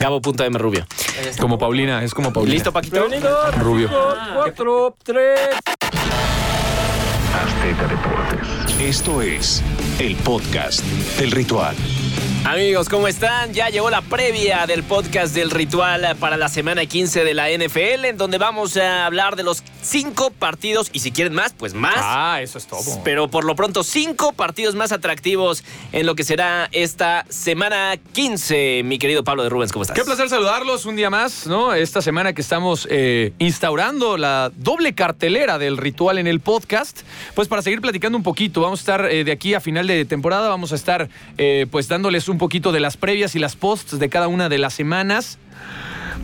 Gabo.m 0.00 0.58
Rubio. 0.58 0.86
Como 1.40 1.58
Paulina, 1.58 2.02
es 2.02 2.14
como 2.14 2.32
Paulina. 2.32 2.54
¿Listo, 2.54 2.72
Paquito? 2.72 3.06
Rubio. 3.58 3.90
Cuatro, 4.34 4.96
tres. 5.02 5.40
Azteca 7.34 7.86
Deportes. 7.86 8.80
Esto 8.80 9.22
es 9.22 9.62
el 9.98 10.16
podcast 10.16 10.84
del 11.18 11.30
ritual. 11.32 11.76
Amigos, 12.50 12.88
¿cómo 12.88 13.08
están? 13.08 13.52
Ya 13.52 13.68
llegó 13.68 13.90
la 13.90 14.00
previa 14.00 14.66
del 14.66 14.82
podcast 14.82 15.34
del 15.34 15.50
ritual 15.50 16.16
para 16.18 16.38
la 16.38 16.48
semana 16.48 16.86
15 16.86 17.22
de 17.22 17.34
la 17.34 17.50
NFL, 17.50 18.06
en 18.06 18.16
donde 18.16 18.38
vamos 18.38 18.74
a 18.78 19.04
hablar 19.04 19.36
de 19.36 19.42
los 19.42 19.62
cinco 19.82 20.30
partidos, 20.30 20.88
y 20.94 21.00
si 21.00 21.12
quieren 21.12 21.34
más, 21.34 21.52
pues 21.52 21.74
más. 21.74 21.98
Ah, 21.98 22.40
eso 22.40 22.56
es 22.56 22.66
todo. 22.66 23.02
Pero 23.04 23.28
por 23.28 23.44
lo 23.44 23.54
pronto, 23.54 23.84
cinco 23.84 24.32
partidos 24.32 24.74
más 24.74 24.92
atractivos 24.92 25.62
en 25.92 26.06
lo 26.06 26.14
que 26.14 26.24
será 26.24 26.70
esta 26.72 27.26
semana 27.28 27.98
15. 28.12 28.80
Mi 28.82 28.98
querido 28.98 29.24
Pablo 29.24 29.42
de 29.42 29.50
Rubens, 29.50 29.70
¿cómo 29.70 29.82
estás? 29.82 29.98
Qué 29.98 30.04
placer 30.04 30.30
saludarlos 30.30 30.86
un 30.86 30.96
día 30.96 31.10
más, 31.10 31.46
¿no? 31.46 31.74
Esta 31.74 32.00
semana 32.00 32.32
que 32.32 32.40
estamos 32.40 32.88
eh, 32.90 33.34
instaurando 33.38 34.16
la 34.16 34.50
doble 34.56 34.94
cartelera 34.94 35.58
del 35.58 35.76
ritual 35.76 36.16
en 36.16 36.26
el 36.26 36.40
podcast, 36.40 37.00
pues 37.34 37.46
para 37.46 37.60
seguir 37.60 37.82
platicando 37.82 38.16
un 38.16 38.24
poquito, 38.24 38.62
vamos 38.62 38.80
a 38.80 38.82
estar 38.82 39.04
eh, 39.10 39.24
de 39.24 39.32
aquí 39.32 39.52
a 39.52 39.60
final 39.60 39.86
de 39.86 40.06
temporada, 40.06 40.48
vamos 40.48 40.72
a 40.72 40.76
estar 40.76 41.10
eh, 41.36 41.66
pues 41.70 41.88
dándoles 41.88 42.26
un 42.28 42.37
poquito 42.38 42.72
de 42.72 42.80
las 42.80 42.96
previas 42.96 43.34
y 43.34 43.38
las 43.38 43.56
posts 43.56 43.98
de 43.98 44.08
cada 44.08 44.28
una 44.28 44.48
de 44.48 44.58
las 44.58 44.74
semanas. 44.74 45.38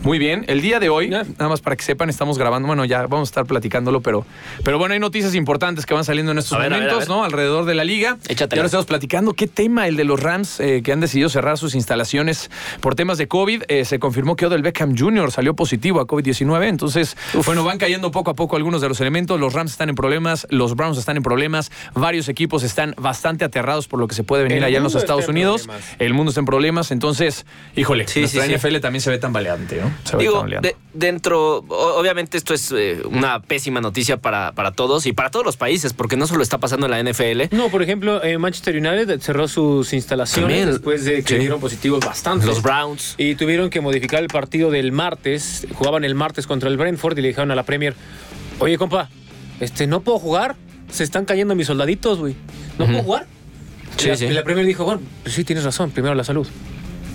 Muy 0.03 0.19
bien, 0.19 0.45
el 0.47 0.61
día 0.61 0.79
de 0.79 0.87
hoy, 0.89 1.09
nada 1.09 1.25
más 1.49 1.61
para 1.61 1.75
que 1.75 1.83
sepan, 1.83 2.11
estamos 2.11 2.37
grabando, 2.37 2.67
bueno, 2.67 2.85
ya 2.85 3.07
vamos 3.07 3.27
a 3.27 3.31
estar 3.31 3.45
platicándolo, 3.45 4.01
pero, 4.01 4.23
pero 4.63 4.77
bueno, 4.77 4.93
hay 4.93 4.99
noticias 4.99 5.33
importantes 5.33 5.87
que 5.87 5.95
van 5.95 6.03
saliendo 6.03 6.31
en 6.31 6.37
estos 6.37 6.53
a 6.53 6.59
ver, 6.59 6.69
momentos, 6.71 6.95
a 6.95 6.99
ver. 6.99 7.09
¿no? 7.09 7.23
Alrededor 7.23 7.65
de 7.65 7.73
la 7.73 7.83
liga. 7.83 8.17
Échatelas. 8.27 8.53
Y 8.55 8.59
ahora 8.59 8.65
estamos 8.67 8.85
platicando 8.85 9.33
qué 9.33 9.47
tema, 9.47 9.87
el 9.87 9.95
de 9.95 10.03
los 10.03 10.19
Rams, 10.19 10.59
eh, 10.59 10.81
que 10.83 10.91
han 10.91 10.99
decidido 10.99 11.27
cerrar 11.29 11.57
sus 11.57 11.73
instalaciones 11.73 12.51
por 12.81 12.93
temas 12.93 13.17
de 13.17 13.27
COVID. 13.27 13.63
Eh, 13.67 13.83
se 13.83 13.97
confirmó 13.97 14.35
que 14.35 14.45
Odell 14.45 14.61
Beckham 14.61 14.95
Jr. 14.95 15.31
salió 15.31 15.55
positivo 15.55 15.99
a 15.99 16.05
COVID-19, 16.05 16.67
entonces, 16.67 17.17
bueno, 17.43 17.63
van 17.63 17.79
cayendo 17.79 18.11
poco 18.11 18.29
a 18.29 18.35
poco 18.35 18.57
algunos 18.57 18.81
de 18.81 18.89
los 18.89 19.01
elementos. 19.01 19.39
Los 19.39 19.53
Rams 19.53 19.71
están 19.71 19.89
en 19.89 19.95
problemas, 19.95 20.45
los 20.51 20.75
Browns 20.75 20.99
están 20.99 21.17
en 21.17 21.23
problemas, 21.23 21.71
varios 21.95 22.29
equipos 22.29 22.61
están 22.61 22.93
bastante 22.99 23.43
aterrados 23.43 23.87
por 23.87 23.99
lo 23.99 24.07
que 24.07 24.13
se 24.13 24.23
puede 24.23 24.43
venir 24.43 24.59
El 24.59 24.65
allá 24.65 24.77
en 24.77 24.83
los 24.83 24.93
Estados 24.93 25.23
en 25.23 25.31
Unidos. 25.31 25.63
problemas. 25.63 25.95
El 25.97 26.13
mundo 26.13 26.29
está 26.29 26.41
en 26.41 26.45
problemas, 26.45 26.91
entonces, 26.91 27.47
híjole, 27.75 28.07
Sí, 28.07 28.19
nuestra 28.19 28.43
sí, 28.43 28.49
sí. 28.49 28.55
NFL 28.55 28.77
también 28.81 29.01
se 29.01 29.09
ve 29.09 29.17
tambaleante, 29.17 29.81
¿no? 29.81 29.84
Se 30.03 30.17
Digo, 30.17 30.43
de- 30.43 30.75
dentro, 30.93 31.57
obviamente 31.69 32.37
esto 32.37 32.53
es 32.53 32.71
eh, 32.71 33.01
una 33.09 33.41
pésima 33.41 33.81
noticia 33.81 34.17
para, 34.17 34.53
para 34.53 34.71
todos 34.71 35.05
y 35.05 35.13
para 35.13 35.31
todos 35.31 35.45
los 35.45 35.57
países, 35.57 35.93
porque 35.93 36.15
no 36.17 36.27
solo 36.27 36.43
está 36.43 36.57
pasando 36.59 36.85
en 36.87 36.91
la 36.91 36.99
NFL. 37.11 37.55
No, 37.55 37.69
por 37.69 37.81
ejemplo, 37.83 38.23
eh, 38.23 38.37
Manchester 38.37 38.75
United 38.75 39.19
cerró 39.21 39.47
sus 39.47 39.93
instalaciones 39.93 40.49
También. 40.49 40.69
después 40.71 41.05
de 41.05 41.23
que 41.23 41.33
Sí. 41.35 41.39
dieron 41.39 41.59
positivos 41.59 41.99
bastante. 42.05 42.45
Los 42.45 42.61
Browns. 42.61 43.15
Y 43.17 43.35
tuvieron 43.35 43.69
que 43.69 43.81
modificar 43.81 44.21
el 44.21 44.27
partido 44.29 44.71
del 44.71 44.91
martes. 44.91 45.67
Jugaban 45.73 46.03
el 46.03 46.15
martes 46.15 46.47
contra 46.47 46.69
el 46.69 46.77
Brentford 46.77 47.17
y 47.17 47.21
le 47.21 47.27
dijeron 47.29 47.51
a 47.51 47.55
la 47.55 47.63
Premier, 47.63 47.95
oye, 48.59 48.77
compa, 48.77 49.09
este, 49.59 49.87
no 49.87 50.01
puedo 50.01 50.19
jugar. 50.19 50.55
Se 50.91 51.03
están 51.03 51.25
cayendo 51.25 51.55
mis 51.55 51.67
soldaditos, 51.67 52.19
güey. 52.19 52.35
¿No 52.77 52.85
puedo 52.85 53.03
jugar? 53.03 53.25
Sí, 53.97 54.07
y, 54.07 54.09
la, 54.09 54.17
sí. 54.17 54.25
y 54.25 54.29
la 54.29 54.43
Premier 54.43 54.65
dijo, 54.65 54.83
bueno, 54.85 55.01
pues 55.23 55.33
sí, 55.35 55.43
tienes 55.43 55.63
razón, 55.63 55.89
primero 55.91 56.13
la 56.15 56.23
salud. 56.23 56.47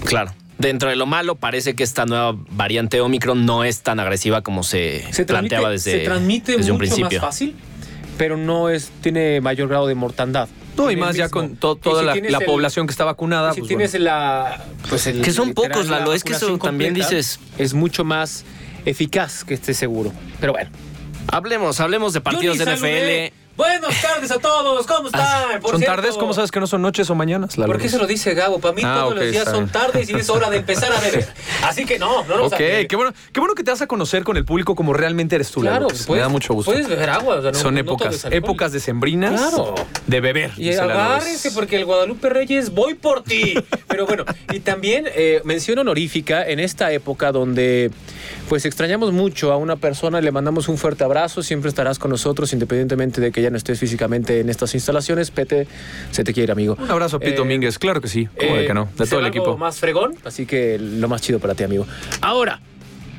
Claro. 0.05 0.33
Dentro 0.61 0.91
de 0.91 0.97
lo 0.97 1.07
malo, 1.07 1.35
parece 1.37 1.75
que 1.75 1.83
esta 1.83 2.05
nueva 2.07 2.37
variante 2.51 3.01
Omicron 3.01 3.47
no 3.47 3.65
es 3.65 3.81
tan 3.81 3.99
agresiva 4.01 4.43
como 4.43 4.63
se, 4.63 5.01
Se 5.13 5.25
transmite, 5.25 5.27
planteaba 5.27 5.71
desde, 5.71 5.93
se 5.93 5.99
transmite 6.01 6.57
desde 6.57 6.71
un 6.71 6.77
mucho 6.79 6.95
principio. 6.95 7.19
más 7.21 7.29
fácil, 7.31 7.57
pero 8.19 8.37
no 8.37 8.69
es, 8.69 8.91
tiene 9.01 9.41
mayor 9.41 9.69
grado 9.69 9.87
de 9.87 9.95
mortandad. 9.95 10.49
No, 10.77 10.91
y 10.91 10.97
más 10.97 11.17
ya 11.17 11.29
con 11.29 11.57
to- 11.57 11.77
toda 11.77 12.01
si 12.01 12.07
la, 12.07 12.13
tienes 12.13 12.33
la 12.33 12.39
el- 12.39 12.45
población 12.47 12.87
que 12.87 12.91
está 12.93 13.05
vacunada. 13.05 13.53
si 13.53 13.61
pues, 13.61 13.69
tienes 13.69 13.91
bueno. 13.93 14.05
la. 14.07 14.65
Pues 14.89 15.07
el, 15.07 15.21
Que 15.23 15.33
son 15.33 15.49
literal, 15.49 15.71
pocos, 15.73 15.89
la 15.91 15.99
Lalo, 15.99 16.15
es 16.15 16.25
que 16.25 16.33
eso 16.33 16.57
también 16.59 16.95
dices- 16.95 17.39
Es 17.59 17.75
mucho 17.75 18.05
más 18.05 18.45
eficaz 18.87 19.45
que 19.45 19.55
esté 19.55 19.75
seguro. 19.75 20.13
Pero 20.41 20.53
bueno. 20.53 20.71
Hablemos, 21.29 21.81
hablemos 21.81 22.13
de 22.13 22.21
partidos 22.21 22.59
de. 22.59 22.65
NFL. 22.65 23.40
Buenas 23.61 24.01
tardes 24.01 24.31
a 24.31 24.39
todos, 24.39 24.87
¿cómo 24.87 25.09
están? 25.09 25.61
Por 25.61 25.73
¿Son 25.73 25.81
cierto, 25.81 25.95
tardes? 25.97 26.17
¿Cómo 26.17 26.33
sabes 26.33 26.51
que 26.51 26.61
no 26.61 26.67
son 26.67 26.81
noches 26.81 27.11
o 27.11 27.15
mañanas? 27.15 27.57
¿Por 27.57 27.77
qué 27.79 27.91
se 27.91 27.99
lo 27.99 28.07
dice 28.07 28.33
Gabo? 28.33 28.59
Para 28.59 28.73
mí 28.75 28.81
Ah, 28.83 29.01
todos 29.01 29.13
ok, 29.13 29.19
los 29.19 29.31
días 29.33 29.45
son 29.45 29.69
tardes 29.69 30.09
y 30.09 30.15
es 30.15 30.31
hora 30.31 30.49
de 30.49 30.57
empezar 30.57 30.91
a 30.91 30.99
beber. 30.99 31.29
Así 31.65 31.85
que 31.85 31.99
no, 31.99 32.25
no 32.25 32.39
nos 32.39 32.53
Ok, 32.55 32.57
qué 32.57 32.97
bueno, 32.97 33.13
qué 33.35 33.39
bueno 33.39 33.55
que 33.55 33.63
te 33.63 33.71
vas 33.71 33.83
a 33.83 33.87
conocer 33.87 34.25
con 34.25 34.39
el 34.39 34.47
público 34.47 34.75
como 34.75 34.95
realmente 34.95 35.35
eres 35.35 35.51
tú, 35.51 35.61
Claro, 35.61 35.89
pues, 35.89 36.01
me 36.01 36.07
puedes- 36.07 36.23
da 36.23 36.29
mucho 36.31 36.55
gusto. 36.55 36.71
Puedes 36.73 36.89
beber 36.89 37.11
agua. 37.11 37.37
o 37.37 37.43
sea, 37.43 37.53
no- 37.53 37.59
Son 37.59 37.75
no 37.75 37.81
épocas, 37.81 38.25
épocas 38.31 38.73
decembrinas 38.73 39.39
Claro. 39.39 39.75
de 40.07 40.21
beber. 40.23 40.53
Y 40.57 40.73
agárrense 40.73 41.51
porque 41.51 41.77
el 41.77 41.85
Guadalupe 41.85 42.31
Reyes 42.31 42.71
voy 42.71 42.95
por 42.95 43.25
ti. 43.25 43.53
Pero 43.89 44.07
bueno, 44.07 44.25
y 44.55 44.61
también 44.61 45.05
eh, 45.15 45.43
mención 45.45 45.79
honorífica 45.79 46.49
en 46.49 46.61
esta 46.61 46.93
época 46.93 47.31
donde 47.31 47.91
pues 48.51 48.65
extrañamos 48.67 49.13
mucho 49.13 49.53
a 49.53 49.57
una 49.57 49.77
persona, 49.77 50.21
le 50.21 50.33
mandamos 50.33 50.69
un 50.69 50.77
fuerte 50.77 51.05
abrazo, 51.05 51.41
siempre 51.41 51.69
estarás 51.69 52.01
con 52.01 52.11
nosotros 52.11 52.53
independientemente 52.53 53.21
de 53.21 53.31
que 53.31 53.43
ya 53.43 53.49
no 53.49 53.57
estés 53.57 53.79
físicamente 53.79 54.41
en 54.41 54.51
estas 54.51 54.75
instalaciones. 54.75 55.31
Pete, 55.31 55.69
se 56.11 56.25
te 56.25 56.35
quiere, 56.35 56.51
amigo. 56.51 56.77
Un 56.77 56.91
abrazo 56.91 57.19
a 57.19 57.21
Pito 57.21 57.35
Eh, 57.35 57.37
Domínguez, 57.37 57.79
claro 57.79 58.01
que 58.01 58.09
sí, 58.09 58.27
¿cómo 58.27 58.57
de 58.57 58.65
Eh, 58.65 58.67
que 58.67 58.75
no? 58.75 58.89
De 58.99 59.05
se 59.07 59.11
todo 59.13 59.21
el 59.21 59.27
equipo. 59.27 59.57
más 59.57 59.79
fregón, 59.79 60.17
así 60.25 60.47
que 60.47 60.81
lo 60.81 61.07
más 61.09 61.23
chido 61.23 61.39
para 61.39 61.55
ti, 61.55 61.63
amigo. 61.63 61.87
Ahora, 62.23 62.59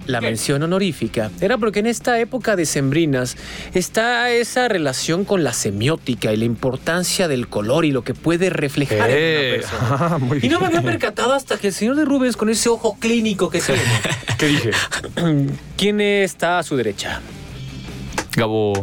la 0.07 0.21
mención 0.21 0.63
honorífica 0.63 1.31
era 1.41 1.57
porque 1.57 1.79
en 1.79 1.87
esta 1.87 2.19
época 2.19 2.55
de 2.55 2.65
sembrinas 2.65 3.37
está 3.73 4.31
esa 4.31 4.67
relación 4.67 5.25
con 5.25 5.43
la 5.43 5.53
semiótica 5.53 6.33
y 6.33 6.37
la 6.37 6.45
importancia 6.45 7.27
del 7.27 7.47
color 7.47 7.85
y 7.85 7.91
lo 7.91 8.03
que 8.03 8.13
puede 8.13 8.49
reflejar 8.49 9.09
en 9.09 9.15
Eh, 9.17 9.61
una 9.61 9.77
persona. 9.77 9.97
ah, 10.15 10.17
muy 10.17 10.39
Y 10.41 10.49
no 10.49 10.59
me 10.59 10.67
había 10.67 10.81
percatado 10.81 11.33
hasta 11.33 11.57
que 11.57 11.67
el 11.67 11.73
señor 11.73 11.95
de 11.95 12.05
Rubens, 12.05 12.37
con 12.37 12.49
ese 12.49 12.69
ojo 12.69 12.97
clínico 12.99 13.49
que 13.49 13.61
tiene, 13.61 13.81
¿Qué 14.37 14.47
dije? 14.47 14.71
¿quién 15.77 16.01
está 16.01 16.59
a 16.59 16.63
su 16.63 16.75
derecha? 16.75 17.21
Gabo 18.35 18.73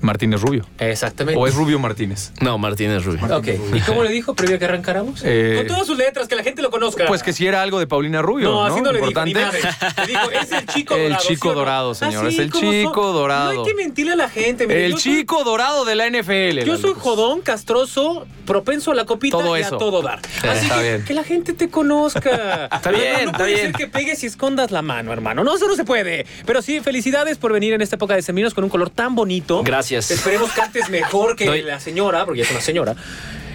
Martínez 0.00 0.40
Rubio. 0.40 0.64
Exactamente. 0.78 1.40
¿O 1.40 1.46
es 1.46 1.54
Rubio 1.54 1.78
Martínez? 1.78 2.32
No, 2.40 2.58
Martínez 2.58 3.04
Rubio. 3.04 3.20
Ok. 3.36 3.48
¿Y 3.74 3.80
cómo 3.80 4.02
le 4.04 4.10
dijo 4.10 4.34
previo 4.34 4.56
a 4.56 4.58
que 4.58 4.64
arrancáramos? 4.64 5.22
Eh, 5.24 5.54
Con 5.58 5.66
todas 5.66 5.86
sus 5.86 5.96
letras, 5.98 6.28
que 6.28 6.36
la 6.36 6.42
gente 6.42 6.62
lo 6.62 6.70
conozca. 6.70 7.06
Pues 7.06 7.22
que 7.22 7.32
si 7.32 7.46
era 7.46 7.62
algo 7.62 7.78
de 7.78 7.86
Paulina 7.86 8.22
Rubio, 8.22 8.50
No, 8.50 8.66
¿no? 8.68 8.74
así 8.74 8.80
no 8.82 8.92
le 8.92 9.00
dijo, 9.00 9.24
ni 9.24 9.30
Importante. 9.32 9.60
madre. 9.62 10.02
Le 10.02 10.06
dijo, 10.06 10.30
es 10.30 10.52
el 10.52 10.66
chico 10.74 10.94
El 10.94 11.02
dorado. 11.10 11.24
chico 11.26 11.42
¿sí 11.42 11.48
o 11.48 11.52
no? 11.52 11.58
dorado, 11.58 11.94
señor, 11.94 12.26
Así 12.26 12.36
es 12.36 12.40
el 12.42 12.52
chico 12.52 12.94
son. 13.02 13.12
dorado. 13.14 13.54
No 13.54 13.60
hay 13.64 13.66
que 13.66 13.74
mentirle 13.74 14.12
a 14.12 14.16
la 14.16 14.28
gente. 14.28 14.66
mire, 14.66 14.86
El 14.86 14.92
soy- 14.92 15.02
chico 15.02 15.44
dorado 15.44 15.84
de 15.84 15.94
la 15.94 16.06
NFL. 16.08 16.64
Yo 16.64 16.76
soy 16.78 16.92
jodón, 16.96 17.40
castroso, 17.40 18.26
propenso 18.46 18.92
a 18.92 18.94
la 18.94 19.04
copita 19.04 19.36
Todo 19.38 19.56
y 19.56 19.60
eso. 19.60 19.76
a 19.76 19.78
todo 19.78 20.02
dar. 20.02 20.20
Eh, 20.42 20.48
Así 20.48 20.64
está 20.66 20.76
que, 20.76 20.82
bien. 20.82 21.04
que 21.04 21.14
la 21.14 21.24
gente 21.24 21.52
te 21.52 21.68
conozca. 21.68 22.66
Está 22.72 22.90
bien, 22.90 23.04
no, 23.12 23.18
no 23.18 23.24
está 23.26 23.38
puede 23.38 23.54
bien. 23.54 23.66
ser 23.66 23.72
que 23.74 23.86
pegues 23.88 24.22
y 24.22 24.26
escondas 24.26 24.70
la 24.70 24.82
mano, 24.82 25.12
hermano. 25.12 25.44
No, 25.44 25.54
eso 25.56 25.66
no 25.66 25.74
se 25.74 25.84
puede. 25.84 26.26
Pero 26.46 26.62
sí, 26.62 26.80
felicidades 26.80 27.36
por 27.38 27.52
venir 27.52 27.72
en 27.72 27.82
esta 27.82 27.96
época 27.96 28.14
de 28.14 28.22
seminos 28.22 28.54
con 28.54 28.64
un 28.64 28.70
color 28.70 28.90
tan 28.90 29.14
bonito. 29.14 29.62
Gracias. 29.62 29.87
Esperemos 29.96 30.52
que 30.52 30.60
antes 30.60 30.88
mejor 30.90 31.36
que 31.36 31.46
Doy- 31.46 31.62
la 31.62 31.80
señora, 31.80 32.24
porque 32.24 32.40
ya 32.40 32.44
es 32.44 32.50
una 32.50 32.60
señora. 32.60 32.94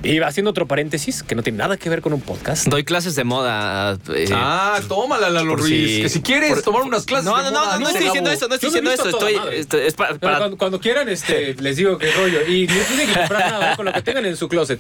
Y 0.06 0.20
haciendo 0.20 0.52
otro 0.52 0.68
paréntesis, 0.68 1.24
que 1.24 1.34
no 1.34 1.44
tiene 1.44 1.60
nada 1.60 1.78
que 1.78 1.90
ver 1.90 2.02
con 2.02 2.12
un 2.12 2.20
podcast. 2.20 2.68
Doy 2.68 2.84
clases 2.84 3.16
de 3.16 3.24
moda. 3.24 3.98
eh, 4.14 4.28
Ah, 4.34 4.82
tómala, 4.90 5.30
Lalo 5.30 5.56
Ruiz. 5.56 5.70
si- 5.96 6.02
que 6.02 6.10
si 6.10 6.22
quieres 6.22 6.50
por- 6.56 6.62
tomar 6.62 6.82
unas 6.82 7.06
clases 7.06 7.24
No, 7.24 7.38
de 7.38 7.44
no, 7.44 7.52
no, 7.52 7.60
moda, 7.62 7.74
no, 7.76 7.80
no 7.80 7.88
dice 7.88 7.92
estoy 7.92 8.04
diciendo 8.08 8.30
eso, 8.32 8.48
no 8.50 8.56
estoy 8.56 8.68
diciendo 8.70 8.92
eso. 8.92 9.08
Estoy, 9.08 9.36
madre. 9.38 9.60
esto- 9.60 9.78
es 9.78 9.94
para, 9.94 10.16
para- 10.16 10.38
cuando, 10.40 10.58
cuando 10.58 10.82
quieran, 10.82 11.08
este, 11.08 11.54
les 11.62 11.78
digo 11.78 11.98
qué 11.98 12.12
rollo. 12.12 12.46
Y 12.46 12.68
no 12.68 12.74
tienen 12.86 13.08
que 13.08 13.14
comprar 13.18 13.50
nada 13.50 13.76
con 13.78 13.86
lo 13.86 13.94
que 13.94 14.02
tengan 14.02 14.26
en 14.26 14.36
su 14.36 14.50
closet. 14.50 14.78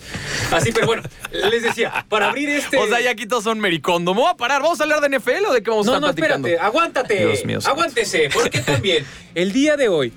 Así, 0.51 0.73
pero 0.73 0.87
bueno, 0.87 1.03
les 1.31 1.63
decía, 1.63 2.05
para 2.09 2.27
abrir 2.27 2.49
este. 2.49 2.75
O 2.77 2.85
sea, 2.89 2.99
ya 2.99 3.11
aquí 3.11 3.25
todos 3.25 3.45
son 3.45 3.61
mericondo. 3.61 4.13
Me 4.13 4.19
voy 4.23 4.29
a 4.29 4.35
parar. 4.35 4.61
¿Vamos 4.61 4.81
a 4.81 4.83
hablar 4.83 4.99
de 4.99 5.07
NFL 5.07 5.45
o 5.47 5.53
de 5.53 5.63
qué 5.63 5.69
vamos 5.69 5.87
a 5.87 5.91
No, 5.91 5.95
estar 5.95 6.01
no, 6.01 6.13
platicando? 6.15 6.47
espérate, 6.49 6.67
aguántate. 6.67 7.25
Dios 7.27 7.45
mío, 7.45 7.59
aguántese, 7.63 8.29
porque 8.33 8.59
también 8.59 9.05
el 9.35 9.53
día 9.53 9.77
de 9.77 9.87
hoy 9.87 10.11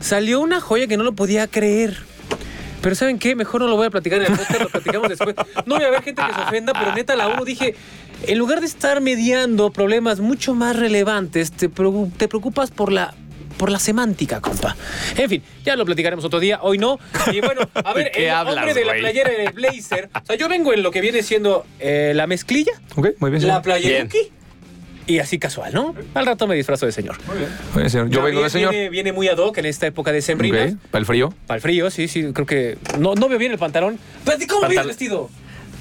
salió 0.00 0.40
una 0.40 0.60
joya 0.60 0.86
que 0.86 0.96
no 0.96 1.04
lo 1.04 1.12
podía 1.12 1.46
creer. 1.46 1.96
Pero 2.82 2.94
¿saben 2.94 3.18
qué? 3.18 3.34
Mejor 3.36 3.60
no 3.60 3.68
lo 3.68 3.76
voy 3.76 3.86
a 3.86 3.90
platicar 3.90 4.20
en 4.22 4.32
el 4.32 4.38
podcast, 4.38 4.60
lo 4.60 4.68
platicamos 4.70 5.08
después. 5.08 5.34
No 5.66 5.74
voy 5.76 5.84
a 5.84 5.88
haber 5.88 6.02
gente 6.02 6.22
que 6.26 6.34
se 6.34 6.40
ofenda, 6.40 6.72
pero 6.72 6.94
neta, 6.94 7.14
la 7.14 7.28
uno 7.28 7.44
dije, 7.44 7.74
en 8.26 8.38
lugar 8.38 8.60
de 8.60 8.66
estar 8.66 9.00
mediando 9.02 9.70
problemas 9.70 10.20
mucho 10.20 10.54
más 10.54 10.76
relevantes, 10.76 11.52
te, 11.52 11.68
te 11.68 12.28
preocupas 12.28 12.70
por 12.70 12.90
la 12.92 13.14
por 13.58 13.70
la 13.70 13.78
semántica, 13.78 14.40
compa. 14.40 14.74
En 15.18 15.28
fin, 15.28 15.42
ya 15.66 15.76
lo 15.76 15.84
platicaremos 15.84 16.24
otro 16.24 16.40
día, 16.40 16.60
hoy 16.62 16.78
no. 16.78 16.98
Y 17.30 17.42
bueno, 17.42 17.68
a 17.74 17.92
ver, 17.92 18.06
¿De 18.06 18.10
qué 18.12 18.24
el 18.28 18.30
hablas, 18.30 18.56
hombre 18.56 18.72
de 18.72 18.84
la 18.86 18.92
güey? 18.92 19.00
playera 19.02 19.30
en 19.34 19.46
el 19.48 19.52
blazer. 19.52 20.08
O 20.14 20.24
sea, 20.24 20.36
yo 20.36 20.48
vengo 20.48 20.72
en 20.72 20.82
lo 20.82 20.90
que 20.90 21.02
viene 21.02 21.22
siendo 21.22 21.66
eh, 21.78 22.12
la 22.14 22.26
mezclilla, 22.26 22.72
Ok, 22.96 23.08
muy 23.18 23.30
bien, 23.30 23.46
la 23.46 23.62
señor. 23.62 24.08
Y 25.10 25.18
así 25.18 25.38
casual, 25.38 25.74
¿no? 25.74 25.94
Al 26.14 26.26
rato 26.26 26.46
me 26.46 26.54
disfrazo 26.54 26.86
de 26.86 26.92
señor. 26.92 27.16
Muy 27.26 27.38
bien, 27.78 27.90
señor. 27.90 28.08
Yo 28.10 28.22
vengo 28.22 28.28
de 28.42 28.48
viene- 28.48 28.50
señor. 28.50 28.70
Viene, 28.72 28.88
viene 28.90 29.12
muy 29.12 29.28
ad 29.28 29.38
hoc 29.38 29.56
en 29.58 29.66
esta 29.66 29.86
época 29.86 30.12
de 30.12 30.22
sembrinas. 30.22 30.72
Ok, 30.72 30.78
¿Para 30.90 31.00
el 31.00 31.06
frío? 31.06 31.34
Para 31.46 31.56
el 31.56 31.62
frío, 31.62 31.90
sí, 31.90 32.08
sí, 32.08 32.32
creo 32.32 32.46
que. 32.46 32.78
No, 32.98 33.14
no 33.14 33.28
veo 33.28 33.38
bien 33.38 33.52
el 33.52 33.58
pantalón. 33.58 33.98
Pero, 34.24 34.38
¿Cómo 34.48 34.60
viene 34.60 34.74
el 34.74 34.78
Pantal- 34.80 34.86
vestido? 34.86 35.30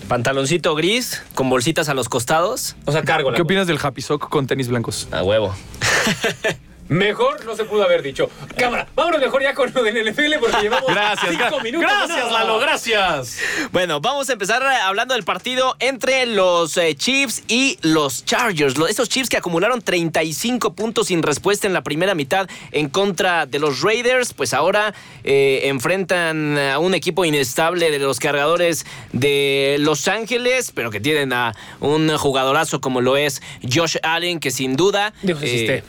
Pantaloncito 0.07 0.73
gris 0.75 1.21
con 1.35 1.49
bolsitas 1.49 1.87
a 1.89 1.93
los 1.93 2.09
costados. 2.09 2.75
O 2.85 2.91
sea, 2.91 3.03
cargo 3.03 3.31
¿Qué 3.33 3.43
opinas 3.43 3.67
del 3.67 3.77
Happy 3.81 4.01
Sock 4.01 4.27
con 4.29 4.47
tenis 4.47 4.67
blancos? 4.67 5.07
A 5.11 5.23
huevo. 5.23 5.53
Mejor 6.89 7.45
no 7.45 7.55
se 7.55 7.65
pudo 7.65 7.83
haber 7.83 8.01
dicho. 8.01 8.29
Cámara, 8.57 8.87
vámonos 8.95 9.21
mejor 9.21 9.43
ya 9.43 9.53
con 9.53 9.71
lo 9.73 9.83
del 9.83 10.11
NFL 10.11 10.33
porque 10.39 10.57
llevamos 10.61 10.89
Gracias, 10.93 11.29
cinco 11.29 11.43
gra- 11.59 11.63
minutos. 11.63 11.91
gracias. 12.07 12.31
Lalo, 12.31 12.59
gracias. 12.59 13.37
Bueno, 13.71 14.01
vamos 14.01 14.27
a 14.29 14.33
empezar 14.33 14.63
eh, 14.63 14.75
hablando 14.81 15.13
del 15.13 15.23
partido 15.23 15.75
entre 15.79 16.25
los 16.25 16.75
eh, 16.77 16.95
Chiefs 16.95 17.43
y 17.47 17.77
los 17.83 18.25
Chargers. 18.25 18.77
Lo- 18.77 18.87
Esos 18.87 19.07
Chiefs 19.07 19.29
que 19.29 19.37
acumularon 19.37 19.81
35 19.83 20.73
puntos 20.73 21.07
sin 21.07 21.21
respuesta 21.21 21.67
en 21.67 21.73
la 21.73 21.83
primera 21.83 22.15
mitad 22.15 22.49
en 22.71 22.89
contra 22.89 23.45
de 23.45 23.59
los 23.59 23.81
Raiders, 23.81 24.33
pues 24.33 24.55
ahora 24.55 24.93
eh, 25.23 25.61
enfrentan 25.65 26.57
a 26.57 26.79
un 26.79 26.95
equipo 26.95 27.23
inestable 27.23 27.91
de 27.91 27.99
los 27.99 28.17
cargadores 28.19 28.85
de 29.13 29.77
Los 29.79 30.07
Ángeles, 30.07 30.71
pero 30.73 30.89
que 30.89 30.99
tienen 30.99 31.33
a 31.33 31.53
un 31.81 32.09
jugadorazo 32.17 32.81
como 32.81 32.99
lo 33.01 33.15
es 33.15 33.41
Josh 33.71 33.97
Allen, 34.01 34.39
que 34.39 34.49
sin 34.49 34.75
duda... 34.75 35.13
Dijo, 35.21 35.39
eh. 35.43 35.83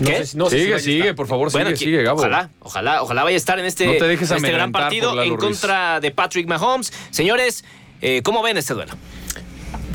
No 0.00 0.08
¿qué? 0.08 0.26
sé 0.26 0.36
no 0.36 0.50
sé 0.50 0.58
si 0.58 0.64
sigue, 0.64 0.78
sigue, 0.80 1.14
por 1.14 1.26
favor, 1.28 1.50
Bueno, 1.52 1.68
sigue, 1.70 1.78
que- 1.78 1.84
sigue, 1.84 2.02
Gabo. 2.02 2.18
Ojalá, 2.20 2.50
ojalá, 2.60 3.02
ojalá 3.02 3.22
vaya 3.24 3.34
a 3.34 3.38
estar 3.38 3.58
en 3.58 3.64
este, 3.64 3.86
No 3.86 3.92
te 3.92 4.04
dejes 4.06 4.30
en 4.30 4.38
este 4.38 4.50
gran 4.52 4.72
partido 4.72 5.22
en 5.22 5.30
Ruiz. 5.36 5.40
contra 5.40 6.00
de 6.00 6.10
Patrick 6.10 6.46
Mahomes. 6.48 6.92
Señores, 7.10 7.64
eh, 8.02 8.20
¿cómo 8.24 8.42
ven 8.42 8.56
este 8.56 8.74
duelo? 8.74 8.92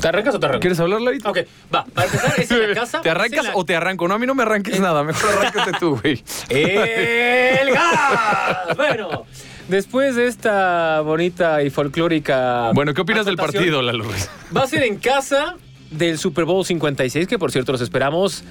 ¿Te 0.00 0.08
arrancas 0.08 0.34
o 0.34 0.40
te 0.40 0.46
arrancas? 0.46 0.60
¿Quieres 0.62 0.80
hablar, 0.80 1.02
Larito? 1.02 1.28
Ok, 1.28 1.38
va. 1.74 1.84
Para 1.84 2.06
empezar, 2.06 2.40
es 2.40 2.50
en 2.50 2.68
la 2.70 2.74
casa. 2.80 3.02
¿Te 3.02 3.10
arrancas 3.10 3.44
la- 3.44 3.54
o 3.56 3.64
te 3.66 3.76
arranco? 3.76 4.08
No, 4.08 4.14
a 4.14 4.18
mí 4.18 4.26
no 4.26 4.34
me 4.34 4.42
arranques 4.44 4.80
nada. 4.80 5.02
Mejor 5.04 5.30
arráncate 5.38 5.72
tú, 5.78 5.98
güey. 6.00 6.22
¡El 6.48 7.70
gas! 7.74 8.76
Bueno, 8.76 9.26
después 9.68 10.16
de 10.16 10.26
esta 10.26 11.02
bonita 11.02 11.62
y 11.62 11.68
folclórica. 11.68 12.70
Bueno, 12.72 12.94
¿qué 12.94 13.02
opinas 13.02 13.26
del 13.26 13.36
partido, 13.36 13.82
Lalo 13.82 14.04
Ruiz? 14.04 14.30
Va 14.56 14.62
a 14.62 14.66
ser 14.66 14.84
en 14.84 14.96
casa 14.96 15.56
del 15.90 16.18
Super 16.18 16.44
Bowl 16.46 16.64
56, 16.64 17.26
que 17.26 17.38
por 17.38 17.50
cierto 17.52 17.72
los 17.72 17.80
esperamos 17.80 18.44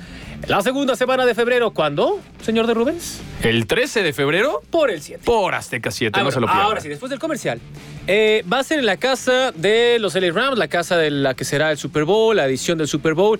la 0.47 0.61
segunda 0.61 0.95
semana 0.95 1.25
de 1.25 1.35
febrero. 1.35 1.71
¿Cuándo, 1.71 2.19
señor 2.43 2.65
de 2.67 2.73
Rubens? 2.73 3.19
¿El 3.43 3.67
13 3.67 4.01
de 4.03 4.13
febrero? 4.13 4.61
Por 4.71 4.89
el 4.89 5.01
7. 5.01 5.21
Por 5.23 5.53
Azteca 5.53 5.91
7, 5.91 6.19
Ah, 6.19 6.23
no 6.23 6.31
se 6.31 6.35
bueno, 6.35 6.47
lo 6.47 6.51
pierdan. 6.53 6.65
ahora 6.65 6.81
sí, 6.81 6.89
después 6.89 7.09
del 7.09 7.19
comercial. 7.19 7.59
Eh, 8.07 8.43
va 8.51 8.59
a 8.59 8.63
ser 8.63 8.79
en 8.79 8.85
la 8.85 8.97
casa 8.97 9.51
de 9.51 9.97
los 9.99 10.15
LA 10.15 10.31
Rams, 10.31 10.57
la 10.57 10.67
casa 10.67 10.97
de 10.97 11.11
la 11.11 11.33
que 11.35 11.45
será 11.45 11.71
el 11.71 11.77
Super 11.77 12.05
Bowl, 12.05 12.35
la 12.35 12.47
edición 12.47 12.77
del 12.77 12.87
Super 12.87 13.13
Bowl. 13.13 13.39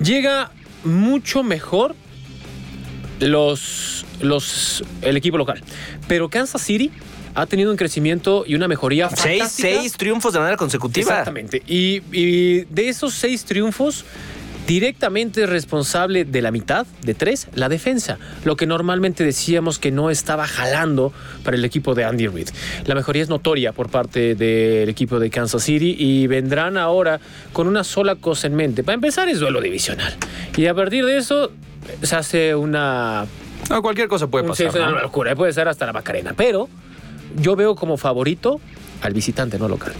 Llega 0.00 0.50
mucho 0.84 1.42
mejor 1.42 1.94
los, 3.20 4.04
los, 4.20 4.84
el 5.02 5.16
equipo 5.16 5.38
local. 5.38 5.62
Pero 6.08 6.28
Kansas 6.28 6.60
City 6.62 6.90
ha 7.34 7.46
tenido 7.46 7.70
un 7.70 7.76
crecimiento 7.76 8.44
y 8.46 8.54
una 8.54 8.68
mejoría 8.68 9.08
Seis, 9.10 9.44
seis 9.50 9.92
triunfos 9.94 10.32
de 10.32 10.38
manera 10.40 10.56
consecutiva. 10.56 11.10
Exactamente. 11.10 11.62
Y, 11.66 12.02
y 12.12 12.64
de 12.66 12.88
esos 12.88 13.14
seis 13.14 13.44
triunfos, 13.44 14.04
directamente 14.66 15.44
es 15.44 15.48
responsable 15.48 16.24
de 16.24 16.42
la 16.42 16.50
mitad, 16.50 16.86
de 17.02 17.14
tres, 17.14 17.48
la 17.54 17.68
defensa. 17.68 18.18
Lo 18.44 18.56
que 18.56 18.66
normalmente 18.66 19.24
decíamos 19.24 19.78
que 19.78 19.90
no 19.90 20.10
estaba 20.10 20.46
jalando 20.46 21.12
para 21.44 21.56
el 21.56 21.64
equipo 21.64 21.94
de 21.94 22.04
Andy 22.04 22.28
Reid. 22.28 22.48
La 22.86 22.94
mejoría 22.94 23.22
es 23.22 23.28
notoria 23.28 23.72
por 23.72 23.90
parte 23.90 24.34
del 24.34 24.88
equipo 24.88 25.18
de 25.18 25.30
Kansas 25.30 25.62
City 25.62 25.96
y 25.98 26.26
vendrán 26.26 26.76
ahora 26.76 27.20
con 27.52 27.66
una 27.68 27.84
sola 27.84 28.16
cosa 28.16 28.46
en 28.46 28.54
mente. 28.54 28.82
Para 28.82 28.94
empezar 28.94 29.28
es 29.28 29.40
duelo 29.40 29.60
divisional. 29.60 30.14
Y 30.56 30.66
a 30.66 30.74
partir 30.74 31.04
de 31.04 31.16
eso 31.18 31.50
se 32.02 32.16
hace 32.16 32.54
una 32.54 33.26
No, 33.68 33.82
cualquier 33.82 34.08
cosa 34.08 34.26
puede 34.28 34.44
pasar. 34.44 34.72
sí, 34.72 34.78
es 34.78 34.84
una 34.86 35.02
locura, 35.02 35.34
puede 35.34 35.52
ser 35.52 35.68
hasta 35.68 35.86
la 35.86 35.92
Macarena. 35.92 36.32
Pero 36.36 36.68
yo 37.36 37.56
veo 37.56 37.74
como 37.74 37.96
favorito 37.96 38.60
al 39.02 39.12
visitante, 39.12 39.58
no 39.58 39.68
local. 39.68 39.92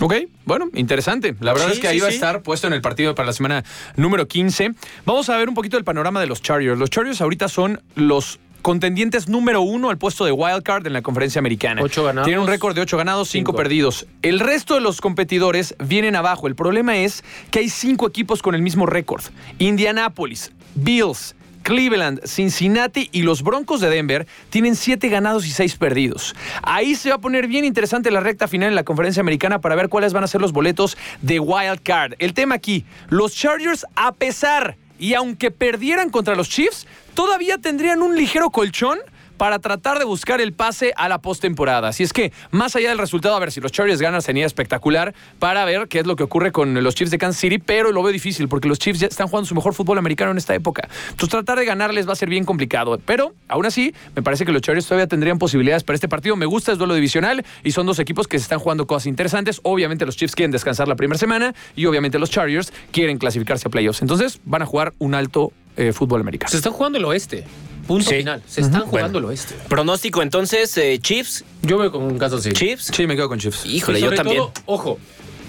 Ok, 0.00 0.14
bueno, 0.44 0.66
interesante. 0.74 1.34
La 1.40 1.52
verdad 1.52 1.68
Sí, 1.68 1.74
es 1.74 1.78
que 1.80 1.88
ahí 1.88 1.96
sí, 1.96 2.00
va 2.02 2.08
a 2.08 2.10
sí. 2.10 2.16
estar 2.16 2.42
puesto 2.42 2.66
en 2.66 2.72
el 2.74 2.82
partido 2.82 3.14
para 3.14 3.26
la 3.26 3.32
semana 3.32 3.64
número 3.96 4.28
15. 4.28 4.72
Vamos 5.06 5.28
a 5.30 5.36
ver 5.38 5.48
un 5.48 5.54
poquito 5.54 5.78
el 5.78 5.84
panorama 5.84 6.20
de 6.20 6.26
los 6.26 6.42
Chargers. 6.42 6.78
Los 6.78 6.90
Chargers 6.90 7.20
ahorita 7.20 7.48
son 7.48 7.80
los 7.94 8.38
contendientes 8.60 9.28
número 9.28 9.60
uno 9.60 9.90
al 9.90 9.96
puesto 9.96 10.24
de 10.24 10.32
wild 10.32 10.64
card 10.64 10.86
en 10.88 10.92
la 10.92 11.00
conferencia 11.00 11.38
americana. 11.38 11.80
Ocho 11.82 12.02
ganados, 12.02 12.26
Tienen 12.26 12.42
un 12.42 12.48
récord 12.48 12.74
de 12.74 12.80
ocho 12.80 12.96
ganados, 12.96 13.28
cinco, 13.28 13.52
cinco. 13.52 13.56
perdidos. 13.56 14.06
El 14.22 14.40
resto 14.40 14.74
de 14.74 14.80
los 14.80 15.00
competidores 15.00 15.76
vienen 15.78 16.16
abajo. 16.16 16.48
El 16.48 16.56
problema 16.56 16.96
es 16.96 17.22
que 17.52 17.60
hay 17.60 17.68
cinco 17.68 18.08
equipos 18.08 18.42
con 18.42 18.56
el 18.56 18.62
mismo 18.62 18.84
récord. 18.84 19.22
Indianapolis, 19.60 20.50
Bills, 20.74 21.35
Cleveland, 21.66 22.24
Cincinnati 22.24 23.08
y 23.10 23.22
los 23.22 23.42
Broncos 23.42 23.80
de 23.80 23.90
Denver 23.90 24.28
tienen 24.50 24.76
siete 24.76 25.08
ganados 25.08 25.44
y 25.48 25.50
seis 25.50 25.74
perdidos. 25.74 26.36
Ahí 26.62 26.94
se 26.94 27.08
va 27.08 27.16
a 27.16 27.20
poner 27.20 27.48
bien 27.48 27.64
interesante 27.64 28.12
la 28.12 28.20
recta 28.20 28.46
final 28.46 28.68
en 28.68 28.76
la 28.76 28.84
conferencia 28.84 29.20
americana 29.20 29.60
para 29.60 29.74
ver 29.74 29.88
cuáles 29.88 30.12
van 30.12 30.22
a 30.22 30.28
ser 30.28 30.40
los 30.40 30.52
boletos 30.52 30.96
de 31.22 31.40
Wild 31.40 31.80
Card. 31.82 32.12
El 32.20 32.34
tema 32.34 32.54
aquí, 32.54 32.84
los 33.08 33.34
Chargers 33.34 33.84
a 33.96 34.12
pesar 34.12 34.76
y 34.96 35.14
aunque 35.14 35.50
perdieran 35.50 36.10
contra 36.10 36.36
los 36.36 36.48
Chiefs, 36.48 36.86
todavía 37.14 37.58
tendrían 37.58 38.00
un 38.00 38.14
ligero 38.14 38.50
colchón 38.50 39.00
para 39.36 39.58
tratar 39.58 39.98
de 39.98 40.04
buscar 40.04 40.40
el 40.40 40.52
pase 40.52 40.92
a 40.96 41.08
la 41.08 41.18
postemporada. 41.18 41.88
Así 41.88 42.02
es 42.02 42.12
que, 42.12 42.32
más 42.50 42.76
allá 42.76 42.88
del 42.90 42.98
resultado, 42.98 43.34
a 43.36 43.38
ver 43.38 43.52
si 43.52 43.60
los 43.60 43.72
Chargers 43.72 44.00
ganan 44.00 44.22
sería 44.22 44.46
espectacular 44.46 45.14
para 45.38 45.64
ver 45.64 45.88
qué 45.88 46.00
es 46.00 46.06
lo 46.06 46.16
que 46.16 46.22
ocurre 46.22 46.52
con 46.52 46.82
los 46.82 46.94
Chiefs 46.94 47.10
de 47.10 47.18
Kansas 47.18 47.40
City, 47.40 47.58
pero 47.58 47.92
lo 47.92 48.02
veo 48.02 48.12
difícil 48.12 48.48
porque 48.48 48.68
los 48.68 48.78
Chiefs 48.78 49.00
ya 49.00 49.06
están 49.06 49.28
jugando 49.28 49.46
su 49.46 49.54
mejor 49.54 49.74
fútbol 49.74 49.98
americano 49.98 50.30
en 50.30 50.38
esta 50.38 50.54
época. 50.54 50.88
Entonces, 51.10 51.28
tratar 51.28 51.58
de 51.58 51.64
ganarles 51.64 52.08
va 52.08 52.12
a 52.12 52.16
ser 52.16 52.28
bien 52.28 52.44
complicado. 52.44 52.98
Pero, 53.04 53.34
aún 53.48 53.66
así, 53.66 53.94
me 54.14 54.22
parece 54.22 54.44
que 54.44 54.52
los 54.52 54.62
Chargers 54.62 54.86
todavía 54.86 55.06
tendrían 55.06 55.38
posibilidades 55.38 55.84
para 55.84 55.94
este 55.94 56.08
partido. 56.08 56.36
Me 56.36 56.46
gusta 56.46 56.72
el 56.72 56.78
duelo 56.78 56.94
divisional 56.94 57.44
y 57.62 57.72
son 57.72 57.86
dos 57.86 57.98
equipos 57.98 58.28
que 58.28 58.38
se 58.38 58.42
están 58.42 58.58
jugando 58.58 58.86
cosas 58.86 59.06
interesantes. 59.06 59.60
Obviamente, 59.62 60.06
los 60.06 60.16
Chiefs 60.16 60.34
quieren 60.34 60.50
descansar 60.50 60.88
la 60.88 60.96
primera 60.96 61.18
semana 61.18 61.54
y 61.74 61.86
obviamente 61.86 62.18
los 62.18 62.30
Chargers 62.30 62.72
quieren 62.90 63.18
clasificarse 63.18 63.68
a 63.68 63.70
playoffs. 63.70 64.02
Entonces, 64.02 64.40
van 64.44 64.62
a 64.62 64.66
jugar 64.66 64.92
un 64.98 65.14
alto 65.14 65.52
eh, 65.76 65.92
fútbol 65.92 66.20
americano. 66.20 66.50
Se 66.50 66.56
están 66.56 66.72
jugando 66.72 66.98
el 66.98 67.04
oeste. 67.04 67.44
Punto 67.86 68.10
Sí. 68.10 68.16
final. 68.16 68.42
Se 68.46 68.60
están 68.60 68.82
jugando 68.82 69.18
el 69.18 69.24
oeste. 69.26 69.54
Pronóstico 69.68 70.22
entonces, 70.22 70.76
eh, 70.78 70.98
Chiefs, 71.00 71.44
Yo 71.62 71.78
veo 71.78 71.90
con 71.92 72.02
un 72.02 72.18
caso 72.18 72.36
así. 72.36 72.50
Chiefs. 72.52 72.90
Sí, 72.94 73.06
me 73.06 73.14
quedo 73.16 73.28
con 73.28 73.38
Chiefs. 73.38 73.64
Híjole, 73.66 74.00
yo 74.00 74.12
también. 74.12 74.38
todo, 74.38 74.52
ojo, 74.66 74.98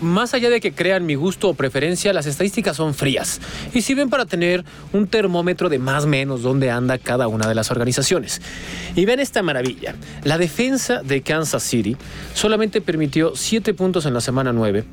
más 0.01 0.35
allá 0.35 0.51
de 0.51 0.59
que 0.61 0.73
crean 0.73 1.07
mi 1.07 1.15
gusto 1.15 1.49
o 1.49 1.53
preferencia, 1.55 2.13
las 2.13 2.27
estadísticas 2.27 2.77
son 2.77 2.93
frías 2.93 3.41
y 3.73 3.81
sirven 3.81 4.09
para 4.11 4.25
tener 4.27 4.63
un 4.93 5.07
termómetro 5.07 5.69
de 5.69 5.79
más 5.79 6.03
o 6.03 6.07
menos 6.07 6.43
dónde 6.43 6.69
anda 6.69 6.99
cada 6.99 7.27
una 7.27 7.47
de 7.47 7.55
las 7.55 7.71
organizaciones. 7.71 8.39
Y 8.95 9.05
ven 9.05 9.19
esta 9.19 9.41
maravilla. 9.41 9.95
La 10.23 10.37
defensa 10.37 11.01
de 11.01 11.21
Kansas 11.23 11.63
City 11.63 11.97
solamente 12.35 12.79
permitió 12.81 13.35
7 13.35 13.73
puntos 13.73 14.05
en 14.05 14.13
la 14.13 14.21
semana 14.21 14.53
9, 14.53 14.83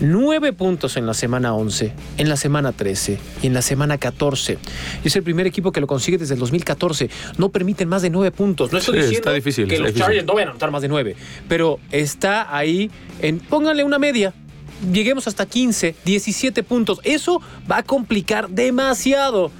9 0.00 0.52
puntos 0.52 0.96
en 0.96 1.06
la 1.06 1.14
semana 1.14 1.54
11, 1.54 1.92
en 2.18 2.28
la 2.28 2.36
semana 2.36 2.72
13 2.72 3.18
y 3.42 3.46
en 3.48 3.54
la 3.54 3.62
semana 3.62 3.98
14. 3.98 4.58
Y 5.04 5.08
es 5.08 5.16
el 5.16 5.22
primer 5.22 5.46
equipo 5.46 5.72
que 5.72 5.80
lo 5.80 5.86
consigue 5.86 6.18
desde 6.18 6.34
el 6.34 6.40
2014. 6.40 7.10
No 7.36 7.48
permiten 7.48 7.88
más 7.88 8.02
de 8.02 8.10
9 8.10 8.30
puntos. 8.30 8.72
No 8.72 8.78
estoy 8.78 8.94
Sí, 8.94 9.00
diciendo 9.00 9.18
está 9.18 9.32
difícil, 9.32 9.66
que 9.66 9.74
está 9.74 9.82
los 9.84 9.94
difícil. 9.94 10.04
Chargers 10.06 10.26
no 10.26 10.34
van 10.34 10.48
a 10.48 10.50
anotar 10.50 10.70
más 10.70 10.82
de 10.82 10.88
9, 10.88 11.16
pero 11.48 11.80
está 11.90 12.56
ahí 12.56 12.90
en, 13.20 13.40
pónganle 13.40 13.84
una 13.84 13.98
media. 13.98 14.32
Lleguemos 14.92 15.26
hasta 15.26 15.44
15, 15.46 15.96
17 16.04 16.62
puntos. 16.62 17.00
Eso 17.02 17.42
va 17.70 17.78
a 17.78 17.82
complicar 17.82 18.48
demasiado 18.48 19.50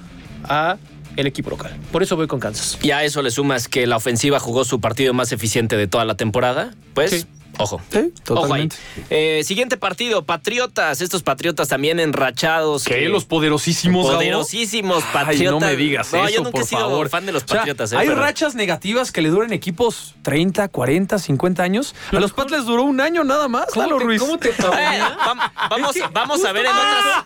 a 0.45 0.77
el 1.17 1.27
equipo 1.27 1.49
local. 1.49 1.75
Por 1.91 2.01
eso 2.01 2.15
voy 2.15 2.27
con 2.27 2.39
Kansas. 2.39 2.77
Y 2.81 2.91
a 2.91 3.03
eso 3.03 3.21
le 3.21 3.29
sumas 3.29 3.67
que 3.67 3.85
la 3.87 3.97
ofensiva 3.97 4.39
jugó 4.39 4.63
su 4.63 4.79
partido 4.79 5.13
más 5.13 5.33
eficiente 5.33 5.75
de 5.75 5.87
toda 5.87 6.05
la 6.05 6.15
temporada. 6.15 6.73
Pues, 6.93 7.11
Sí. 7.11 7.25
Ojo. 7.59 7.81
Sí, 7.91 7.99
Ojo 7.99 8.53
ahí. 8.55 8.67
totalmente. 8.69 8.75
Eh, 9.09 9.43
siguiente 9.43 9.77
partido, 9.77 10.25
Patriotas. 10.25 11.01
Estos 11.01 11.21
Patriotas 11.23 11.67
también 11.67 11.99
enrachados. 11.99 12.83
¿Qué? 12.85 12.95
que- 12.95 13.09
Los 13.09 13.25
poderosísimos. 13.25 14.05
Gabo? 14.07 14.17
Poderosísimos 14.17 15.03
Ay, 15.03 15.09
Patriotas. 15.13 15.61
no 15.61 15.67
me 15.67 15.75
digas 15.75 16.11
No, 16.13 16.25
eso, 16.25 16.29
yo 16.35 16.39
nunca 16.41 16.51
por 16.51 16.61
he 16.61 16.65
sido 16.65 16.81
favor. 16.81 17.09
fan 17.09 17.25
de 17.25 17.31
los 17.31 17.43
O 17.43 17.47
sea, 17.47 17.57
Patriotas. 17.57 17.91
eh, 17.91 17.97
hay 17.97 18.07
pero- 18.07 18.19
rachas 18.21 18.55
negativas 18.55 19.11
que 19.11 19.21
le 19.21 19.29
duran 19.29 19.53
equipos 19.53 20.15
30, 20.23 20.67
40, 20.69 21.19
50 21.19 21.63
años. 21.63 21.93
A 22.11 22.19
los 22.19 22.33
Pats 22.33 22.51
les 22.51 22.65
duró 22.65 22.83
un 22.83 22.99
año 23.01 23.23
nada 23.23 23.47
más, 23.47 23.67
¿Cómo 23.73 23.85
Lalo 23.85 23.97
te- 23.99 24.03
Ruiz. 24.03 24.19
cómo 24.21 24.37
te 24.37 24.49
Eh, 24.49 24.53
vam- 24.57 25.51
vamos, 25.69 25.95
Es 25.95 26.01
que 26.01 26.07
vamos 26.11 26.43
a 26.45 26.51
ver 26.51 26.65
en 26.65 26.71
otras. 26.71 27.25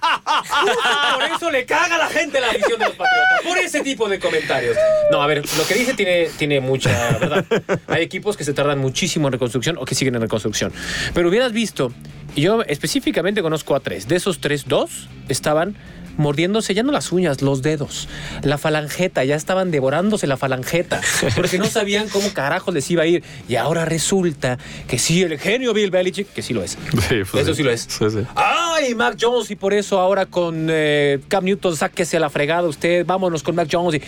Por 1.15 1.23
eso 1.35 1.51
le 1.51 1.65
caga 1.65 1.95
a 1.95 1.97
la 1.97 2.07
gente 2.07 2.39
la 2.39 2.49
visión 2.51 2.79
de 2.79 2.85
los 2.85 2.95
patriotas. 2.95 3.41
Por 3.43 3.57
ese 3.57 3.81
tipo 3.81 4.09
de 4.09 4.19
comentarios. 4.19 4.75
No, 5.11 5.21
a 5.21 5.27
ver, 5.27 5.43
lo 5.57 5.65
que 5.67 5.73
dice 5.75 5.93
tiene, 5.93 6.29
tiene 6.37 6.59
mucha 6.61 6.89
verdad. 7.19 7.45
Hay 7.87 8.01
equipos 8.03 8.37
que 8.37 8.43
se 8.43 8.53
tardan 8.53 8.79
muchísimo 8.79 9.27
en 9.27 9.33
reconstrucción 9.33 9.77
o 9.79 9.85
que 9.85 9.95
siguen 9.95 10.15
en 10.15 10.21
reconstrucción. 10.23 10.71
Pero 11.13 11.29
hubieras 11.29 11.51
visto, 11.51 11.91
y 12.35 12.41
yo 12.41 12.63
específicamente 12.63 13.41
conozco 13.41 13.75
a 13.75 13.79
tres. 13.79 14.07
De 14.07 14.15
esos 14.15 14.39
tres, 14.39 14.65
dos 14.67 15.07
estaban 15.29 15.75
mordiéndose 16.17 16.73
ya 16.73 16.83
no 16.83 16.91
las 16.91 17.11
uñas, 17.11 17.41
los 17.41 17.61
dedos, 17.61 18.07
la 18.43 18.57
falangeta, 18.57 19.23
ya 19.23 19.35
estaban 19.35 19.71
devorándose 19.71 20.27
la 20.27 20.37
falangeta, 20.37 21.01
porque 21.35 21.57
no 21.57 21.65
sabían 21.65 22.07
cómo 22.09 22.31
carajos 22.33 22.73
les 22.73 22.89
iba 22.91 23.03
a 23.03 23.05
ir. 23.05 23.23
Y 23.47 23.55
ahora 23.55 23.85
resulta 23.85 24.57
que 24.87 24.99
sí, 24.99 25.23
el 25.23 25.39
genio 25.39 25.73
Bill 25.73 25.91
Belichick, 25.91 26.31
que 26.31 26.41
sí 26.41 26.53
lo 26.53 26.63
es. 26.63 26.77
Sí, 27.09 27.21
pues 27.29 27.43
Eso 27.43 27.53
sí 27.53 27.63
lo 27.63 27.71
es. 27.71 27.87
Sí. 27.89 28.05
¡Ay, 28.35 28.95
Mac 28.95 29.17
Jones! 29.19 29.49
Y 29.51 29.55
por 29.55 29.73
eso 29.73 29.99
ahora 29.99 30.25
con 30.25 30.67
eh, 30.69 31.19
Cam 31.27 31.45
Newton, 31.45 31.75
sáquese 31.75 32.19
la 32.19 32.29
fregada 32.29 32.67
usted, 32.67 33.05
vámonos 33.05 33.43
con 33.43 33.55
Mac 33.55 33.67
Jones. 33.71 34.01
Y, 34.01 34.03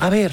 a 0.00 0.10
ver, 0.10 0.32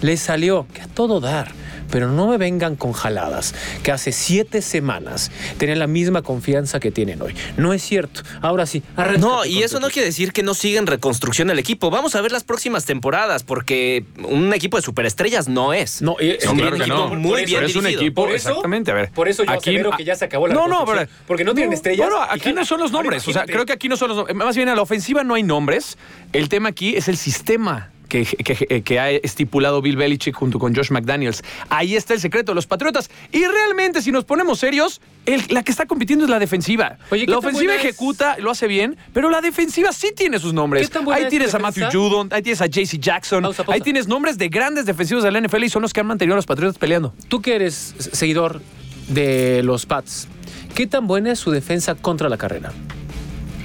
le 0.00 0.16
salió 0.16 0.66
que 0.72 0.82
a 0.82 0.88
todo 0.88 1.20
dar. 1.20 1.52
Pero 1.90 2.08
no 2.10 2.28
me 2.28 2.38
vengan 2.38 2.76
con 2.76 2.92
jaladas, 2.92 3.54
que 3.82 3.92
hace 3.92 4.12
siete 4.12 4.62
semanas 4.62 5.30
tenían 5.58 5.78
la 5.78 5.86
misma 5.86 6.22
confianza 6.22 6.80
que 6.80 6.90
tienen 6.90 7.20
hoy. 7.22 7.34
No 7.56 7.72
es 7.72 7.82
cierto. 7.82 8.22
Ahora 8.40 8.66
sí, 8.66 8.82
No, 9.18 9.44
y 9.44 9.62
eso 9.62 9.80
no 9.80 9.88
quiere 9.90 10.06
decir 10.06 10.32
que 10.32 10.42
no 10.42 10.54
siga 10.54 10.78
en 10.80 10.86
reconstrucción 10.86 11.50
el 11.50 11.58
equipo. 11.58 11.90
Vamos 11.90 12.14
a 12.14 12.20
ver 12.20 12.32
las 12.32 12.44
próximas 12.44 12.84
temporadas, 12.84 13.42
porque 13.42 14.04
un 14.28 14.52
equipo 14.54 14.76
de 14.76 14.82
superestrellas 14.82 15.48
no 15.48 15.72
es. 15.72 16.02
No, 16.02 16.16
claro 16.16 16.76
un 16.76 16.82
equipo 16.82 16.96
no. 17.08 17.14
muy 17.16 17.44
bien 17.44 17.60
Pero 17.60 17.66
es 17.66 17.76
un 17.76 17.86
equipo, 17.86 18.22
Por 18.24 18.32
eso- 18.32 18.48
exactamente, 18.50 18.90
a 18.90 18.94
ver. 18.94 19.10
por 19.10 19.28
eso 19.28 19.44
yo 19.44 19.52
asevero 19.52 19.90
que 19.96 20.04
ya 20.04 20.14
se 20.14 20.24
acabó 20.24 20.48
la 20.48 20.54
No, 20.54 20.68
no, 20.68 20.84
pero- 20.84 21.06
porque 21.26 21.44
no 21.44 21.54
tienen 21.54 21.72
estrellas 21.72 22.08
No, 22.08 22.18
no, 22.18 22.22
aquí 22.22 22.52
no 22.52 22.64
son 22.64 22.80
los 22.80 22.92
nombres. 22.92 23.26
O 23.28 23.32
sea, 23.32 23.44
creo 23.44 23.66
que 23.66 23.72
aquí 23.72 23.88
no 23.88 23.96
son 23.96 24.08
los 24.08 24.16
nombres. 24.16 24.36
Más 24.36 24.56
bien 24.56 24.68
a 24.68 24.74
la 24.74 24.82
ofensiva 24.82 25.24
no 25.24 25.34
hay 25.34 25.42
nombres. 25.42 25.98
El 26.32 26.48
tema 26.48 26.70
aquí 26.70 26.96
es 26.96 27.08
el 27.08 27.16
sistema. 27.16 27.90
Que, 28.12 28.26
que- 28.26 28.82
que 28.82 29.00
ha 29.00 29.10
estipulado 29.10 29.80
Bill 29.80 29.96
Belichick 29.96 30.34
junto 30.34 30.58
con 30.58 30.74
Josh 30.74 30.90
McDaniels. 30.90 31.42
Ahí 31.70 31.96
está 31.96 32.12
el 32.12 32.20
secreto 32.20 32.52
de 32.52 32.56
los 32.56 32.66
Patriotas. 32.66 33.08
Y 33.32 33.42
realmente, 33.46 34.02
si 34.02 34.12
nos 34.12 34.26
ponemos 34.26 34.58
serios, 34.58 35.00
el- 35.24 35.42
la 35.48 35.62
que 35.62 35.70
está 35.70 35.86
compitiendo 35.86 36.26
es 36.26 36.30
la 36.30 36.38
defensiva. 36.38 36.98
Oye, 37.10 37.24
¿qué 37.24 37.30
la 37.30 37.38
ofensiva 37.38 37.74
es? 37.74 37.80
ejecuta, 37.82 38.36
lo 38.36 38.50
hace 38.50 38.66
bien, 38.66 38.98
pero 39.14 39.30
la 39.30 39.40
defensiva 39.40 39.92
sí 39.92 40.12
tiene 40.14 40.38
sus 40.38 40.52
nombres. 40.52 40.86
¿Qué 40.86 40.92
tan 40.92 41.06
buena 41.06 41.20
Ahí 41.20 41.24
es 41.24 41.30
tienes 41.30 41.54
a 41.54 41.58
Matthew? 41.58 41.88
Judon, 41.90 42.28
ahí 42.32 42.42
tienes 42.42 42.60
a 42.60 42.66
JC 42.66 42.98
Jackson, 43.00 43.44
Pausa, 43.44 43.64
pausa. 43.64 43.74
ahí 43.76 43.80
tienes 43.80 44.06
nombres 44.08 44.36
de 44.36 44.50
grandes 44.50 44.84
defensivos 44.84 45.24
de 45.24 45.30
la 45.30 45.38
NFL 45.40 45.64
y 45.64 45.70
son 45.70 45.80
los 45.80 45.94
que 45.94 46.00
han 46.00 46.06
mantenido 46.06 46.34
a 46.34 46.36
los 46.36 46.44
Patriotas 46.44 46.76
peleando. 46.76 47.14
Tú 47.28 47.40
que 47.40 47.54
eres 47.54 47.94
seguidor 48.12 48.60
de 49.08 49.62
los 49.62 49.86
Pats, 49.86 50.28
¿qué 50.74 50.86
tan 50.86 51.06
buena 51.06 51.32
es 51.32 51.38
su 51.38 51.50
defensa 51.50 51.94
contra 51.94 52.28
la 52.28 52.36
carrera? 52.36 52.72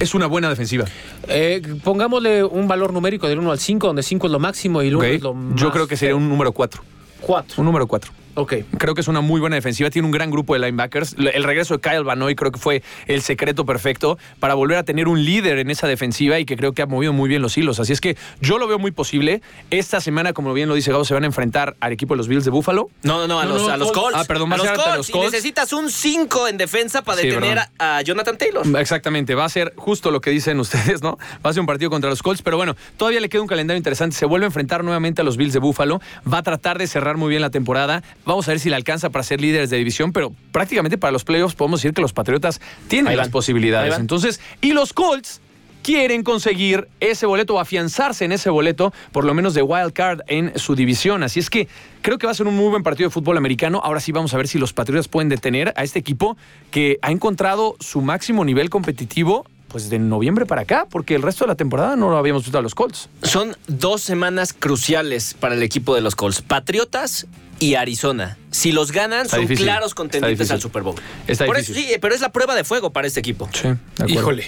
Es 0.00 0.14
una 0.14 0.26
buena 0.26 0.48
defensiva. 0.48 0.86
Eh, 1.28 1.62
pongámosle 1.84 2.42
un 2.44 2.66
valor 2.68 2.92
numérico 2.92 3.28
del 3.28 3.38
1 3.38 3.50
al 3.52 3.58
5, 3.58 3.86
donde 3.86 4.02
5 4.02 4.26
es 4.26 4.32
lo 4.32 4.38
máximo 4.38 4.82
y 4.82 4.88
el 4.88 4.96
1 4.96 5.04
Ok. 5.06 5.12
es 5.14 5.22
lo 5.22 5.34
más 5.34 5.60
Yo 5.60 5.70
creo 5.70 5.86
que 5.86 5.96
sería 5.96 6.16
un 6.16 6.28
número 6.28 6.52
4. 6.52 6.82
4. 7.20 7.54
Un 7.58 7.66
número 7.66 7.86
4. 7.86 8.12
Ok. 8.40 8.54
Creo 8.78 8.94
que 8.94 9.00
es 9.00 9.08
una 9.08 9.20
muy 9.20 9.40
buena 9.40 9.56
defensiva. 9.56 9.90
Tiene 9.90 10.06
un 10.06 10.12
gran 10.12 10.30
grupo 10.30 10.54
de 10.54 10.60
linebackers. 10.60 11.16
El 11.18 11.42
regreso 11.42 11.74
de 11.76 11.80
Kyle 11.80 12.04
Van 12.04 12.20
Noy 12.20 12.36
creo 12.36 12.52
que 12.52 12.60
fue 12.60 12.84
el 13.06 13.20
secreto 13.20 13.66
perfecto 13.66 14.16
para 14.38 14.54
volver 14.54 14.78
a 14.78 14.84
tener 14.84 15.08
un 15.08 15.24
líder 15.24 15.58
en 15.58 15.70
esa 15.70 15.88
defensiva 15.88 16.38
y 16.38 16.44
que 16.44 16.56
creo 16.56 16.72
que 16.72 16.82
ha 16.82 16.86
movido 16.86 17.12
muy 17.12 17.28
bien 17.28 17.42
los 17.42 17.58
hilos. 17.58 17.80
Así 17.80 17.92
es 17.92 18.00
que 18.00 18.16
yo 18.40 18.58
lo 18.58 18.68
veo 18.68 18.78
muy 18.78 18.92
posible. 18.92 19.42
Esta 19.72 20.00
semana, 20.00 20.32
como 20.34 20.52
bien 20.54 20.68
lo 20.68 20.76
dice 20.76 20.92
Gabo, 20.92 21.04
se 21.04 21.14
van 21.14 21.24
a 21.24 21.26
enfrentar 21.26 21.76
al 21.80 21.90
equipo 21.90 22.14
de 22.14 22.18
los 22.18 22.28
Bills 22.28 22.44
de 22.44 22.52
Buffalo. 22.52 22.90
No, 23.02 23.18
no, 23.18 23.26
no, 23.26 23.40
a 23.40 23.44
No, 23.44 23.54
los, 23.54 23.62
no, 23.62 23.68
a 23.70 23.76
los 23.76 23.88
Colts. 23.90 24.00
Colts. 24.12 24.18
Ah, 24.20 24.24
perdón, 24.24 24.46
a 24.46 24.50
más 24.50 24.58
los 24.58 24.66
adelante 24.68 24.88
a 24.90 24.94
Colts. 24.94 25.08
los 25.08 25.10
Colts. 25.16 25.28
Y 25.28 25.30
necesitas 25.32 25.72
un 25.72 25.90
5 25.90 26.46
en 26.46 26.56
defensa 26.58 27.02
para 27.02 27.20
Sí, 27.20 27.26
detener 27.26 27.54
perdón. 27.58 27.72
a 27.80 28.02
Jonathan 28.02 28.38
Taylor. 28.38 28.80
Exactamente, 28.80 29.34
va 29.34 29.46
a 29.46 29.48
ser 29.48 29.72
justo 29.76 30.12
lo 30.12 30.20
que 30.20 30.30
dicen 30.30 30.60
ustedes, 30.60 31.02
¿no? 31.02 31.18
Va 31.44 31.50
a 31.50 31.52
ser 31.52 31.60
un 31.60 31.66
partido 31.66 31.90
contra 31.90 32.08
los 32.08 32.22
Colts, 32.22 32.42
pero 32.42 32.56
bueno, 32.56 32.76
todavía 32.96 33.18
le 33.18 33.28
queda 33.28 33.42
un 33.42 33.48
calendario 33.48 33.78
interesante. 33.78 34.14
Se 34.14 34.26
vuelve 34.26 34.46
a 34.46 34.48
enfrentar 34.48 34.84
nuevamente 34.84 35.22
a 35.22 35.24
los 35.24 35.36
Bills 35.36 35.52
de 35.54 35.58
Buffalo. 35.58 36.00
Va 36.32 36.38
a 36.38 36.42
tratar 36.44 36.78
de 36.78 36.86
cerrar 36.86 37.16
muy 37.16 37.30
bien 37.30 37.42
la 37.42 37.50
temporada. 37.50 38.04
Vamos 38.28 38.46
a 38.46 38.50
ver 38.50 38.60
si 38.60 38.68
le 38.68 38.76
alcanza 38.76 39.08
para 39.08 39.22
ser 39.22 39.40
líderes 39.40 39.70
de 39.70 39.78
división, 39.78 40.12
pero 40.12 40.34
prácticamente 40.52 40.98
para 40.98 41.12
los 41.12 41.24
playoffs 41.24 41.54
podemos 41.54 41.80
decir 41.80 41.94
que 41.94 42.02
los 42.02 42.12
Patriotas 42.12 42.60
tienen 42.86 43.16
las 43.16 43.30
posibilidades. 43.30 43.98
Entonces, 43.98 44.38
y 44.60 44.74
los 44.74 44.92
Colts 44.92 45.40
quieren 45.82 46.22
conseguir 46.22 46.88
ese 47.00 47.24
boleto 47.24 47.54
o 47.54 47.58
afianzarse 47.58 48.26
en 48.26 48.32
ese 48.32 48.50
boleto, 48.50 48.92
por 49.12 49.24
lo 49.24 49.32
menos 49.32 49.54
de 49.54 49.62
wild 49.62 49.94
card 49.94 50.20
en 50.26 50.52
su 50.58 50.74
división. 50.74 51.22
Así 51.22 51.40
es 51.40 51.48
que 51.48 51.68
creo 52.02 52.18
que 52.18 52.26
va 52.26 52.32
a 52.32 52.34
ser 52.34 52.46
un 52.46 52.54
muy 52.54 52.68
buen 52.68 52.82
partido 52.82 53.08
de 53.08 53.14
fútbol 53.14 53.38
americano. 53.38 53.80
Ahora 53.82 53.98
sí 53.98 54.12
vamos 54.12 54.34
a 54.34 54.36
ver 54.36 54.46
si 54.46 54.58
los 54.58 54.74
Patriotas 54.74 55.08
pueden 55.08 55.30
detener 55.30 55.72
a 55.74 55.82
este 55.82 55.98
equipo 55.98 56.36
que 56.70 56.98
ha 57.00 57.10
encontrado 57.10 57.76
su 57.80 58.02
máximo 58.02 58.44
nivel 58.44 58.68
competitivo 58.68 59.46
pues 59.68 59.90
de 59.90 59.98
noviembre 59.98 60.46
para 60.46 60.62
acá, 60.62 60.86
porque 60.90 61.14
el 61.14 61.22
resto 61.22 61.44
de 61.44 61.48
la 61.48 61.54
temporada 61.54 61.94
no 61.94 62.10
lo 62.10 62.16
habíamos 62.16 62.42
visto 62.44 62.58
a 62.58 62.62
los 62.62 62.74
Colts. 62.74 63.08
Son 63.22 63.56
dos 63.66 64.02
semanas 64.02 64.54
cruciales 64.58 65.34
para 65.38 65.54
el 65.54 65.62
equipo 65.62 65.94
de 65.94 66.00
los 66.00 66.16
Colts. 66.16 66.40
Patriotas 66.42 67.26
y 67.60 67.74
Arizona. 67.74 68.38
Si 68.50 68.72
los 68.72 68.92
ganan, 68.92 69.26
Está 69.26 69.36
son 69.36 69.40
difícil. 69.46 69.66
claros 69.66 69.94
contendientes 69.94 70.50
al 70.50 70.60
Super 70.60 70.82
Bowl. 70.82 70.94
Está 71.26 71.44
Por 71.44 71.56
difícil. 71.58 71.82
eso 71.84 71.92
sí, 71.92 71.98
pero 72.00 72.14
es 72.14 72.20
la 72.20 72.32
prueba 72.32 72.54
de 72.54 72.64
fuego 72.64 72.90
para 72.92 73.06
este 73.06 73.20
equipo. 73.20 73.48
Sí, 73.52 73.68
Híjole. 74.06 74.44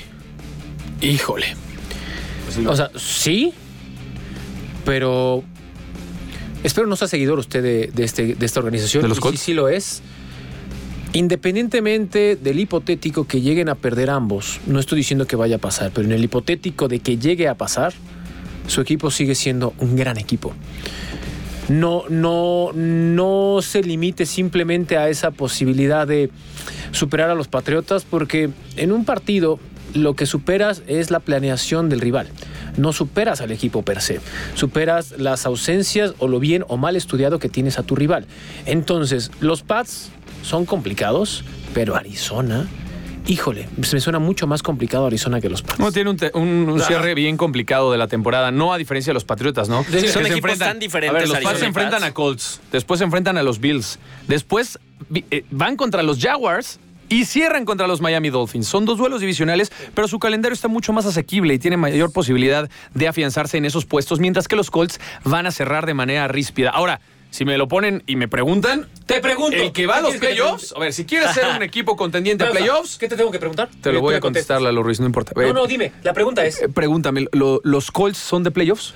Híjole. 1.02 1.54
O 2.66 2.74
sea, 2.76 2.90
sí, 2.96 3.52
pero 4.84 5.44
espero 6.62 6.86
no 6.86 6.96
sea 6.96 7.08
seguidor 7.08 7.38
usted 7.38 7.62
de, 7.62 7.90
de 7.92 8.04
este, 8.04 8.34
de 8.34 8.46
esta 8.46 8.60
organización. 8.60 9.02
¿De 9.02 9.08
los 9.08 9.18
y 9.18 9.20
Colts? 9.20 9.38
Sí, 9.40 9.46
sí 9.46 9.54
lo 9.54 9.68
es. 9.68 10.02
Independientemente 11.12 12.36
del 12.36 12.60
hipotético 12.60 13.26
que 13.26 13.40
lleguen 13.40 13.68
a 13.68 13.74
perder 13.74 14.10
ambos, 14.10 14.60
no 14.66 14.78
estoy 14.78 14.98
diciendo 14.98 15.26
que 15.26 15.34
vaya 15.34 15.56
a 15.56 15.58
pasar, 15.58 15.90
pero 15.92 16.06
en 16.06 16.12
el 16.12 16.22
hipotético 16.22 16.86
de 16.86 17.00
que 17.00 17.18
llegue 17.18 17.48
a 17.48 17.56
pasar, 17.56 17.92
su 18.68 18.80
equipo 18.80 19.10
sigue 19.10 19.34
siendo 19.34 19.74
un 19.78 19.96
gran 19.96 20.18
equipo. 20.18 20.54
No, 21.68 22.04
no, 22.08 22.70
no 22.74 23.58
se 23.60 23.82
limite 23.82 24.24
simplemente 24.24 24.96
a 24.96 25.08
esa 25.08 25.32
posibilidad 25.32 26.06
de 26.06 26.30
superar 26.92 27.30
a 27.30 27.34
los 27.34 27.48
Patriotas, 27.48 28.04
porque 28.04 28.50
en 28.76 28.92
un 28.92 29.04
partido 29.04 29.58
lo 29.94 30.14
que 30.14 30.26
superas 30.26 30.82
es 30.86 31.10
la 31.10 31.20
planeación 31.20 31.88
del 31.88 32.00
rival. 32.00 32.28
No 32.76 32.92
superas 32.92 33.40
al 33.40 33.50
equipo 33.50 33.82
per 33.82 34.00
se, 34.00 34.20
superas 34.54 35.12
las 35.18 35.44
ausencias 35.46 36.14
o 36.18 36.28
lo 36.28 36.38
bien 36.38 36.64
o 36.68 36.76
mal 36.76 36.94
estudiado 36.94 37.38
que 37.38 37.48
tienes 37.48 37.78
a 37.78 37.82
tu 37.82 37.96
rival. 37.96 38.26
Entonces, 38.66 39.30
los 39.40 39.62
Pats 39.62 40.10
son 40.42 40.66
complicados, 40.66 41.44
pero 41.74 41.94
Arizona, 41.96 42.66
híjole, 43.26 43.68
se 43.82 43.96
me 43.96 44.00
suena 44.00 44.18
mucho 44.18 44.46
más 44.46 44.62
complicado 44.62 45.06
Arizona 45.06 45.40
que 45.40 45.48
los 45.48 45.62
Pats. 45.62 45.78
No, 45.78 45.92
tiene 45.92 46.10
un, 46.10 46.16
te- 46.16 46.30
un- 46.34 46.68
un 46.70 46.80
cierre 46.80 47.14
bien 47.14 47.36
complicado 47.36 47.92
de 47.92 47.98
la 47.98 48.08
temporada, 48.08 48.50
no 48.50 48.72
a 48.72 48.78
diferencia 48.78 49.10
de 49.10 49.14
los 49.14 49.24
Patriotas, 49.24 49.68
¿no? 49.68 49.82
Son 49.84 49.92
Que 49.92 50.08
se 50.08 50.20
equipos 50.20 50.58
tan 50.58 50.78
diferentes, 50.78 51.10
A 51.10 51.18
ver, 51.18 51.28
los 51.28 51.36
Arizona 51.36 51.50
Pats 51.52 51.60
se 51.60 51.66
enfrentan 51.66 52.00
Pats. 52.00 52.10
a 52.10 52.14
Colts, 52.14 52.60
después 52.72 52.98
se 52.98 53.04
enfrentan 53.04 53.36
a 53.38 53.42
los 53.42 53.60
Bills, 53.60 53.98
después 54.26 54.78
eh, 55.14 55.44
van 55.50 55.76
contra 55.76 56.02
los 56.02 56.18
Jaguars 56.18 56.80
y 57.08 57.24
cierran 57.24 57.64
contra 57.64 57.88
los 57.88 58.00
Miami 58.00 58.30
Dolphins. 58.30 58.68
Son 58.68 58.84
dos 58.84 58.96
duelos 58.96 59.20
divisionales, 59.20 59.72
pero 59.94 60.06
su 60.06 60.18
calendario 60.20 60.54
está 60.54 60.68
mucho 60.68 60.92
más 60.92 61.06
asequible 61.06 61.54
y 61.54 61.58
tiene 61.58 61.76
mayor 61.76 62.12
posibilidad 62.12 62.70
de 62.94 63.08
afianzarse 63.08 63.58
en 63.58 63.64
esos 63.64 63.84
puestos, 63.84 64.20
mientras 64.20 64.46
que 64.46 64.54
los 64.54 64.70
Colts 64.70 65.00
van 65.24 65.46
a 65.46 65.50
cerrar 65.50 65.86
de 65.86 65.94
manera 65.94 66.28
ríspida. 66.28 66.70
Ahora, 66.70 67.00
si 67.30 67.44
me 67.44 67.56
lo 67.58 67.68
ponen 67.68 68.02
y 68.06 68.16
me 68.16 68.28
preguntan, 68.28 68.86
Te 69.06 69.20
pregunto. 69.20 69.56
el 69.56 69.72
que 69.72 69.86
va 69.86 69.96
a 69.98 70.00
los 70.00 70.12
¿Qué 70.12 70.18
quieres 70.18 70.36
que 70.36 70.42
te 70.42 70.42
playoffs, 70.44 70.74
a 70.76 70.80
ver, 70.80 70.92
si 70.92 71.04
quieres 71.04 71.30
ser 71.32 71.46
un 71.56 71.62
equipo 71.62 71.96
contendiente 71.96 72.44
a 72.44 72.50
playoffs, 72.50 72.98
¿Qué 72.98 73.08
te 73.08 73.16
tengo 73.16 73.30
que 73.30 73.38
preguntar? 73.38 73.68
te 73.80 73.92
lo 73.92 74.00
voy 74.00 74.14
a 74.14 74.20
contestar. 74.20 74.60
Lalo 74.60 74.82
Ruiz, 74.82 75.00
no 75.00 75.06
importa. 75.06 75.32
No, 75.36 75.52
no, 75.52 75.66
dime. 75.66 75.92
La 76.02 76.12
pregunta 76.12 76.44
es: 76.44 76.60
eh, 76.62 76.68
Pregúntame, 76.68 77.26
¿lo- 77.32 77.60
¿los 77.64 77.90
Colts 77.90 78.18
son 78.18 78.42
de 78.42 78.50
playoffs? 78.50 78.94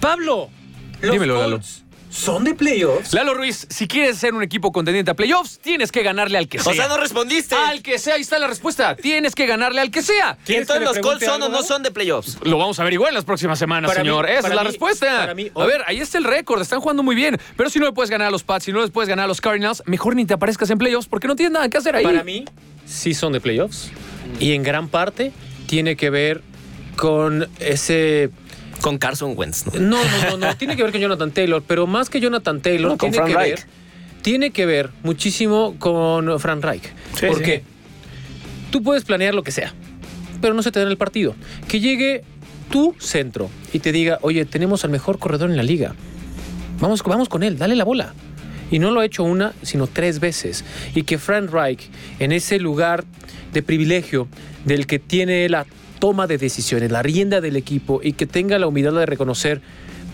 Pablo, 0.00 0.50
Dímelo, 1.00 1.38
Lalo. 1.38 1.60
¿Son 2.16 2.44
de 2.44 2.54
playoffs? 2.54 3.12
Lalo 3.12 3.34
Ruiz, 3.34 3.66
si 3.68 3.86
quieres 3.86 4.16
ser 4.18 4.34
un 4.34 4.42
equipo 4.42 4.72
contendiente 4.72 5.10
a 5.10 5.14
playoffs, 5.14 5.58
tienes 5.58 5.92
que 5.92 6.02
ganarle 6.02 6.38
al 6.38 6.48
que 6.48 6.58
sea. 6.58 6.72
O 6.72 6.74
sea, 6.74 6.88
no 6.88 6.96
respondiste. 6.96 7.54
Al 7.54 7.82
que 7.82 7.98
sea, 7.98 8.14
ahí 8.14 8.22
está 8.22 8.38
la 8.38 8.46
respuesta. 8.46 8.96
Tienes 8.96 9.34
que 9.34 9.46
ganarle 9.46 9.80
al 9.80 9.90
que 9.90 10.02
sea. 10.02 10.38
¿Quieres 10.44 10.62
Entonces 10.62 10.84
los 10.84 10.98
Colts 10.98 11.24
son 11.24 11.42
o 11.42 11.48
no 11.48 11.62
son 11.62 11.82
de 11.82 11.90
playoffs. 11.90 12.38
Lo 12.42 12.58
vamos 12.58 12.78
a 12.78 12.82
averiguar 12.82 13.10
en 13.10 13.14
las 13.16 13.24
próximas 13.24 13.58
semanas, 13.58 13.90
Para 13.90 14.02
mí- 14.02 14.08
señor. 14.08 14.28
Esa 14.28 14.48
es 14.48 14.54
la 14.54 14.62
mí- 14.62 14.68
respuesta. 14.68 15.18
para 15.18 15.34
mí, 15.34 15.50
a 15.54 15.64
ver, 15.66 15.82
ahí 15.86 16.00
está 16.00 16.18
el 16.18 16.24
récord. 16.24 16.60
Están 16.62 16.80
jugando 16.80 17.02
muy 17.02 17.14
bien. 17.14 17.38
Pero 17.56 17.68
si 17.70 17.78
no 17.78 17.86
le 17.86 17.92
puedes 17.92 18.10
ganar 18.10 18.28
a 18.28 18.30
los 18.30 18.42
Pats, 18.42 18.64
si 18.64 18.72
no 18.72 18.80
les 18.80 18.90
puedes 18.90 19.08
ganar 19.08 19.26
a 19.26 19.28
los 19.28 19.40
Cardinals, 19.40 19.82
mejor 19.86 20.16
ni 20.16 20.24
te 20.24 20.34
aparezcas 20.34 20.70
en 20.70 20.78
playoffs 20.78 21.06
porque 21.08 21.28
no 21.28 21.36
tienes 21.36 21.52
nada 21.52 21.68
que 21.68 21.76
hacer 21.78 21.94
ahí. 21.96 22.04
Para 22.04 22.24
mí, 22.24 22.44
sí 22.86 23.12
son 23.14 23.32
de 23.32 23.40
playoffs. 23.40 23.90
Y 24.40 24.52
en 24.52 24.62
gran 24.62 24.88
parte 24.88 25.32
tiene 25.66 25.96
que 25.96 26.10
ver 26.10 26.42
con 26.96 27.48
ese. 27.60 28.30
Con 28.80 28.98
Carson 28.98 29.34
Wentz. 29.36 29.64
¿no? 29.66 29.80
No, 29.80 30.04
no, 30.04 30.30
no, 30.30 30.36
no. 30.38 30.56
tiene 30.56 30.76
que 30.76 30.82
ver 30.82 30.92
con 30.92 31.00
Jonathan 31.00 31.30
Taylor. 31.30 31.62
Pero 31.66 31.86
más 31.86 32.08
que 32.10 32.20
Jonathan 32.20 32.60
Taylor, 32.60 32.92
No, 32.92 32.98
con 32.98 33.10
tiene 33.10 33.16
Frank 33.16 33.28
que 33.28 33.36
Reich. 33.36 33.56
ver. 33.56 33.66
Tiene 34.22 34.50
que 34.50 34.66
ver 34.66 34.90
muchísimo 35.02 35.76
con 35.78 36.38
Frank 36.40 36.62
Reich. 36.64 36.82
Sí, 37.18 37.26
¿Por 37.26 37.38
sí. 37.38 37.44
qué? 37.44 37.62
Tú 38.70 38.82
puedes 38.82 39.04
planear 39.04 39.34
lo 39.34 39.42
que 39.42 39.52
sea, 39.52 39.72
pero 40.40 40.52
no 40.54 40.62
se 40.62 40.72
te 40.72 40.80
da 40.80 40.84
en 40.84 40.90
el 40.90 40.96
partido. 40.98 41.34
Que 41.68 41.80
llegue 41.80 42.24
tu 42.70 42.94
centro 42.98 43.48
y 43.72 43.78
te 43.78 43.92
diga, 43.92 44.18
oye, 44.22 44.44
tenemos 44.44 44.84
al 44.84 44.90
mejor 44.90 45.18
corredor 45.18 45.50
en 45.50 45.56
la 45.56 45.62
liga. 45.62 45.94
Vamos, 46.80 47.02
vamos 47.04 47.28
con 47.28 47.42
él, 47.44 47.56
dale 47.58 47.76
la 47.76 47.84
bola. 47.84 48.12
Y 48.70 48.80
no 48.80 48.90
lo 48.90 48.98
ha 49.00 49.04
hecho 49.04 49.22
una, 49.22 49.54
sino 49.62 49.86
tres 49.86 50.18
veces. 50.18 50.64
Y 50.94 51.04
que 51.04 51.18
Frank 51.18 51.50
Reich, 51.52 51.88
en 52.18 52.32
ese 52.32 52.58
lugar 52.58 53.04
de 53.52 53.62
privilegio 53.62 54.26
del 54.64 54.88
que 54.88 54.98
tiene 54.98 55.48
la 55.48 55.64
toma 55.98 56.26
de 56.26 56.38
decisiones, 56.38 56.90
la 56.90 57.02
rienda 57.02 57.40
del 57.40 57.56
equipo 57.56 58.00
y 58.02 58.12
que 58.12 58.26
tenga 58.26 58.58
la 58.58 58.66
humildad 58.66 58.92
de 58.92 59.06
reconocer, 59.06 59.60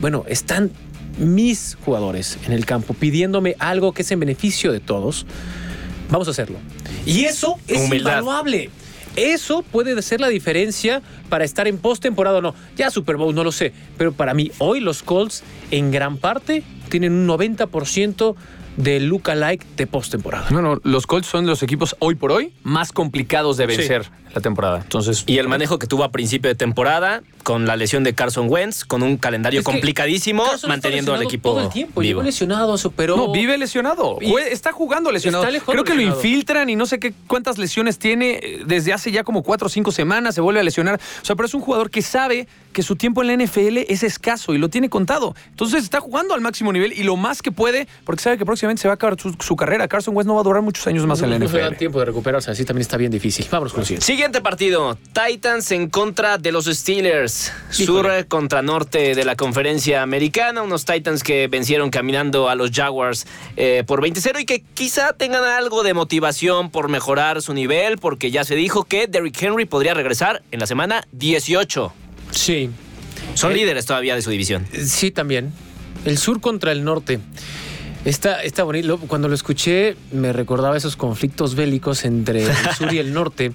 bueno, 0.01 0.25
están 0.29 0.71
mis 1.19 1.77
jugadores 1.85 2.39
en 2.47 2.53
el 2.53 2.65
campo 2.65 2.95
pidiéndome 2.95 3.57
algo 3.59 3.93
que 3.93 4.03
es 4.03 4.11
en 4.11 4.21
beneficio 4.21 4.73
de 4.73 4.81
todos, 4.81 5.27
vamos 6.11 6.29
a 6.29 6.31
hacerlo. 6.31 6.59
Y 7.05 7.25
eso 7.25 7.57
es 7.69 7.81
Humildad. 7.83 8.19
invaluable. 8.19 8.71
Eso 9.15 9.63
puede 9.63 10.01
ser 10.01 10.23
la 10.23 10.29
diferencia 10.29 11.03
para 11.29 11.45
estar 11.45 11.69
en 11.69 11.77
postemporada 11.77 12.39
o 12.39 12.41
no. 12.41 12.55
Ya 12.77 12.91
Super 12.91 13.17
Bowl 13.17 13.35
no 13.35 13.45
lo 13.45 13.53
sé, 13.53 13.73
pero 13.99 14.13
para 14.13 14.33
mí 14.33 14.51
hoy 14.59 14.81
los 14.81 15.03
Colts 15.03 15.43
en 15.71 15.91
gran 15.91 16.17
parte 16.17 16.63
tienen 16.89 17.13
un 17.13 17.29
90% 17.29 18.35
de 18.77 19.01
Luca-like 19.01 19.67
de 19.77 19.87
postemporada. 19.87 20.51
No, 20.51 20.63
no, 20.63 20.81
los 20.85 21.07
Colts 21.07 21.27
son 21.29 21.47
los 21.47 21.63
equipos 21.63 21.97
hoy 21.99 22.15
por 22.15 22.33
hoy 22.33 22.53
más 22.63 22.93
complicados 22.93 23.57
de 23.57 23.67
vencer 23.67 24.11
la 24.35 24.41
temporada. 24.41 24.79
Entonces, 24.83 25.25
Y 25.27 25.37
el 25.39 25.49
manejo 25.49 25.79
que 25.79 25.87
tuvo 25.87 26.05
a 26.05 26.11
principio 26.11 26.49
de 26.49 26.55
temporada 26.55 27.23
con 27.43 27.67
la 27.67 27.77
lesión 27.77 28.03
de 28.03 28.15
Carson 28.15 28.47
Wentz, 28.49 28.85
con 28.85 29.03
un 29.03 29.19
calendario 29.19 29.61
Es 29.61 29.67
que 29.67 29.73
complicadísimo, 29.73 30.45
Carson 30.45 30.69
manteniendo 30.71 31.13
al 31.13 31.23
equipo 31.23 31.51
todo 31.51 31.61
el 31.65 31.69
tiempo. 31.69 32.01
vivo. 32.01 32.21
Llegó 32.21 32.23
lesionado, 32.23 32.79
superó. 32.79 33.17
No, 33.17 33.31
vive 33.33 33.59
lesionado. 33.59 34.19
Está 34.51 34.73
jugando 34.73 35.13
lesionado. 35.13 35.45
Está 35.45 35.53
lejos 35.53 35.71
Creo 35.71 35.85
que 35.85 35.91
lesionado. 35.95 36.17
lo 36.23 36.27
infiltran 36.27 36.71
y 36.71 36.77
no 36.77 36.87
sé 36.87 36.99
qué 36.99 37.13
cuántas 37.27 37.59
lesiones 37.59 37.99
tiene 37.99 38.39
eh, 38.43 38.63
desde 38.65 38.93
hace 38.95 39.11
ya 39.13 39.23
como 39.23 39.43
cuatro 39.43 39.67
o 39.67 39.71
cinco 39.71 39.93
semanas. 39.93 40.35
Se 40.35 40.41
vuelve 40.41 40.61
a 40.61 40.63
lesionar. 40.63 40.99
O 41.21 41.25
sea, 41.25 41.37
pero 41.37 41.47
es 41.47 41.53
un 41.55 41.61
jugador 41.61 41.91
que 41.91 42.01
sabe 42.01 42.49
que 42.73 42.83
su 42.83 42.97
tiempo 42.97 43.23
en 43.23 43.29
la 43.39 43.45
NFL 43.45 43.79
es 43.89 44.03
escaso 44.03 44.55
y 44.55 44.59
lo 44.59 44.71
tiene 44.71 44.89
contado. 44.89 45.35
Entonces 45.51 45.83
está 45.85 46.01
jugando 46.01 46.33
al 46.33 46.41
máximo 46.41 46.73
nivel 46.73 46.95
y 46.95 47.03
lo 47.03 47.17
más 47.17 47.43
que 47.43 47.53
puede, 47.53 47.87
porque 48.05 48.23
sabe 48.23 48.39
que 48.39 48.47
próximamente 48.63 48.83
se 48.83 48.89
va 48.89 48.93
a 48.93 48.95
acabar 48.95 49.19
su, 49.21 49.35
su 49.41 49.57
carrera. 49.57 49.89
Carson 49.89 50.15
Wentz 50.17 50.27
no 50.29 50.35
va 50.37 50.41
a 50.41 50.45
durar 50.45 50.63
muchos 50.63 50.87
años 50.87 51.05
más 51.07 51.21
en 51.23 51.31
la 51.31 51.39
No 51.39 51.49
se 51.49 51.59
da 51.59 51.67
NFL. 51.69 51.77
tiempo 51.79 51.99
de 51.99 52.05
recuperarse, 52.07 52.51
así 52.51 52.65
también 52.65 52.83
está 52.83 52.97
bien 52.97 53.11
difícil. 53.11 53.47
Vámonos 53.51 53.73
con 53.73 53.81
el 53.81 53.87
siguiente. 53.87 54.07
Siguiente 54.07 54.41
partido, 54.41 54.97
Titans 55.13 55.73
en 55.73 55.89
contra 55.91 56.39
de 56.39 56.53
los 56.53 56.67
Steelers. 56.67 57.53
Sur 57.71 58.09
contra 58.29 58.63
norte 58.63 59.15
de 59.17 59.25
la 59.25 59.35
conferencia 59.35 60.03
americana. 60.03 60.63
Unos 60.63 60.85
Titans 60.85 61.23
que 61.25 61.49
vencieron 61.49 61.91
caminando 61.91 62.49
a 62.49 62.55
los 62.55 62.71
Jaguars 62.71 63.27
eh, 63.57 63.83
por 63.87 64.01
20-0 64.01 64.41
y 64.41 64.45
que 64.47 64.63
quizá 64.75 65.13
tengan 65.13 65.43
algo 65.45 65.83
de 65.83 65.95
motivación 65.95 66.71
por 66.71 66.89
mejorar 66.89 67.43
su 67.43 67.55
nivel, 67.55 67.99
porque 67.99 68.31
ya 68.31 68.45
se 68.45 68.55
dijo 68.55 68.85
que 68.85 69.07
Derrick 69.09 69.43
Henry 69.43 69.65
podría 69.65 69.95
regresar 69.95 70.43
en 70.53 70.61
la 70.61 70.67
semana 70.67 71.05
18. 71.13 71.93
Sí, 72.31 72.71
Son 73.35 73.53
Eh, 73.53 73.57
líderes 73.57 73.87
todavía 73.87 74.15
de 74.15 74.23
su 74.23 74.31
división. 74.31 74.67
sí 74.73 75.11
también. 75.11 75.53
El 76.05 76.19
sur 76.19 76.41
contra 76.41 76.73
el 76.73 76.83
norte. 76.85 77.21
Está, 78.05 78.43
está 78.43 78.65
bonito. 78.65 78.99
Cuando 79.07 79.29
lo 79.29 79.35
escuché, 79.35 79.97
me 80.11 80.33
recordaba 80.33 80.77
esos 80.77 80.97
conflictos 80.97 81.55
bélicos 81.55 82.05
entre 82.05 82.43
el 82.45 82.53
sur 82.77 82.93
y 82.93 82.99
el 82.99 83.13
norte. 83.13 83.53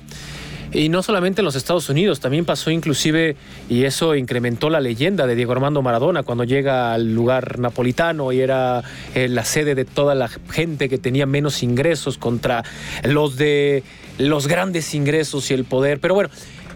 Y 0.72 0.90
no 0.90 1.02
solamente 1.02 1.42
en 1.42 1.46
los 1.46 1.56
Estados 1.56 1.90
Unidos, 1.90 2.20
también 2.20 2.46
pasó 2.46 2.72
inclusive, 2.72 3.36
y 3.70 3.84
eso 3.84 4.16
incrementó 4.16 4.70
la 4.70 4.82
leyenda 4.82 5.26
de 5.26 5.36
Diego 5.36 5.54
Armando 5.54 5.82
Maradona 5.82 6.24
cuando 6.24 6.44
llega 6.44 6.94
al 6.94 7.14
lugar 7.14 7.60
napolitano 7.60 8.32
y 8.32 8.42
era 8.42 8.84
eh, 9.16 9.30
la 9.30 9.46
sede 9.46 9.76
de 9.76 9.86
toda 9.86 10.14
la 10.14 10.28
gente 10.28 10.90
que 10.90 10.98
tenía 10.98 11.26
menos 11.26 11.64
ingresos 11.64 12.18
contra 12.18 12.64
los 13.04 13.38
de 13.38 13.84
los 14.18 14.48
grandes 14.48 14.94
ingresos 14.94 15.52
y 15.52 15.54
el 15.54 15.64
poder. 15.64 16.00
Pero 16.00 16.16
bueno, 16.16 16.30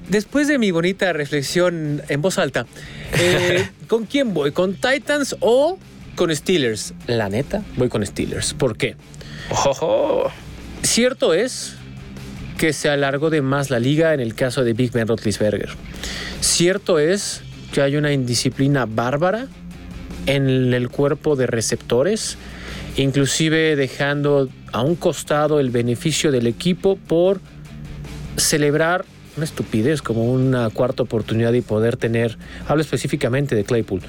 después 0.09 0.47
de 0.47 0.57
mi 0.57 0.71
bonita 0.71 1.11
reflexión 1.11 2.01
en 2.07 2.21
voz 2.21 2.37
alta, 2.37 2.65
eh, 3.19 3.67
¿con 3.87 4.05
quién 4.05 4.33
voy? 4.33 4.51
¿Con 4.51 4.75
Titans 4.75 5.35
o 5.41 5.77
con 6.15 6.35
Steelers? 6.35 6.93
La 7.07 7.29
neta, 7.29 7.63
voy 7.77 7.89
con 7.89 8.05
Steelers. 8.05 8.53
¿Por 8.53 8.77
qué? 8.77 8.95
Cierto 10.83 11.33
es 11.33 11.75
que 12.57 12.73
se 12.73 12.89
alargó 12.89 13.29
de 13.29 13.41
más 13.41 13.69
la 13.69 13.79
liga 13.79 14.13
en 14.13 14.19
el 14.19 14.35
caso 14.35 14.63
de 14.63 14.73
Big 14.73 14.91
Ben 14.91 15.07
Roethlisberger. 15.07 15.69
Cierto 16.41 16.99
es 16.99 17.41
que 17.73 17.81
hay 17.81 17.95
una 17.95 18.11
indisciplina 18.11 18.85
bárbara 18.85 19.47
en 20.25 20.73
el 20.73 20.89
cuerpo 20.89 21.35
de 21.35 21.47
receptores, 21.47 22.37
inclusive 22.97 23.75
dejando 23.75 24.49
a 24.71 24.81
un 24.81 24.95
costado 24.95 25.59
el 25.59 25.71
beneficio 25.71 26.31
del 26.31 26.47
equipo 26.47 26.97
por 26.97 27.41
celebrar 28.37 29.05
una 29.37 29.45
estupidez 29.45 30.01
como 30.01 30.31
una 30.31 30.69
cuarta 30.69 31.03
oportunidad 31.03 31.53
y 31.53 31.61
poder 31.61 31.97
tener, 31.97 32.37
hablo 32.67 32.81
específicamente 32.81 33.55
de 33.55 33.63
Claypool, 33.63 34.01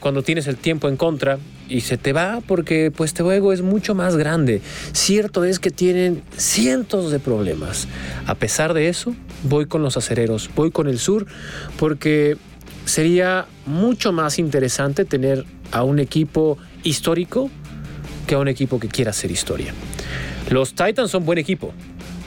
cuando 0.00 0.22
tienes 0.22 0.46
el 0.46 0.56
tiempo 0.56 0.88
en 0.88 0.96
contra 0.96 1.38
y 1.68 1.82
se 1.82 1.98
te 1.98 2.12
va 2.12 2.40
porque 2.46 2.90
pues 2.90 3.12
tu 3.12 3.30
ego 3.30 3.52
es 3.52 3.62
mucho 3.62 3.94
más 3.94 4.16
grande. 4.16 4.62
Cierto 4.92 5.44
es 5.44 5.58
que 5.58 5.70
tienen 5.70 6.22
cientos 6.36 7.12
de 7.12 7.18
problemas. 7.18 7.86
A 8.26 8.34
pesar 8.34 8.72
de 8.72 8.88
eso, 8.88 9.14
voy 9.44 9.66
con 9.66 9.82
los 9.82 9.96
acereros, 9.96 10.50
voy 10.54 10.70
con 10.70 10.88
el 10.88 10.98
sur 10.98 11.26
porque 11.78 12.36
sería 12.86 13.46
mucho 13.66 14.12
más 14.12 14.38
interesante 14.38 15.04
tener 15.04 15.44
a 15.72 15.84
un 15.84 15.98
equipo 15.98 16.56
histórico 16.82 17.50
que 18.26 18.36
a 18.36 18.38
un 18.38 18.48
equipo 18.48 18.80
que 18.80 18.88
quiera 18.88 19.10
hacer 19.10 19.30
historia. 19.30 19.74
Los 20.48 20.74
Titans 20.74 21.10
son 21.10 21.26
buen 21.26 21.38
equipo. 21.38 21.72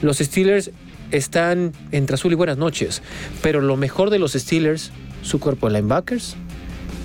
Los 0.02 0.18
Steelers 0.18 0.70
están 1.10 1.72
entre 1.92 2.14
azul 2.14 2.32
y 2.32 2.36
buenas 2.36 2.58
noches, 2.58 3.02
pero 3.42 3.60
lo 3.60 3.76
mejor 3.76 4.10
de 4.10 4.18
los 4.18 4.32
Steelers, 4.32 4.92
su 5.22 5.40
cuerpo 5.40 5.68
de 5.68 5.74
linebackers 5.74 6.36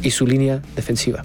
y 0.04 0.12
su 0.12 0.26
línea 0.28 0.62
defensiva. 0.76 1.24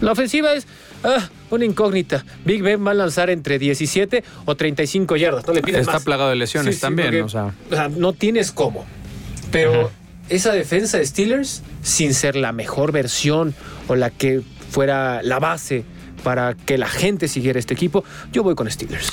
La 0.00 0.12
ofensiva 0.12 0.52
es 0.52 0.66
ah, 1.04 1.28
una 1.50 1.64
incógnita. 1.64 2.24
Big 2.44 2.62
Ben 2.62 2.86
va 2.86 2.92
a 2.92 2.94
lanzar 2.94 3.30
entre 3.30 3.58
17 3.58 4.22
o 4.44 4.54
35 4.56 5.16
yardas. 5.16 5.46
No 5.46 5.52
le 5.52 5.62
pides 5.62 5.80
Está 5.80 5.94
más. 5.94 6.04
plagado 6.04 6.30
de 6.30 6.36
lesiones 6.36 6.74
Sí, 6.74 6.78
sí, 6.78 6.80
también. 6.82 7.08
porque, 7.08 7.22
o 7.22 7.28
sea. 7.28 7.54
o 7.70 7.74
sea, 7.74 7.88
no 7.88 8.12
tienes 8.12 8.52
cómo. 8.52 8.86
Pero 9.50 9.90
esa 10.28 10.52
defensa 10.52 10.98
de 10.98 11.06
Steelers, 11.06 11.62
sin 11.82 12.14
ser 12.14 12.36
la 12.36 12.52
mejor 12.52 12.92
versión 12.92 13.54
o 13.88 13.96
la 13.96 14.10
que 14.10 14.42
fuera 14.70 15.22
la 15.22 15.38
base 15.38 15.84
para 16.22 16.54
que 16.54 16.76
la 16.78 16.88
gente 16.88 17.28
siguiera 17.28 17.58
este 17.58 17.74
equipo, 17.74 18.04
yo 18.32 18.42
voy 18.42 18.54
con 18.54 18.70
Steelers. 18.70 19.10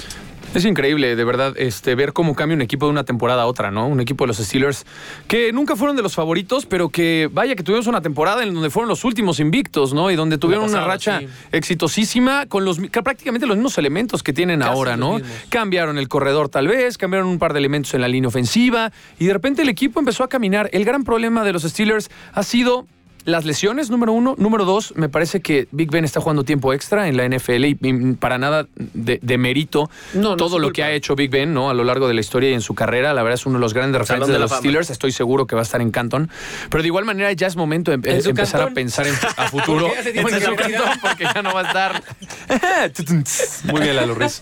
Es 0.56 0.64
increíble, 0.64 1.18
de 1.18 1.24
verdad, 1.26 1.54
este, 1.58 1.96
ver 1.96 2.14
cómo 2.14 2.34
cambia 2.34 2.56
un 2.56 2.62
equipo 2.62 2.86
de 2.86 2.92
una 2.92 3.04
temporada 3.04 3.42
a 3.44 3.46
otra, 3.46 3.72
¿no? 3.72 3.88
Un 3.88 4.00
equipo 4.00 4.24
de 4.24 4.30
los 4.30 4.38
Steelers 4.38 4.86
que 5.28 5.52
nunca 5.52 5.76
fueron 5.76 5.98
de 5.98 6.02
los 6.02 6.16
favoritos, 6.16 6.66
pero 6.66 6.88
que 6.88 7.30
vaya 7.30 7.56
que 7.56 7.64
tuvimos 7.64 7.88
una 7.88 8.02
temporada 8.02 8.42
en 8.42 8.54
donde 8.54 8.70
fueron 8.70 8.88
los 8.88 9.04
últimos 9.04 9.42
invictos, 9.42 9.94
¿no? 9.94 10.10
Y 10.12 10.16
donde 10.16 10.38
tuvieron 10.38 10.70
una 10.70 10.86
racha 10.86 11.20
sí. 11.20 11.28
exitosísima 11.52 12.46
con 12.46 12.64
los 12.64 12.80
prácticamente 12.80 13.46
los 13.46 13.58
mismos 13.58 13.78
elementos 13.78 14.24
que 14.24 14.32
tienen 14.32 14.62
Casi 14.62 14.72
ahora, 14.72 14.96
¿no? 14.96 15.16
mismos. 15.16 15.32
Cambiaron 15.50 15.98
el 15.98 16.08
corredor 16.08 16.48
tal 16.48 16.70
vez, 16.70 16.98
cambiaron 16.98 17.28
un 17.28 17.38
par 17.38 17.52
de 17.52 17.60
elementos 17.60 17.94
en 17.94 18.00
la 18.00 18.08
línea 18.08 18.30
ofensiva 18.30 18.94
y 19.20 19.26
de 19.26 19.34
repente 19.34 19.62
el 19.62 19.70
equipo 19.70 20.00
empezó 20.00 20.24
a 20.24 20.30
caminar. 20.30 20.70
El 20.72 20.86
gran 20.86 21.04
problema 21.04 21.44
de 21.44 21.52
los 21.52 21.64
Steelers 21.64 22.10
ha 22.34 22.44
sido 22.44 22.88
las 23.26 23.44
lesiones, 23.46 23.90
número 23.90 24.12
uno. 24.14 24.36
Número 24.38 24.66
dos, 24.66 24.94
me 24.96 25.10
parece 25.10 25.42
que 25.42 25.68
Big 25.72 25.90
Ben 25.92 26.06
está 26.06 26.22
jugando 26.22 26.44
tiempo 26.44 26.74
extra 26.74 27.08
en 27.08 27.18
la 27.18 27.28
NFL 27.28 27.66
y, 27.66 27.78
y 27.82 28.14
para 28.14 28.38
nada 28.38 28.68
de, 28.76 29.20
de 29.22 29.38
mérito 29.38 29.90
No, 30.14 30.22
no 30.22 30.38
todo 30.38 30.60
lo 30.60 30.72
que 30.72 30.84
ha 30.84 30.92
hecho 30.92 31.16
Big 31.16 31.30
Ben 31.32 31.54
¿no? 31.54 31.70
a 31.70 31.74
lo 31.74 31.84
largo 31.84 32.08
de 32.08 32.14
la 32.14 32.22
historia 32.22 32.50
y 32.52 32.54
en 32.54 32.62
su 32.62 32.76
carrera. 32.76 33.14
La 33.14 33.24
verdad 33.24 33.36
es 33.40 33.46
uno 33.46 33.56
de 33.58 33.62
los 33.62 33.74
grandes 33.74 34.00
referentes 34.00 34.30
de 34.32 34.40
los 34.40 34.50
fama. 34.52 34.60
Steelers. 34.62 34.90
Estoy 34.90 35.12
seguro 35.12 35.48
que 35.48 35.56
va 35.56 35.62
a 35.62 35.64
estar 35.64 35.82
en 35.82 35.92
Canton. 35.92 36.30
Pero 36.70 36.82
de 36.82 36.88
igual 36.88 37.06
manera 37.06 37.32
ya 37.34 37.48
es 37.48 37.56
momento 37.56 37.92
de 37.96 38.12
¿En 38.12 38.22
su 38.22 38.30
empezar 38.30 38.62
cantón? 38.62 38.72
a 38.72 38.76
pensar 38.76 39.08
en, 39.08 39.16
a 39.38 39.48
futuro. 39.50 39.88
Porque 39.88 39.96
ya 39.98 40.04
se 40.04 40.12
tiene 40.12 40.30
En 40.30 40.36
su 40.36 40.40
seguridad. 40.42 40.84
cantón, 40.84 41.00
porque 41.02 41.24
ya 41.34 41.42
no 41.42 41.54
va 41.54 41.62
a 41.62 41.64
estar. 41.64 42.04
Muy 43.72 43.82
bien, 43.82 43.96
Lalo 43.96 44.16
Ruiz. 44.16 44.42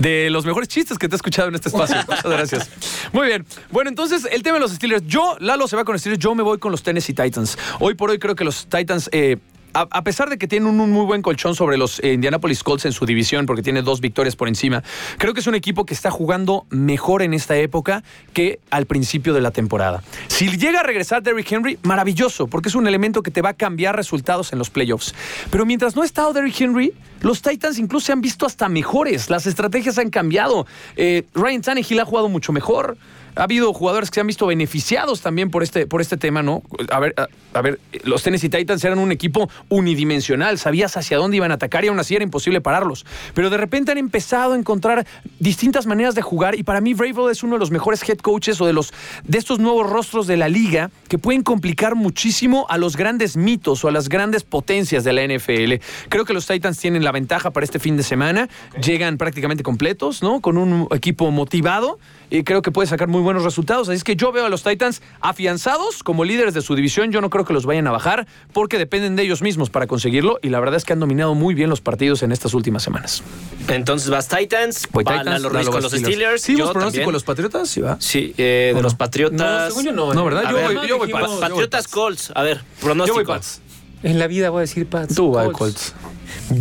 De 0.00 0.30
los 0.30 0.44
mejores 0.44 0.68
chistes 0.68 0.98
que 0.98 1.08
te 1.08 1.14
he 1.14 1.16
escuchado 1.16 1.48
en 1.48 1.54
este 1.54 1.68
espacio. 1.68 1.96
Muchas 2.06 2.24
gracias. 2.24 2.70
Muy 3.12 3.26
bien. 3.26 3.44
Bueno, 3.70 3.88
entonces 3.90 4.26
el 4.30 4.42
tema 4.42 4.54
de 4.56 4.60
los 4.60 4.72
Steelers. 4.72 5.04
Yo, 5.06 5.36
Lalo 5.40 5.66
se 5.68 5.76
va 5.76 5.84
con 5.84 5.94
los 5.94 6.00
Steelers, 6.02 6.22
yo 6.22 6.34
me 6.34 6.42
voy 6.42 6.58
con 6.58 6.72
los 6.72 6.82
Tennessee 6.82 7.14
Titans. 7.14 7.58
Hoy 7.80 7.87
por 7.94 8.10
hoy 8.10 8.18
creo 8.18 8.34
que 8.34 8.44
los 8.44 8.66
Titans. 8.66 9.08
eh, 9.12 9.36
a, 9.74 10.02
pesar 10.02 10.28
de 10.30 10.38
que 10.38 10.48
tienen 10.48 10.68
un, 10.68 10.80
un 10.80 10.90
muy 10.90 11.04
buen 11.04 11.22
colchón 11.22 11.54
sobre 11.54 11.76
los 11.76 12.00
eh, 12.00 12.12
Indianapolis 12.12 12.62
Colts 12.62 12.86
en 12.86 12.92
su 12.92 13.06
división, 13.06 13.46
porque 13.46 13.62
tiene 13.62 13.82
dos 13.82 14.00
victorias 14.00 14.36
por 14.36 14.48
encima, 14.48 14.82
creo 15.18 15.34
que 15.34 15.40
es 15.40 15.46
un 15.46 15.54
equipo 15.54 15.84
que 15.84 15.94
está 15.94 16.10
jugando 16.10 16.66
mejor 16.70 17.22
en 17.22 17.34
esta 17.34 17.56
época 17.56 18.02
que 18.32 18.60
al 18.70 18.86
principio 18.86 19.34
de 19.34 19.40
la 19.40 19.50
temporada. 19.50 20.02
Si 20.28 20.48
llega 20.56 20.80
a 20.80 20.82
regresar 20.82 21.22
Derrick 21.22 21.50
Henry, 21.50 21.78
maravilloso, 21.82 22.46
porque 22.46 22.68
es 22.68 22.74
un 22.74 22.86
elemento 22.86 23.22
que 23.22 23.30
te 23.30 23.42
va 23.42 23.50
a 23.50 23.54
cambiar 23.54 23.96
resultados 23.96 24.52
en 24.52 24.58
los 24.58 24.70
playoffs. 24.70 25.14
Pero 25.50 25.66
mientras 25.66 25.96
no 25.96 26.02
ha 26.02 26.06
estado 26.06 26.32
Derrick 26.32 26.60
Henry, 26.60 26.92
los 27.20 27.42
Titans 27.42 27.78
incluso 27.78 28.06
se 28.06 28.12
han 28.12 28.20
visto 28.20 28.46
hasta 28.46 28.68
mejores. 28.68 29.30
Las 29.30 29.46
estrategias 29.46 29.98
han 29.98 30.10
cambiado. 30.10 30.66
Eh, 30.96 31.24
Ryan 31.34 31.62
Tannehill 31.62 32.00
ha 32.00 32.04
jugado 32.04 32.28
mucho 32.28 32.52
mejor. 32.52 32.96
Ha 33.36 33.44
habido 33.44 33.72
jugadores 33.72 34.10
que 34.10 34.16
se 34.16 34.20
han 34.20 34.26
visto 34.26 34.46
beneficiados 34.46 35.20
también 35.20 35.50
por 35.50 35.62
este, 35.62 35.86
por 35.86 36.00
este 36.00 36.16
tema, 36.16 36.42
¿no? 36.42 36.62
A 36.90 37.00
ver, 37.00 37.14
a, 37.16 37.28
a 37.58 37.62
ver, 37.62 37.78
los 38.04 38.22
Tennessee 38.22 38.48
Titans 38.48 38.84
eran 38.84 38.98
un 38.98 39.12
equipo 39.12 39.48
unidimensional, 39.68 40.58
sabías 40.58 40.96
hacia 40.96 41.16
dónde 41.16 41.36
iban 41.36 41.50
a 41.50 41.54
atacar 41.54 41.84
y 41.84 41.88
aún 41.88 41.98
así 41.98 42.14
era 42.14 42.24
imposible 42.24 42.60
pararlos. 42.60 43.06
Pero 43.34 43.50
de 43.50 43.56
repente 43.56 43.92
han 43.92 43.98
empezado 43.98 44.52
a 44.52 44.58
encontrar 44.58 45.06
distintas 45.38 45.86
maneras 45.86 46.14
de 46.14 46.22
jugar 46.22 46.54
y 46.54 46.62
para 46.62 46.80
mí 46.80 46.94
Vrabel 46.94 47.30
es 47.30 47.42
uno 47.42 47.54
de 47.54 47.60
los 47.60 47.70
mejores 47.70 48.06
head 48.08 48.18
coaches 48.18 48.60
o 48.60 48.66
de 48.66 48.72
los 48.72 48.92
de 49.24 49.38
estos 49.38 49.58
nuevos 49.58 49.88
rostros 49.88 50.26
de 50.26 50.36
la 50.36 50.48
liga 50.48 50.90
que 51.08 51.18
pueden 51.18 51.42
complicar 51.42 51.94
muchísimo 51.94 52.66
a 52.68 52.78
los 52.78 52.96
grandes 52.96 53.36
mitos 53.36 53.84
o 53.84 53.88
a 53.88 53.92
las 53.92 54.08
grandes 54.08 54.44
potencias 54.44 55.04
de 55.04 55.12
la 55.12 55.26
NFL. 55.26 55.84
Creo 56.08 56.24
que 56.24 56.34
los 56.34 56.46
Titans 56.46 56.78
tienen 56.78 57.04
la 57.04 57.12
ventaja 57.12 57.50
para 57.50 57.64
este 57.64 57.78
fin 57.78 57.96
de 57.96 58.02
semana, 58.02 58.48
llegan 58.82 59.18
prácticamente 59.18 59.62
completos, 59.62 60.22
¿no? 60.22 60.40
Con 60.40 60.58
un 60.58 60.88
equipo 60.92 61.30
motivado 61.30 61.98
y 62.30 62.42
creo 62.44 62.62
que 62.62 62.70
puede 62.70 62.88
sacar 62.88 63.08
muy 63.08 63.17
buenos 63.20 63.44
resultados. 63.44 63.88
Así 63.88 63.96
es 63.96 64.04
que 64.04 64.16
yo 64.16 64.32
veo 64.32 64.46
a 64.46 64.48
los 64.48 64.62
Titans 64.62 65.02
afianzados 65.20 66.02
como 66.02 66.24
líderes 66.24 66.54
de 66.54 66.62
su 66.62 66.74
división. 66.74 67.12
Yo 67.12 67.20
no 67.20 67.30
creo 67.30 67.44
que 67.44 67.52
los 67.52 67.66
vayan 67.66 67.86
a 67.86 67.90
bajar 67.90 68.26
porque 68.52 68.78
dependen 68.78 69.16
de 69.16 69.22
ellos 69.22 69.42
mismos 69.42 69.70
para 69.70 69.86
conseguirlo 69.86 70.38
y 70.42 70.48
la 70.48 70.60
verdad 70.60 70.76
es 70.76 70.84
que 70.84 70.92
han 70.92 71.00
dominado 71.00 71.34
muy 71.34 71.54
bien 71.54 71.70
los 71.70 71.80
partidos 71.80 72.22
en 72.22 72.32
estas 72.32 72.54
últimas 72.54 72.82
semanas. 72.82 73.22
Entonces 73.68 74.10
vas 74.10 74.28
Titans, 74.28 74.88
Voy 74.92 75.04
va 75.04 75.12
Titans, 75.12 75.26
Lalo 75.30 75.48
Ruiz 75.48 75.60
Lalo 75.66 75.72
con 75.72 75.82
los 75.82 75.92
Steelers. 75.92 76.42
¿Sí, 76.42 76.56
yo 76.56 76.64
vos 76.64 76.72
pronóstico 76.72 77.02
también. 77.02 77.06
de 77.08 77.12
los 77.12 77.24
Patriotas? 77.24 77.68
Sí, 77.68 77.80
va. 77.80 77.96
Sí, 78.00 78.34
eh, 78.38 78.72
de 78.74 78.82
los 78.82 78.94
Patriotas. 78.94 79.38
No, 79.38 79.66
según 79.68 79.84
yo 79.84 79.92
no. 79.92 80.14
No, 80.14 80.22
¿eh? 80.22 80.24
¿verdad? 80.24 80.46
A 80.46 80.50
Yo 80.50 80.56
ver, 80.56 80.76
voy, 80.76 80.88
yo 80.88 80.98
voy. 80.98 81.10
Patriotas 81.10 81.88
Colts. 81.88 82.32
A 82.34 82.42
ver, 82.42 82.58
Yo 82.58 82.62
pronóstico. 82.80 83.16
voy 83.16 83.24
Pats. 83.26 83.60
En 84.02 84.18
la 84.18 84.26
vida 84.26 84.50
voy 84.50 84.58
a 84.58 84.60
decir 84.62 84.86
Pats. 84.86 85.14
Tú, 85.14 85.32
va 85.32 85.44
de 85.44 85.52
Colts. 85.52 85.94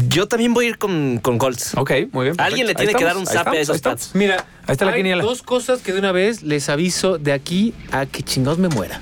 Yo 0.09 0.27
también 0.27 0.53
voy 0.53 0.65
a 0.65 0.69
ir 0.69 0.77
con, 0.77 1.19
con 1.21 1.37
Colts. 1.37 1.75
Ok, 1.75 1.91
muy 2.11 2.25
bien. 2.25 2.35
Alguien 2.39 2.67
le 2.67 2.73
tiene 2.75 2.93
que 2.93 3.03
dar 3.03 3.17
un 3.17 3.25
zape 3.27 3.57
a 3.57 3.61
esos. 3.61 3.79
Pats. 3.81 4.11
Mira, 4.15 4.45
Ahí 4.65 4.73
está 4.73 4.85
la 4.85 4.91
hay 4.91 4.97
quiniela. 4.99 5.23
dos 5.23 5.43
cosas 5.43 5.81
que 5.81 5.93
de 5.93 5.99
una 5.99 6.11
vez 6.11 6.41
les 6.43 6.67
aviso 6.69 7.17
de 7.17 7.33
aquí 7.33 7.73
a 7.91 8.05
que 8.05 8.23
chingados 8.23 8.57
me 8.59 8.69
muera. 8.69 8.99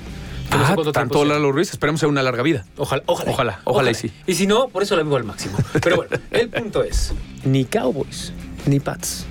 Que 0.50 0.56
no 0.58 0.66
sé 0.66 0.74
Ah, 0.88 0.92
tanto. 0.92 1.24
Lalo 1.24 1.50
Ruiz. 1.50 1.70
Esperemos 1.70 2.00
sea 2.00 2.08
una 2.08 2.22
larga 2.22 2.42
vida. 2.42 2.64
Ojalá, 2.76 3.02
ojalá. 3.06 3.30
Ojalá, 3.32 3.60
ojalá 3.64 3.90
y 3.90 3.94
sí. 3.94 4.12
Y 4.26 4.34
si 4.34 4.46
no, 4.46 4.68
por 4.68 4.82
eso 4.82 4.96
la 4.96 5.02
vivo 5.02 5.16
al 5.16 5.24
máximo. 5.24 5.56
Pero 5.82 5.96
bueno, 5.96 6.16
el 6.30 6.48
punto 6.48 6.84
es, 6.84 7.12
ni 7.44 7.64
Cowboys, 7.64 8.32
ni 8.66 8.80
Pats. 8.80 9.24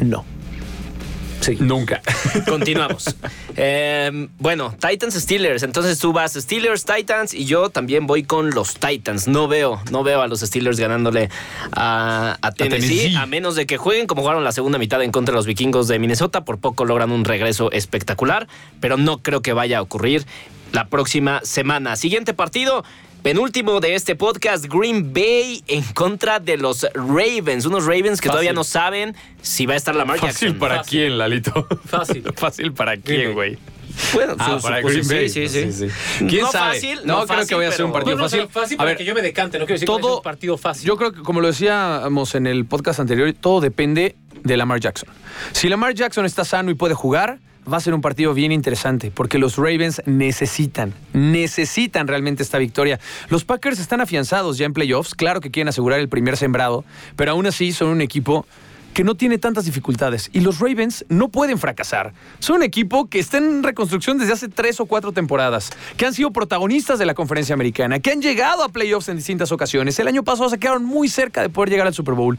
No. 0.00 0.24
Sí. 1.40 1.56
Nunca. 1.60 2.02
Continuamos. 2.48 3.16
Eh, 3.56 4.28
bueno, 4.38 4.74
Titans 4.80 5.14
Steelers. 5.14 5.62
Entonces 5.62 5.98
tú 5.98 6.12
vas 6.12 6.34
Steelers, 6.34 6.84
Titans 6.84 7.34
y 7.34 7.46
yo 7.46 7.70
también 7.70 8.06
voy 8.06 8.22
con 8.24 8.50
los 8.50 8.74
Titans. 8.74 9.26
No 9.26 9.48
veo, 9.48 9.80
no 9.90 10.02
veo 10.02 10.22
a 10.22 10.28
los 10.28 10.40
Steelers 10.40 10.78
ganándole 10.78 11.30
a, 11.72 12.38
a 12.40 12.52
Tennessee, 12.52 12.88
Tennessee. 12.88 13.16
a 13.16 13.26
menos 13.26 13.54
de 13.56 13.66
que 13.66 13.76
jueguen 13.76 14.06
como 14.06 14.22
jugaron 14.22 14.44
la 14.44 14.52
segunda 14.52 14.78
mitad 14.78 15.02
en 15.02 15.12
contra 15.12 15.32
de 15.32 15.36
los 15.36 15.46
vikingos 15.46 15.88
de 15.88 15.98
Minnesota. 15.98 16.44
Por 16.44 16.58
poco 16.58 16.84
logran 16.84 17.10
un 17.10 17.24
regreso 17.24 17.72
espectacular, 17.72 18.46
pero 18.80 18.96
no 18.96 19.18
creo 19.18 19.42
que 19.42 19.52
vaya 19.52 19.78
a 19.78 19.82
ocurrir 19.82 20.26
la 20.72 20.88
próxima 20.88 21.40
semana. 21.42 21.96
Siguiente 21.96 22.34
partido. 22.34 22.84
Penúltimo 23.22 23.80
de 23.80 23.94
este 23.94 24.16
podcast, 24.16 24.64
Green 24.64 25.12
Bay 25.12 25.62
en 25.68 25.82
contra 25.92 26.40
de 26.40 26.56
los 26.56 26.86
Ravens. 26.94 27.66
Unos 27.66 27.84
Ravens 27.84 28.18
que 28.18 28.28
Fácil. 28.28 28.30
todavía 28.30 28.52
no 28.54 28.64
saben 28.64 29.14
si 29.42 29.66
va 29.66 29.74
a 29.74 29.76
estar 29.76 29.94
Lamar 29.94 30.18
¿Fácil 30.18 30.48
Jackson. 30.48 30.58
para 30.58 30.76
Fácil. 30.78 30.90
quién, 31.00 31.18
Lalito? 31.18 31.66
Fácil. 31.84 32.24
Fácil 32.36 32.72
para 32.72 32.96
quién, 32.96 33.34
güey. 33.34 33.58
Bueno, 34.14 34.36
Ah, 34.38 34.58
para 34.62 34.80
Green 34.80 35.04
sí, 35.04 35.14
Bay. 35.14 35.28
sí, 35.28 35.48
sí. 35.48 35.70
Sí, 35.70 35.88
sí. 35.90 36.24
¿Quién 36.28 36.42
no 36.42 36.50
sabe? 36.52 36.74
fácil, 36.76 37.00
No, 37.04 37.18
no 37.20 37.26
creo 37.26 37.38
fácil, 37.38 37.48
que 37.48 37.54
vaya 37.56 37.68
a 37.68 37.72
ser 37.72 37.84
un 37.84 37.92
partido 37.92 38.16
No, 38.16 38.22
no, 38.22 38.28
fácil. 38.30 38.48
fácil 38.48 38.74
A 38.76 38.78
para 38.78 38.88
ver, 38.90 38.96
que 38.96 39.04
yo 39.04 39.14
me 39.14 39.20
decante, 39.20 39.58
no 39.58 39.66
quiero 39.66 39.74
decir 39.80 39.86
que 39.86 40.00
todo- 40.00 40.10
es 40.12 40.16
un 40.18 40.22
partido 40.22 40.56
fácil. 40.56 40.86
Yo 40.86 40.96
creo 40.96 41.12
que, 41.12 41.20
como 41.20 41.42
lo 41.42 41.48
decíamos 41.48 42.34
en 42.34 42.46
el 42.46 42.64
podcast 42.64 43.00
anterior, 43.00 43.30
todo 43.38 43.60
depende 43.60 44.16
de 44.42 44.56
Lamar 44.56 44.80
Jackson. 44.80 45.10
Si 45.52 45.68
Lamar 45.68 45.92
Jackson 45.94 46.24
está 46.24 46.46
sano 46.46 46.70
y 46.70 46.74
puede 46.74 46.94
jugar, 46.94 47.38
va 47.70 47.76
a 47.76 47.80
ser 47.80 47.94
un 47.94 48.00
partido 48.00 48.34
bien 48.34 48.52
interesante, 48.52 49.10
porque 49.10 49.38
los 49.38 49.56
Ravens 49.56 50.02
necesitan, 50.06 50.94
necesitan 51.12 52.06
realmente 52.08 52.42
esta 52.42 52.58
victoria. 52.58 53.00
Los 53.28 53.44
Packers 53.44 53.78
están 53.78 54.00
afianzados 54.00 54.58
ya 54.58 54.66
en 54.66 54.72
playoffs, 54.72 55.14
claro 55.14 55.40
que 55.40 55.50
quieren 55.50 55.68
asegurar 55.68 56.00
el 56.00 56.08
primer 56.08 56.36
sembrado, 56.36 56.84
pero 57.16 57.32
aún 57.32 57.46
así 57.46 57.72
son 57.72 57.88
un 57.88 58.00
equipo 58.00 58.46
que 58.94 59.04
no 59.04 59.14
tiene 59.14 59.38
tantas 59.38 59.64
dificultades. 59.64 60.30
Y 60.32 60.40
los 60.40 60.58
Ravens 60.58 61.04
no 61.08 61.28
pueden 61.28 61.58
fracasar. 61.58 62.12
Son 62.38 62.56
un 62.56 62.62
equipo 62.62 63.08
que 63.08 63.18
está 63.18 63.38
en 63.38 63.62
reconstrucción 63.62 64.18
desde 64.18 64.32
hace 64.32 64.48
tres 64.48 64.80
o 64.80 64.86
cuatro 64.86 65.12
temporadas, 65.12 65.70
que 65.96 66.06
han 66.06 66.14
sido 66.14 66.32
protagonistas 66.32 66.98
de 66.98 67.06
la 67.06 67.14
conferencia 67.14 67.54
americana, 67.54 68.00
que 68.00 68.10
han 68.10 68.20
llegado 68.20 68.64
a 68.64 68.68
playoffs 68.68 69.08
en 69.08 69.16
distintas 69.16 69.52
ocasiones. 69.52 69.98
El 69.98 70.08
año 70.08 70.24
pasado 70.24 70.50
se 70.50 70.58
quedaron 70.58 70.84
muy 70.84 71.08
cerca 71.08 71.42
de 71.42 71.48
poder 71.48 71.70
llegar 71.70 71.86
al 71.86 71.94
Super 71.94 72.14
Bowl. 72.14 72.38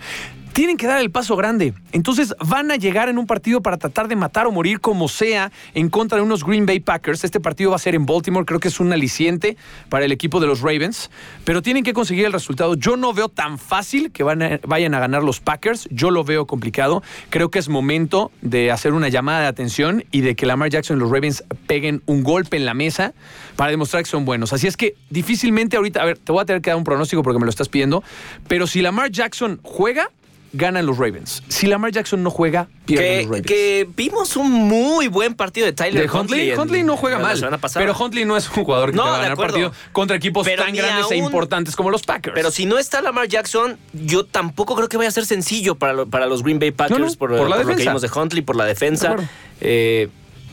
Tienen 0.54 0.76
que 0.76 0.86
dar 0.86 1.00
el 1.00 1.12
paso 1.12 1.38
grande. 1.38 1.74
Entonces 1.94 2.36
van 2.46 2.72
a 2.72 2.76
llegar 2.76 3.08
en 3.08 3.18
un 3.18 3.26
partido 3.26 3.62
para 3.62 3.78
tratar 3.78 4.10
de 4.10 4.18
matar 4.18 4.48
o 4.48 4.52
morir 4.52 4.82
como 4.82 5.08
sea 5.08 5.50
en 5.74 5.90
contra 5.90 6.18
de 6.18 6.24
unos 6.24 6.44
Green 6.44 6.66
Bay 6.66 6.82
Packers. 6.82 7.24
Este 7.24 7.40
partido 7.40 7.70
va 7.70 7.78
a 7.78 7.80
ser 7.80 7.96
en 7.96 8.06
Baltimore. 8.06 8.46
Creo 8.46 8.60
que 8.60 8.68
es 8.68 8.82
un 8.82 8.92
aliciente 8.92 9.56
para 9.88 10.04
el 10.04 10.12
equipo 10.12 10.42
de 10.42 10.48
los 10.48 10.60
Ravens. 10.60 11.10
Pero 11.46 11.62
tienen 11.62 11.86
que 11.86 11.94
conseguir 11.94 12.26
el 12.26 12.34
resultado. 12.34 12.76
Yo 12.76 12.98
no 12.98 13.14
veo 13.14 13.30
tan 13.30 13.58
fácil 13.58 14.12
que 14.12 14.24
vayan 14.24 14.94
a 14.94 15.00
ganar 15.00 15.24
los 15.24 15.40
Packers. 15.40 15.88
Yo 15.90 16.12
lo 16.12 16.26
veo 16.26 16.46
complicado. 16.48 17.02
Creo 17.30 17.50
que 17.50 17.60
es 17.60 17.70
momento 17.70 18.30
de 18.42 18.72
hacer 18.72 18.92
una 18.92 19.08
llamada 19.08 19.40
de 19.42 19.48
atención 19.48 20.04
y 20.12 20.20
de 20.20 20.36
que 20.36 20.46
Lamar 20.46 20.70
Jackson 20.70 20.98
y 20.98 21.00
los 21.00 21.12
Ravens 21.12 21.46
peguen 21.66 22.04
un 22.08 22.24
golpe 22.24 22.58
en 22.58 22.66
la 22.66 22.74
mesa 22.74 23.14
para 23.56 23.72
demostrar 23.72 24.04
que 24.04 24.10
son 24.10 24.26
buenos. 24.26 24.52
Así 24.52 24.68
es 24.68 24.76
que 24.76 24.96
difícilmente 25.10 25.78
ahorita, 25.78 26.02
a 26.02 26.06
ver, 26.06 26.18
te 26.18 26.34
voy 26.34 26.42
a 26.42 26.46
tener 26.46 26.62
que 26.62 26.72
dar 26.72 26.78
un 26.78 26.84
pronóstico 26.84 27.24
porque 27.24 27.40
me 27.40 27.46
lo 27.46 27.52
estás 27.52 27.70
pidiendo. 27.70 28.04
Pero 28.50 28.68
si 28.68 28.82
Lamar 28.82 29.12
Jackson 29.12 29.62
juega, 29.64 30.10
ganan 30.54 30.86
los 30.86 30.98
Ravens. 30.98 31.44
Si 31.48 31.66
Lamar 31.68 31.92
Jackson 31.92 32.22
no 32.24 32.30
juega, 32.30 32.68
pierden 32.86 33.08
Que, 33.08 33.16
los 33.22 33.26
Ravens. 33.28 33.48
que 33.48 33.88
vimos 33.96 34.36
un 34.36 34.52
muy 34.52 35.08
buen 35.08 35.34
partido 35.34 35.66
de 35.66 35.74
Tyler 35.74 36.10
de 36.10 36.18
Huntley, 36.18 36.52
Huntley 36.54 36.84
no 36.84 36.98
juega 36.98 37.20
mal, 37.20 37.60
pero 37.76 37.96
Huntley 37.98 38.26
no 38.26 38.36
es 38.36 38.48
un 38.50 38.64
jugador 38.66 38.92
que 38.92 38.98
No, 38.98 39.04
te 39.04 39.10
va 39.10 39.16
a 39.18 39.22
ganar 39.22 39.38
partido 39.38 39.72
contra 39.92 40.18
equipos 40.18 40.46
Pero 40.46 40.64
tan 40.64 40.76
grandes 40.76 41.10
e 41.12 41.16
importantes 41.16 41.76
como 41.76 41.90
los 41.90 42.04
Packers. 42.04 42.34
Pero 42.36 42.52
si 42.52 42.66
no 42.66 42.78
está 42.78 43.02
Lamar 43.02 43.28
Jackson, 43.28 43.78
yo 43.94 44.26
tampoco 44.26 44.76
creo 44.76 44.90
que 44.90 44.98
vaya 44.98 45.10
a 45.10 45.14
ser 45.14 45.26
sencillo 45.26 45.76
para, 45.76 45.94
lo- 45.94 46.08
para 46.08 46.26
los 46.26 46.44
Green 46.44 46.60
Bay 46.60 46.72
Packers 46.72 47.00
No, 47.00 47.06
no, 47.06 47.14
por, 47.14 47.30
por 47.30 47.50
la 47.50 47.56
por 47.58 47.66
lo 47.68 47.76
que 47.76 47.84
vimos 47.84 48.02
de 48.02 48.10
Huntley, 48.14 48.42
por 48.42 48.56
la 48.56 48.66
De 48.66 48.70
defensa. 48.72 49.16
Eh, 49.62 50.10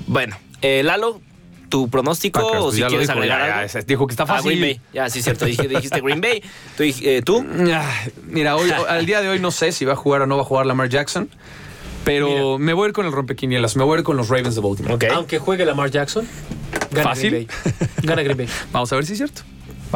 bueno, 0.07 0.37
eh, 0.63 0.83
Lalo, 0.85 1.21
tu 1.69 1.89
pronóstico 1.89 2.41
Packers, 2.41 2.61
o 2.61 2.63
pues 2.65 2.75
si 2.75 2.81
ya 2.81 2.87
lo 2.87 2.91
quieres 2.91 3.09
dijo, 3.09 3.19
agregar 3.19 3.49
ya, 3.49 3.59
algo. 3.79 3.87
dijo 3.87 4.07
que 4.07 4.13
está 4.13 4.23
Ah, 4.25 4.27
fácil. 4.27 4.51
Green 4.51 4.61
Bay. 4.63 4.81
Ya, 4.93 5.09
sí, 5.11 5.23
cierto. 5.23 5.45
Dijiste, 5.45 5.69
dijiste 5.69 6.01
Green 6.01 6.21
Bay. 6.21 6.43
Tú, 6.77 6.83
eh, 6.85 7.23
¿tú? 7.25 7.45
Ah, 7.73 7.91
Mira, 8.27 8.57
hoy, 8.57 8.71
al 8.71 9.07
día 9.07 9.21
de 9.21 9.29
hoy 9.29 9.39
no 9.41 9.51
sé 9.51 9.73
si 9.73 9.85
va 9.85 9.93
a 9.93 9.97
jugar 9.97 10.23
o 10.23 10.27
no 10.27 10.37
va 10.37 10.43
a 10.43 10.45
jugar 10.47 10.67
Lamar 10.67 10.89
Jackson, 10.89 11.29
pero 12.05 12.59
me 12.59 12.73
voy 12.73 12.87
a 12.87 12.89
ir 12.89 12.93
con 12.95 13.07
el 13.07 13.13
rompequinielas, 13.13 13.77
me 13.77 13.85
voy 13.85 13.97
a 13.97 13.99
ir 14.01 14.05
con 14.05 14.17
los 14.17 14.29
Ravens 14.29 14.55
de 14.55 14.61
Baltimore. 14.61 15.09
Aunque 15.15 15.39
juegue 15.39 15.65
Lamar 15.65 15.91
Jackson, 15.91 16.27
gana 16.91 17.11
Fácil. 17.11 17.31
Green 17.31 17.47
Bay. 17.47 17.87
Gana 18.03 18.23
Green 18.23 18.37
Bay. 18.37 18.49
Vamos 18.73 18.93
a 18.93 18.97
ver 18.97 19.05
si 19.07 19.13
es 19.13 19.19
cierto. 19.19 19.43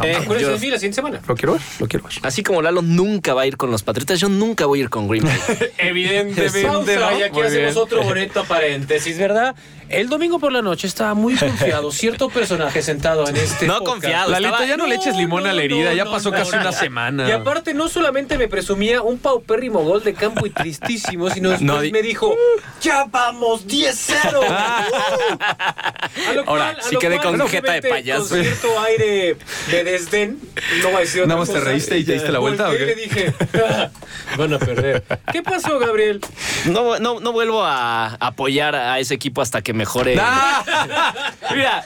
Eh, 0.01 0.17
la 0.27 0.57
siguiente 0.57 0.93
semana. 0.93 1.21
Lo 1.27 1.35
quiero 1.35 1.53
ver, 1.53 1.61
lo 1.79 1.87
quiero 1.87 2.05
ver. 2.05 2.13
así 2.23 2.41
como 2.43 2.61
Lalo 2.61 2.81
nunca 2.81 3.33
va 3.33 3.43
a 3.43 3.45
ir 3.45 3.57
con 3.57 3.69
los 3.71 3.83
Patriotas, 3.83 4.19
yo 4.19 4.29
nunca 4.29 4.65
voy 4.65 4.79
a 4.79 4.83
ir 4.83 4.89
con 4.89 5.07
Green 5.07 5.23
Bay. 5.25 5.39
Evidentemente. 5.77 6.63
Pausa, 6.63 7.13
y 7.19 7.23
aquí 7.23 7.33
Muy 7.37 7.47
hacemos 7.47 7.73
bien. 7.73 7.77
otro 7.77 8.03
bonito 8.03 8.43
paréntesis, 8.45 9.17
¿verdad? 9.17 9.55
El 9.89 10.09
domingo 10.09 10.39
por 10.39 10.51
la 10.51 10.61
noche 10.63 10.87
estaba 10.87 11.13
muy 11.13 11.35
confiado 11.35 11.91
cierto 11.91 12.29
personaje 12.29 12.81
sentado 12.81 13.27
en 13.27 13.35
este 13.35 13.67
No 13.67 13.79
podcast. 13.79 13.91
confiado, 13.93 14.31
Lalito, 14.31 14.49
estaba- 14.53 14.65
ya 14.69 14.77
no, 14.77 14.87
le 14.87 14.95
eches 14.95 15.15
limón 15.15 15.45
a 15.45 15.53
la 15.53 15.61
herida, 15.61 15.89
no, 15.91 15.95
ya 15.95 16.05
pasó 16.05 16.31
no, 16.31 16.37
casi 16.37 16.51
no. 16.53 16.61
una 16.61 16.71
semana. 16.71 17.27
Y 17.29 17.31
aparte, 17.31 17.73
no 17.75 17.87
solamente 17.89 18.37
me 18.37 18.47
presumía 18.47 19.01
un 19.03 19.19
paupérrimo 19.19 19.83
gol 19.83 20.03
de 20.03 20.13
campo 20.15 20.47
y 20.47 20.49
tristísimo, 20.49 21.29
sino 21.29 21.49
después 21.51 21.67
No, 21.67 21.81
di- 21.81 21.91
me 21.91 22.01
dijo, 22.01 22.33
¡Ya 22.81 23.05
vamos 23.05 23.67
10-0! 23.67 24.15
A 24.49 26.33
lo 26.33 26.43
Ahora, 26.47 26.77
sí 26.81 26.95
quedé 26.99 27.17
con 27.19 27.39
jeta 27.47 27.73
de 27.73 27.81
payaso. 27.81 28.29
Con 28.29 28.41
cierto 28.41 28.79
aire 28.81 29.37
de 29.69 29.82
desdén, 29.83 30.39
no 30.81 30.89
voy 30.89 30.97
a 30.97 30.99
decir 31.01 31.21
otra 31.21 31.27
Nada 31.29 31.39
más 31.39 31.49
te 31.49 31.55
cosa. 31.55 31.65
reíste 31.65 31.97
y 31.97 32.03
te 32.03 32.13
diste 32.13 32.31
la 32.31 32.39
vuelta, 32.39 32.67
Volteé 32.67 32.81
¿o 32.81 32.83
y 32.83 32.87
le 32.87 32.95
dije, 32.95 33.33
"Ah, 33.67 33.89
van 34.37 34.53
a 34.53 34.59
perder. 34.59 35.03
¿Qué 35.31 35.41
pasó, 35.43 35.79
Gabriel? 35.79 36.21
No, 36.65 36.99
no, 36.99 37.19
no 37.19 37.31
vuelvo 37.31 37.63
a 37.63 38.15
apoyar 38.19 38.75
a 38.75 38.99
ese 38.99 39.13
equipo 39.13 39.41
hasta 39.41 39.61
que 39.61 39.73
mejore. 39.73 40.17
Ah, 40.19 41.33
Mira, 41.55 41.83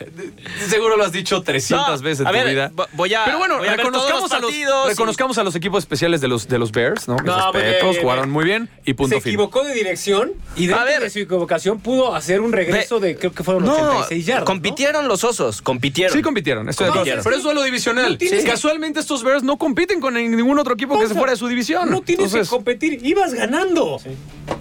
seguro 0.69 0.97
lo 0.97 1.03
has 1.05 1.11
dicho 1.11 1.41
300 1.41 1.87
No, 1.99 2.03
veces 2.03 2.21
en 2.21 2.27
a 2.27 2.31
tu 2.31 2.37
ver, 2.37 2.47
vida. 2.47 2.71
vo- 2.73 2.87
voy 2.93 3.13
a- 3.13 3.25
Pero 3.25 3.37
bueno, 3.39 3.57
voy 3.57 3.67
a 3.67 3.71
ver 3.71 3.79
reconozcamos, 3.79 4.07
todos 4.19 4.21
los 4.23 4.31
a 4.31 4.39
los, 4.39 4.51
partidos 4.51 4.85
y- 4.85 4.89
reconozcamos 4.89 5.37
a 5.37 5.43
los 5.43 5.55
equipos 5.55 5.83
especiales 5.83 6.21
de 6.21 6.27
los, 6.27 6.47
de 6.47 6.57
los 6.59 6.71
Bears, 6.71 7.07
¿no? 7.07 7.15
Mis 7.15 7.23
No, 7.25 7.51
bien, 7.51 7.65
respetos, 7.65 7.97
jugaron 7.99 8.29
muy 8.29 8.45
bien 8.45 8.69
y 8.85 8.93
punto 8.93 9.15
Se 9.15 9.21
final. 9.21 9.33
equivocó 9.33 9.63
de 9.63 9.73
dirección 9.73 10.31
y 10.55 10.67
dentro 10.67 10.81
A 10.81 10.85
ver. 10.85 11.01
de 11.01 11.09
su 11.09 11.19
equivocación 11.19 11.79
pudo 11.79 12.15
hacer 12.15 12.41
un 12.41 12.53
regreso 12.53 12.99
de 12.99 13.15
creo 13.17 13.31
que 13.33 13.43
fueron 13.43 13.65
No, 13.65 13.73
86 13.73 14.25
yardas. 14.25 14.41
¿no? 14.41 14.45
compitieron 14.45 15.07
los 15.07 15.23
osos, 15.23 15.61
compitieron. 15.61 16.15
Sí 16.15 16.21
compitieron, 16.21 16.69
estoy 16.69 16.85
de 16.85 16.89
acuerdo. 16.91 16.99
Compitieron. 17.11 17.23
Pero 17.23 17.35
es 17.35 17.43
duelo 17.43 17.61
divisional. 17.95 18.43
No 18.43 18.51
Casualmente 18.51 18.99
estos 18.99 19.23
Bears 19.23 19.43
no 19.43 19.57
compiten 19.57 19.99
con 19.99 20.13
ningún 20.13 20.59
otro 20.59 20.73
equipo 20.73 20.99
que 20.99 21.07
se 21.07 21.13
fuera 21.13 21.31
de 21.31 21.37
su 21.37 21.47
división. 21.47 21.89
No 21.89 22.01
tienes 22.01 22.25
Entonces, 22.25 22.49
que 22.49 22.55
competir, 22.55 23.05
ibas 23.05 23.33
ganando. 23.33 23.99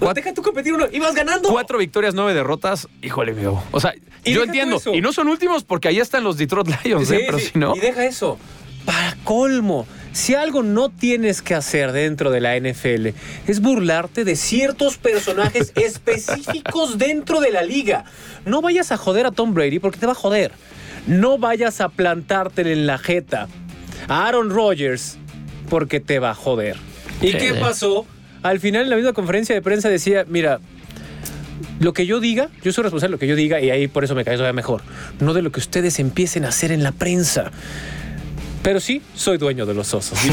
No 0.00 0.14
deja 0.14 0.34
tú 0.34 0.42
competir 0.42 0.74
uno, 0.74 0.86
ibas 0.92 1.14
ganando. 1.14 1.48
Cuatro 1.48 1.78
victorias, 1.78 2.14
nueve 2.14 2.34
derrotas. 2.34 2.88
Híjole, 3.02 3.32
mío. 3.32 3.62
O 3.70 3.80
sea, 3.80 3.94
Y 4.24 4.32
yo 4.32 4.42
entiendo. 4.42 4.80
Y 4.92 5.00
no 5.00 5.12
son 5.12 5.28
últimos 5.28 5.64
porque 5.64 5.88
ahí 5.88 6.00
están 6.00 6.24
los 6.24 6.36
Detroit 6.36 6.68
Lions, 6.84 7.08
Sí, 7.08 7.14
¿eh? 7.14 7.22
Pero 7.26 7.38
sí, 7.38 7.50
si 7.52 7.58
no. 7.58 7.74
Y 7.76 7.80
deja 7.80 8.04
eso. 8.04 8.38
Para 8.84 9.16
colmo, 9.24 9.86
si 10.12 10.34
algo 10.34 10.62
no 10.62 10.90
tienes 10.90 11.42
que 11.42 11.54
hacer 11.54 11.92
dentro 11.92 12.30
de 12.30 12.40
la 12.40 12.56
NFL 12.58 13.08
es 13.48 13.60
burlarte 13.60 14.24
de 14.24 14.36
ciertos 14.36 14.96
personajes 14.96 15.72
específicos 15.76 16.96
dentro 16.96 17.40
de 17.40 17.50
la 17.50 17.62
liga. 17.62 18.04
No 18.44 18.62
vayas 18.62 18.92
a 18.92 18.96
joder 18.96 19.26
a 19.26 19.32
Tom 19.32 19.54
Brady 19.54 19.78
porque 19.78 19.98
te 19.98 20.06
va 20.06 20.12
a 20.12 20.14
joder. 20.14 20.52
No 21.06 21.38
vayas 21.38 21.80
a 21.80 21.88
plantártele 21.88 22.72
en 22.72 22.86
la 22.86 22.98
jeta 22.98 23.48
a 24.08 24.26
Aaron 24.26 24.50
Rodgers 24.50 25.18
porque 25.68 26.00
te 26.00 26.18
va 26.18 26.30
a 26.30 26.34
joder. 26.34 26.76
¿Y 27.20 27.28
Sí, 27.28 27.32
qué 27.38 27.52
sí. 27.54 27.60
pasó? 27.60 28.06
Al 28.42 28.60
final 28.60 28.84
en 28.84 28.90
la 28.90 28.96
misma 28.96 29.12
conferencia 29.12 29.54
de 29.54 29.62
prensa 29.62 29.88
decía, 29.88 30.24
mira, 30.28 30.60
lo 31.80 31.92
que 31.92 32.06
yo 32.06 32.20
diga, 32.20 32.48
yo 32.62 32.72
soy 32.72 32.82
responsable 32.82 33.10
de 33.12 33.16
lo 33.16 33.18
que 33.18 33.26
yo 33.26 33.34
diga 33.36 33.60
y 33.60 33.70
ahí 33.70 33.88
por 33.88 34.04
eso 34.04 34.14
me 34.14 34.24
cae 34.24 34.34
todavía 34.36 34.52
mejor. 34.52 34.82
No 35.20 35.34
de 35.34 35.42
lo 35.42 35.50
que 35.52 35.60
ustedes 35.60 35.98
empiecen 35.98 36.44
a 36.44 36.48
hacer 36.48 36.70
en 36.72 36.82
la 36.82 36.92
prensa. 36.92 37.50
Pero 38.62 38.80
sí, 38.80 39.00
soy 39.14 39.38
dueño 39.38 39.64
de 39.66 39.74
los 39.74 39.92
osos. 39.94 40.18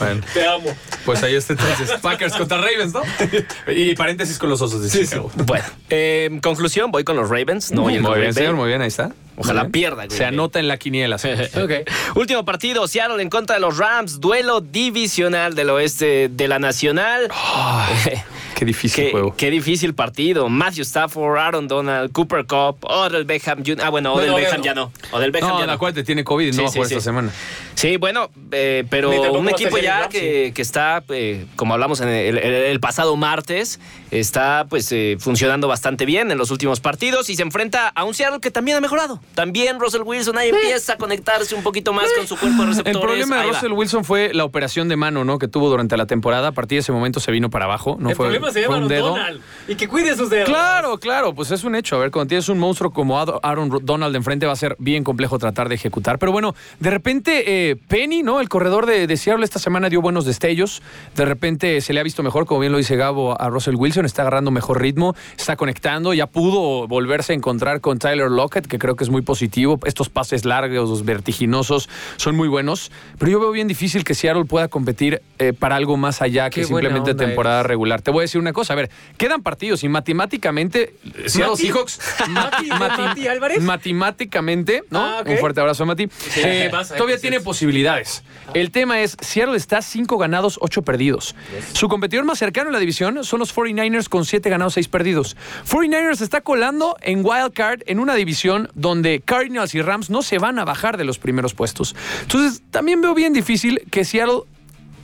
Bueno, 0.00 0.22
Te 0.34 0.44
amo. 0.44 0.74
pues 1.04 1.22
ahí 1.22 1.36
está 1.36 1.52
entonces. 1.52 1.88
Packers 2.02 2.34
contra 2.34 2.58
Ravens, 2.58 2.92
¿no? 2.92 3.02
y 3.72 3.94
paréntesis 3.94 4.38
con 4.38 4.50
los 4.50 4.60
osos 4.60 4.82
de 4.82 4.90
Chicago. 4.90 5.30
Bueno, 5.46 5.64
eh, 5.88 6.26
en 6.28 6.40
conclusión, 6.40 6.90
voy 6.90 7.04
con 7.04 7.14
los 7.14 7.30
Ravens. 7.30 7.70
No 7.70 7.82
voy 7.82 8.00
muy 8.00 8.18
bien, 8.18 8.34
señor, 8.34 8.54
muy 8.56 8.66
bien, 8.66 8.82
ahí 8.82 8.88
está. 8.88 9.12
Ojalá 9.36 9.62
bien. 9.62 9.72
pierda 9.72 9.96
Green 10.04 10.10
Se 10.10 10.22
Bay. 10.24 10.32
anota 10.32 10.60
en 10.60 10.68
la 10.68 10.76
quiniela. 10.76 11.16
Último 12.14 12.44
partido, 12.44 12.86
Seattle 12.86 13.20
en 13.22 13.30
contra 13.30 13.56
de 13.56 13.60
los 13.60 13.78
Rams, 13.78 14.20
duelo 14.20 14.60
divisional 14.60 15.54
del 15.54 15.70
oeste 15.70 16.28
de 16.30 16.48
la 16.48 16.58
Nacional. 16.58 17.28
Qué 18.54 18.64
difícil 18.64 19.06
Qué, 19.06 19.10
juego. 19.10 19.34
qué 19.36 19.50
difícil 19.50 19.94
partido. 19.94 20.48
Matthew 20.48 20.82
Stafford, 20.82 21.38
Aaron 21.38 21.66
Donald, 21.66 22.12
Cooper 22.12 22.46
Cup, 22.46 22.76
Odell 22.82 23.24
Beckham 23.24 23.64
Jr. 23.66 23.80
Ah, 23.82 23.88
bueno, 23.90 24.12
Odell 24.14 24.28
No, 24.28 24.32
no, 24.34 24.38
Beckham 24.38 24.58
no. 24.58 24.64
ya 24.64 24.74
no. 24.74 24.92
Odell 25.10 25.32
Beckham 25.32 25.50
No, 25.50 25.58
ya 25.60 25.66
la 25.66 25.72
no. 25.72 25.78
cual 25.80 25.92
te 25.92 26.04
tiene 26.04 26.22
COVID 26.22 26.46
y 26.46 26.52
Sí, 26.52 26.58
no 26.58 26.62
va 26.62 26.68
a 26.68 26.72
jugar 26.72 26.88
sí. 26.88 26.94
esta 26.94 27.04
semana. 27.04 27.32
Sí, 27.74 27.96
bueno, 27.96 28.30
eh, 28.52 28.84
pero 28.88 29.10
un 29.32 29.48
equipo 29.48 29.76
ya 29.78 30.08
que, 30.08 30.52
que 30.54 30.62
está, 30.62 31.02
eh, 31.08 31.46
como 31.56 31.74
hablamos 31.74 32.00
en 32.00 32.08
el, 32.10 32.38
el- 32.38 32.44
el 32.54 32.78
pasado 32.80 33.16
martes, 33.16 33.80
está 34.20 34.66
pues 34.68 34.90
eh, 34.92 35.16
funcionando 35.18 35.68
bastante 35.68 36.06
bien 36.06 36.30
en 36.30 36.38
los 36.38 36.50
últimos 36.50 36.80
partidos 36.80 37.30
y 37.30 37.36
se 37.36 37.42
enfrenta 37.42 37.88
a 37.88 38.04
un 38.04 38.14
Seattle 38.14 38.40
que 38.40 38.50
también 38.50 38.76
ha 38.76 38.80
mejorado. 38.80 39.20
También 39.34 39.80
Russell 39.80 40.02
Wilson 40.02 40.38
ahí 40.38 40.50
empieza 40.50 40.94
a 40.94 40.96
conectarse 40.96 41.54
un 41.54 41.62
poquito 41.62 41.92
más 41.92 42.06
con 42.16 42.26
su 42.26 42.36
cuerpo 42.36 42.62
de 42.62 42.68
receptores. 42.68 42.96
El 42.96 43.02
problema 43.02 43.36
de 43.36 43.42
Ahí 43.42 43.48
va. 43.48 43.54
Russell 43.54 43.72
Wilson 43.72 44.04
fue 44.04 44.32
la 44.32 44.44
operación 44.44 44.88
de 44.88 44.96
mano, 44.96 45.24
¿no? 45.24 45.38
Que 45.38 45.48
tuvo 45.48 45.68
durante 45.68 45.96
la 45.96 46.06
temporada. 46.06 46.48
A 46.48 46.52
partir 46.52 46.76
de 46.76 46.80
ese 46.80 46.92
momento 46.92 47.20
se 47.20 47.30
vino 47.32 47.50
para 47.50 47.64
abajo. 47.64 47.96
No 47.98 48.10
el 48.10 48.16
fue, 48.16 48.26
problema 48.26 48.48
se 48.48 48.64
fue 48.64 48.74
llama 48.74 48.82
un 48.84 48.88
dedo. 48.88 49.08
Donald. 49.08 49.40
Y 49.68 49.74
que 49.74 49.88
cuide 49.88 50.16
sus 50.16 50.30
dedos. 50.30 50.48
Claro, 50.48 50.98
claro, 50.98 51.34
pues 51.34 51.50
es 51.50 51.64
un 51.64 51.74
hecho. 51.74 51.96
A 51.96 51.98
ver, 51.98 52.10
cuando 52.10 52.28
tienes 52.28 52.48
un 52.48 52.58
monstruo 52.58 52.92
como 52.92 53.18
Aaron 53.18 53.80
Donald 53.82 54.14
enfrente 54.16 54.46
va 54.46 54.52
a 54.52 54.56
ser 54.56 54.76
bien 54.78 55.04
complejo 55.04 55.38
tratar 55.38 55.68
de 55.68 55.74
ejecutar. 55.74 56.18
Pero 56.18 56.32
bueno, 56.32 56.54
de 56.80 56.90
repente 56.90 57.70
eh, 57.70 57.76
Penny, 57.76 58.22
¿no? 58.22 58.40
El 58.40 58.48
corredor 58.48 58.86
de, 58.86 59.06
de 59.06 59.16
Seattle 59.16 59.44
esta 59.44 59.58
semana 59.58 59.88
dio 59.88 60.00
buenos 60.00 60.24
destellos. 60.24 60.82
De 61.16 61.24
repente 61.24 61.80
se 61.80 61.92
le 61.92 62.00
ha 62.00 62.02
visto 62.02 62.22
mejor, 62.22 62.46
como 62.46 62.60
bien 62.60 62.72
lo 62.72 62.78
dice 62.78 62.96
Gabo, 62.96 63.40
a 63.40 63.48
Russell 63.48 63.74
Wilson. 63.76 64.03
Está 64.04 64.22
agarrando 64.22 64.50
mejor 64.50 64.80
ritmo, 64.80 65.14
está 65.36 65.56
conectando. 65.56 66.14
Ya 66.14 66.26
pudo 66.26 66.86
volverse 66.88 67.32
a 67.32 67.36
encontrar 67.36 67.80
con 67.80 67.98
Tyler 67.98 68.30
Lockett, 68.30 68.66
que 68.66 68.78
creo 68.78 68.96
que 68.96 69.04
es 69.04 69.10
muy 69.10 69.22
positivo. 69.22 69.78
Estos 69.84 70.08
pases 70.08 70.44
largos, 70.44 71.04
vertiginosos, 71.04 71.88
son 72.16 72.36
muy 72.36 72.48
buenos. 72.48 72.90
Pero 73.18 73.32
yo 73.32 73.40
veo 73.40 73.50
bien 73.50 73.68
difícil 73.68 74.04
que 74.04 74.14
Seattle 74.14 74.44
pueda 74.44 74.68
competir 74.68 75.22
eh, 75.38 75.52
para 75.52 75.76
algo 75.76 75.96
más 75.96 76.22
allá 76.22 76.50
que 76.50 76.62
Qué 76.62 76.66
simplemente 76.66 77.14
temporada 77.14 77.60
eres. 77.60 77.68
regular. 77.68 78.02
Te 78.02 78.10
voy 78.10 78.20
a 78.20 78.22
decir 78.22 78.40
una 78.40 78.52
cosa. 78.52 78.72
A 78.72 78.76
ver, 78.76 78.90
quedan 79.16 79.42
partidos 79.42 79.84
y 79.84 79.88
matemáticamente 79.88 80.94
Seattle 81.26 81.50
Mati. 81.52 81.62
Seahawks 81.62 82.00
Mati, 82.28 82.68
Mati 82.68 83.26
Álvarez. 83.28 83.62
matemáticamente, 83.62 84.82
¿no? 84.90 85.00
Ah. 85.00 85.22
Un 85.26 85.38
fuerte 85.38 85.60
abrazo 85.60 85.82
a 85.84 85.86
Mati. 85.86 86.08
Eh, 86.36 86.68
pasa, 86.70 86.94
todavía 86.94 87.16
eh, 87.16 87.20
tiene 87.20 87.38
sí. 87.38 87.44
posibilidades. 87.44 88.22
El 88.54 88.70
tema 88.70 89.00
es, 89.00 89.16
Seattle 89.20 89.56
está 89.56 89.82
5 89.82 90.18
ganados, 90.18 90.58
8 90.60 90.82
perdidos. 90.82 91.34
Su 91.72 91.88
competidor 91.88 92.24
más 92.24 92.38
cercano 92.38 92.68
en 92.68 92.72
la 92.72 92.78
división 92.78 93.24
son 93.24 93.40
los 93.40 93.52
49ers 93.94 94.08
con 94.08 94.24
7 94.24 94.50
ganados, 94.50 94.74
6 94.74 94.88
perdidos. 94.88 95.36
49ers 95.70 96.20
está 96.20 96.40
colando 96.40 96.96
en 97.00 97.24
Wild 97.24 97.52
Card 97.52 97.80
en 97.86 97.98
una 97.98 98.14
división 98.14 98.68
donde 98.74 99.20
Cardinals 99.24 99.74
y 99.74 99.82
Rams 99.82 100.10
no 100.10 100.22
se 100.22 100.38
van 100.38 100.58
a 100.58 100.64
bajar 100.64 100.96
de 100.96 101.04
los 101.04 101.18
primeros 101.18 101.54
puestos. 101.54 101.94
Entonces, 102.22 102.62
también 102.70 103.00
veo 103.00 103.14
bien 103.14 103.32
difícil 103.32 103.82
que 103.90 104.04
Seattle 104.04 104.40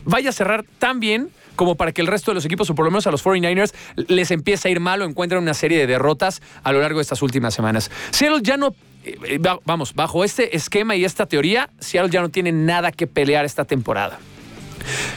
vaya 0.04 0.30
a 0.30 0.32
cerrar 0.32 0.64
tan 0.78 1.00
bien 1.00 1.30
como 1.56 1.74
para 1.74 1.92
que 1.92 2.00
el 2.00 2.06
resto 2.06 2.30
de 2.30 2.36
los 2.36 2.44
equipos, 2.46 2.70
o 2.70 2.74
por 2.74 2.86
lo 2.86 2.90
menos 2.90 3.06
a 3.06 3.10
los 3.10 3.22
49ers, 3.22 3.74
les 4.08 4.30
empiece 4.30 4.68
a 4.68 4.70
ir 4.70 4.80
mal 4.80 5.02
o 5.02 5.04
encuentren 5.04 5.42
una 5.42 5.52
serie 5.52 5.78
de 5.78 5.86
derrotas 5.86 6.40
a 6.62 6.72
lo 6.72 6.80
largo 6.80 6.98
de 6.98 7.02
estas 7.02 7.20
últimas 7.20 7.52
semanas. 7.52 7.90
Seattle 8.12 8.40
ya 8.42 8.56
no, 8.56 8.68
eh, 9.04 9.18
eh, 9.24 9.38
va- 9.38 9.58
vamos, 9.66 9.94
bajo 9.94 10.24
este 10.24 10.56
esquema 10.56 10.96
y 10.96 11.04
esta 11.04 11.26
teoría, 11.26 11.68
Seattle 11.78 12.10
ya 12.10 12.22
no 12.22 12.30
tiene 12.30 12.50
nada 12.52 12.92
que 12.92 13.06
pelear 13.06 13.44
esta 13.44 13.66
temporada. 13.66 14.18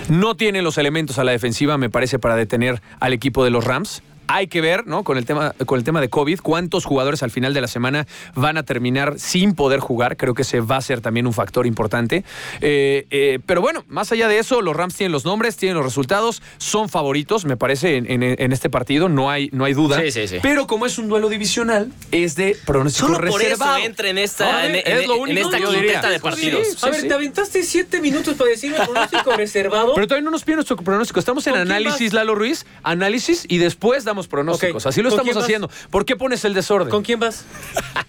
No 0.10 0.36
tiene 0.36 0.62
los 0.62 0.78
elementos 0.78 1.20
a 1.20 1.24
la 1.24 1.32
defensiva, 1.32 1.78
me 1.78 1.90
parece, 1.90 2.20
para 2.20 2.36
detener 2.36 2.82
al 3.00 3.14
equipo 3.14 3.44
de 3.44 3.50
los 3.50 3.64
Rams. 3.64 4.04
Hay 4.28 4.48
que 4.48 4.62
ver, 4.62 4.88
¿no? 4.88 5.04
Con 5.04 5.18
el 5.18 5.26
tema, 5.26 5.54
con 5.66 5.78
el 5.78 5.84
tema 5.84 6.02
de 6.02 6.10
COVID, 6.10 6.40
cuántos 6.40 6.86
jugadores 6.86 7.24
al 7.24 7.32
final 7.32 7.54
de 7.54 7.62
la 7.62 7.68
semana 7.68 8.08
van 8.36 8.58
a 8.58 8.64
terminar 8.64 9.16
sin 9.20 9.54
poder 9.54 9.80
jugar. 9.80 10.18
Creo 10.18 10.34
que 10.34 10.44
ese 10.44 10.62
va 10.62 10.78
a 10.78 10.82
ser 10.82 11.02
también 11.02 11.28
un 11.28 11.34
factor 11.34 11.68
importante. 11.68 12.24
Eh, 12.62 13.06
eh, 13.12 13.40
pero 13.46 13.62
bueno, 13.62 13.84
más 13.88 14.12
allá 14.12 14.28
de 14.28 14.40
eso, 14.40 14.62
los 14.62 14.76
Rams 14.76 14.96
tienen 14.96 15.12
los 15.12 15.26
nombres, 15.26 15.58
tienen 15.58 15.76
los 15.76 15.86
resultados, 15.86 16.42
son 16.58 16.90
favoritos, 16.90 17.46
me 17.46 17.58
parece, 17.58 17.98
en, 17.98 18.10
en- 18.10 18.24
en 18.24 18.52
este 18.54 18.70
partido, 18.70 19.10
no 19.10 19.30
hay, 19.30 19.50
no 19.52 19.66
hay 19.66 19.74
duda. 19.74 20.00
Sí, 20.02 20.12
sí, 20.12 20.28
sí. 20.28 20.38
Pero 20.42 20.68
como 20.68 20.86
es 20.86 20.98
un 20.98 21.10
duelo 21.10 21.30
divisional, 21.30 21.92
es 22.12 22.36
de 22.36 22.56
pronóstico 22.66 23.08
Solo 23.08 23.20
por 23.30 23.42
reservado. 23.42 23.78
eso 23.78 23.86
entra 23.86 24.10
en 24.10 24.18
esta, 24.18 24.60
Ah, 24.62 24.66
en, 24.68 24.76
es 24.76 24.84
en- 24.86 25.08
lo 25.08 25.16
en 25.16 25.22
único 25.22 25.40
esta 25.42 25.58
que 25.58 25.64
yo 25.64 25.70
quinteta 25.72 25.94
diría. 26.02 26.10
de 26.10 26.20
partidos. 26.20 26.68
Sí, 26.70 26.78
a 26.82 26.90
ver, 26.90 27.02
sí. 27.02 27.08
te 27.08 27.14
aventaste 27.14 27.64
siete 27.64 28.00
minutos 28.02 28.36
para 28.36 28.50
decirme 28.50 28.78
pronóstico 28.78 29.32
reservado. 29.38 29.94
Pero 29.96 30.08
todavía 30.08 30.24
no 30.26 30.32
nos 30.32 30.44
piden 30.44 30.58
nuestro 30.58 30.78
pronóstico. 30.78 31.20
Estamos 31.20 31.46
en 31.48 31.54
¿Con 31.54 31.64
quién 31.64 31.72
análisis? 31.76 32.14
Lalo 32.14 32.36
Ruiz. 32.36 32.66
Análisis 32.84 33.46
y 33.50 33.58
después 33.58 34.04
damos 34.06 34.13
pronósticos. 34.28 34.86
Ok. 34.86 34.90
Así 34.90 35.02
lo 35.02 35.10
¿Con 35.10 35.20
estamos 35.20 35.36
vas? 35.36 35.44
haciendo. 35.44 35.70
¿Por 35.90 36.06
qué 36.06 36.16
pones 36.16 36.46
el 36.46 36.54
desorden? 36.54 36.90
¿Con 36.90 37.04
quién 37.04 37.20
vas? 37.20 37.46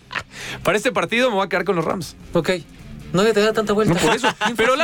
Para 0.62 0.76
este 0.76 0.92
partido 0.92 1.30
me 1.30 1.36
voy 1.36 1.46
a 1.46 1.48
quedar 1.48 1.64
con 1.64 1.76
los 1.76 1.84
Rams. 1.84 2.16
Ok. 2.32 2.50
No 3.14 3.22
te 3.22 3.40
da 3.40 3.52
tanta 3.52 3.72
vuelta. 3.72 3.94
No 3.94 4.00
por 4.00 4.16
eso. 4.16 4.28
Pero, 4.56 4.74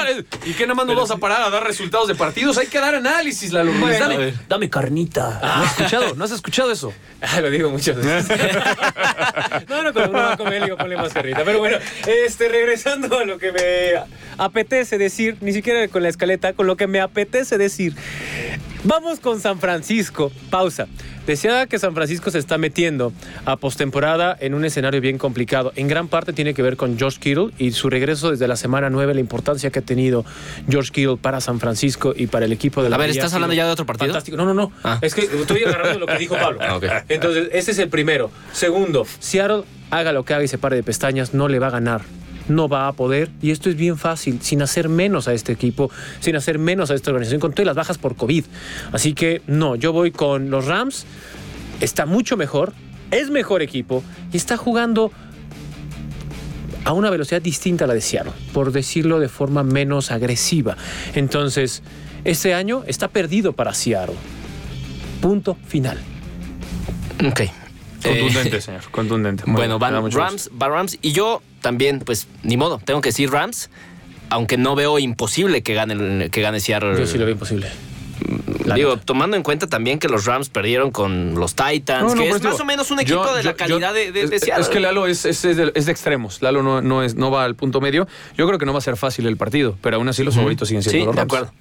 ¿y 0.46 0.52
qué 0.52 0.62
nada 0.62 0.74
más 0.74 0.86
nos 0.86 0.94
vamos 0.94 1.10
a 1.10 1.16
parar 1.16 1.42
a 1.42 1.50
dar 1.50 1.64
resultados 1.64 2.06
de 2.06 2.14
partidos? 2.14 2.58
Hay 2.58 2.68
que 2.68 2.78
dar 2.78 2.94
análisis, 2.94 3.52
Ruiz. 3.52 3.80
Bueno, 3.80 4.04
a 4.06 4.32
dame, 4.48 4.70
carnita. 4.70 5.40
¿No 5.42 5.48
has 5.48 5.70
escuchado? 5.72 6.14
¿No 6.14 6.24
has 6.24 6.30
escuchado 6.30 6.70
eso? 6.70 6.92
Ah, 7.22 7.38
lo 7.42 7.50
digo 7.50 7.68
muchas 7.68 7.96
veces. 7.96 8.38
no, 9.68 9.82
no, 9.82 9.92
cuando 9.92 10.10
uno 10.10 10.18
va 10.20 10.32
a 10.32 10.36
comer, 10.38 10.64
digo, 10.64 10.78
ponle 10.78 10.96
más 10.96 11.12
carrita. 11.12 11.44
Pero 11.44 11.58
bueno, 11.58 11.76
este, 12.06 12.48
regresando 12.48 13.18
a 13.18 13.26
lo 13.26 13.36
que 13.36 13.52
me 13.52 14.02
apetece 14.38 14.96
decir, 14.96 15.36
ni 15.42 15.52
siquiera 15.52 15.86
con 15.88 16.02
la 16.02 16.08
escaleta, 16.08 16.54
con 16.54 16.66
lo 16.66 16.78
que 16.78 16.86
me 16.86 16.98
apetece 16.98 17.58
decir. 17.58 17.94
Vamos 18.84 19.20
con 19.20 19.40
San 19.40 19.58
Francisco. 19.58 20.32
Pausa. 20.48 20.86
Decía 21.26 21.66
que 21.66 21.78
San 21.78 21.94
Francisco 21.94 22.30
se 22.30 22.38
está 22.38 22.56
metiendo 22.56 23.12
a 23.44 23.56
postemporada 23.56 24.34
en 24.40 24.54
un 24.54 24.64
escenario 24.64 25.02
bien 25.02 25.18
complicado. 25.18 25.72
En 25.76 25.86
gran 25.86 26.08
parte 26.08 26.32
tiene 26.32 26.54
que 26.54 26.62
ver 26.62 26.78
con 26.78 26.98
George 26.98 27.20
Kittle 27.20 27.50
y 27.58 27.72
su 27.72 27.90
regreso 27.90 28.30
desde 28.30 28.48
la 28.48 28.56
semana 28.56 28.88
9, 28.88 29.14
la 29.14 29.20
importancia 29.20 29.70
que 29.70 29.80
ha 29.80 29.82
tenido 29.82 30.24
George 30.68 30.92
Kittle 30.92 31.18
para 31.18 31.42
San 31.42 31.60
Francisco 31.60 32.14
y 32.16 32.26
para 32.26 32.46
el 32.46 32.52
equipo 32.52 32.82
de 32.82 32.88
la 32.88 32.96
A 32.96 32.98
ver, 32.98 33.10
¿estás 33.10 33.32
ha 33.32 33.36
hablando 33.36 33.54
ya 33.54 33.66
de 33.66 33.72
otro 33.72 33.84
partido? 33.84 34.08
Fantástico. 34.08 34.38
No, 34.38 34.46
no, 34.46 34.54
no. 34.54 34.72
Ah. 34.82 34.98
Es 35.02 35.14
que 35.14 35.22
estoy 35.22 35.62
agarrando 35.64 35.98
lo 35.98 36.06
que 36.06 36.16
dijo 36.16 36.34
Pablo. 36.40 36.58
Ah. 36.62 37.04
Entonces, 37.08 37.50
ese 37.52 37.72
es 37.72 37.78
el 37.78 37.90
primero. 37.90 38.30
Segundo, 38.52 39.06
Seattle 39.18 39.64
haga 39.90 40.12
lo 40.12 40.24
que 40.24 40.32
haga 40.32 40.44
y 40.44 40.48
se 40.48 40.56
pare 40.56 40.76
de 40.76 40.82
pestañas, 40.82 41.34
no 41.34 41.48
le 41.48 41.58
va 41.58 41.66
a 41.66 41.70
ganar. 41.70 42.00
No 42.50 42.68
va 42.68 42.88
a 42.88 42.92
poder. 42.92 43.30
Y 43.40 43.50
esto 43.50 43.70
es 43.70 43.76
bien 43.76 43.96
fácil, 43.96 44.40
sin 44.42 44.60
hacer 44.62 44.88
menos 44.88 45.28
a 45.28 45.32
este 45.32 45.52
equipo, 45.52 45.90
sin 46.20 46.36
hacer 46.36 46.58
menos 46.58 46.90
a 46.90 46.94
esta 46.94 47.10
organización, 47.10 47.40
con 47.40 47.52
todas 47.52 47.66
las 47.66 47.76
bajas 47.76 47.96
por 47.98 48.16
COVID. 48.16 48.44
Así 48.92 49.14
que 49.14 49.40
no, 49.46 49.76
yo 49.76 49.92
voy 49.92 50.10
con 50.10 50.50
los 50.50 50.66
Rams. 50.66 51.06
Está 51.80 52.06
mucho 52.06 52.36
mejor, 52.36 52.72
es 53.10 53.30
mejor 53.30 53.62
equipo 53.62 54.02
y 54.32 54.36
está 54.36 54.56
jugando 54.56 55.10
a 56.84 56.92
una 56.92 57.10
velocidad 57.10 57.40
distinta 57.42 57.84
a 57.84 57.88
la 57.88 57.94
de 57.94 58.00
Seattle, 58.00 58.32
por 58.52 58.72
decirlo 58.72 59.20
de 59.20 59.28
forma 59.28 59.62
menos 59.62 60.10
agresiva. 60.10 60.76
Entonces, 61.14 61.82
este 62.24 62.52
año 62.54 62.82
está 62.86 63.08
perdido 63.08 63.52
para 63.52 63.74
Seattle. 63.74 64.16
Punto 65.20 65.56
final. 65.66 65.98
Ok. 67.26 67.42
Contundente, 68.02 68.56
Eh, 68.56 68.60
señor. 68.62 68.82
Contundente. 68.90 69.44
Muy 69.46 69.56
bueno, 69.56 69.78
van 69.78 69.92
Rams, 70.10 70.48
gusto. 70.48 70.58
va 70.58 70.68
Rams. 70.68 70.98
Y 71.02 71.12
yo 71.12 71.42
también, 71.60 72.00
pues, 72.00 72.26
ni 72.42 72.56
modo, 72.56 72.80
tengo 72.84 73.00
que 73.00 73.08
decir 73.10 73.30
Rams, 73.30 73.70
aunque 74.28 74.56
no 74.56 74.74
veo 74.74 74.98
imposible 74.98 75.62
que 75.62 75.74
gane, 75.74 75.94
el- 75.94 76.30
que 76.30 76.40
gane 76.40 76.60
Seattle. 76.60 76.98
Yo 76.98 77.06
sí 77.06 77.18
lo 77.18 77.24
veo 77.24 77.32
imposible. 77.34 77.68
La 78.66 78.74
Digo, 78.74 78.90
neta. 78.94 79.04
tomando 79.06 79.36
en 79.36 79.42
cuenta 79.42 79.66
también 79.66 79.98
que 79.98 80.06
los 80.08 80.26
Rams 80.26 80.50
perdieron 80.50 80.90
con 80.90 81.34
los 81.36 81.54
Titans, 81.56 82.02
No, 82.02 82.14
no, 82.14 82.22
que 82.22 82.28
es 82.28 82.34
digo, 82.40 82.50
más 82.52 82.60
o 82.60 82.64
menos 82.66 82.90
un 82.90 82.98
yo- 82.98 83.02
equipo 83.22 83.34
de 83.34 83.42
yo- 83.42 83.50
la 83.50 83.56
calidad 83.56 83.88
yo- 83.88 83.94
de, 83.94 84.12
de, 84.12 84.26
de 84.26 84.36
es, 84.36 84.42
Seattle. 84.42 84.62
es 84.62 84.68
que 84.68 84.78
Lalo 84.78 85.06
es, 85.06 85.24
es- 85.24 85.44
es 85.44 85.56
de, 85.56 85.72
es 85.74 85.86
de 85.86 85.92
extremos. 85.92 86.42
Lalo 86.42 86.62
no, 86.62 86.82
no, 86.82 87.02
es, 87.02 87.14
no 87.16 87.30
va 87.30 87.44
al 87.44 87.56
punto 87.56 87.80
medio. 87.80 88.06
Yo 88.36 88.46
creo 88.46 88.58
que 88.58 88.66
no 88.66 88.72
va 88.72 88.78
a 88.78 88.82
ser 88.82 88.96
fácil 88.98 89.26
el 89.26 89.36
partido, 89.38 89.76
pero 89.80 89.96
aún 89.96 90.08
así 90.08 90.22
los 90.22 90.34
favoritos 90.36 90.68
siguen 90.68 90.82
siendo 90.82 91.00
Sí, 91.00 91.06
los 91.06 91.14
de 91.16 91.20
Rams. 91.22 91.32
acuerdo. 91.32 91.52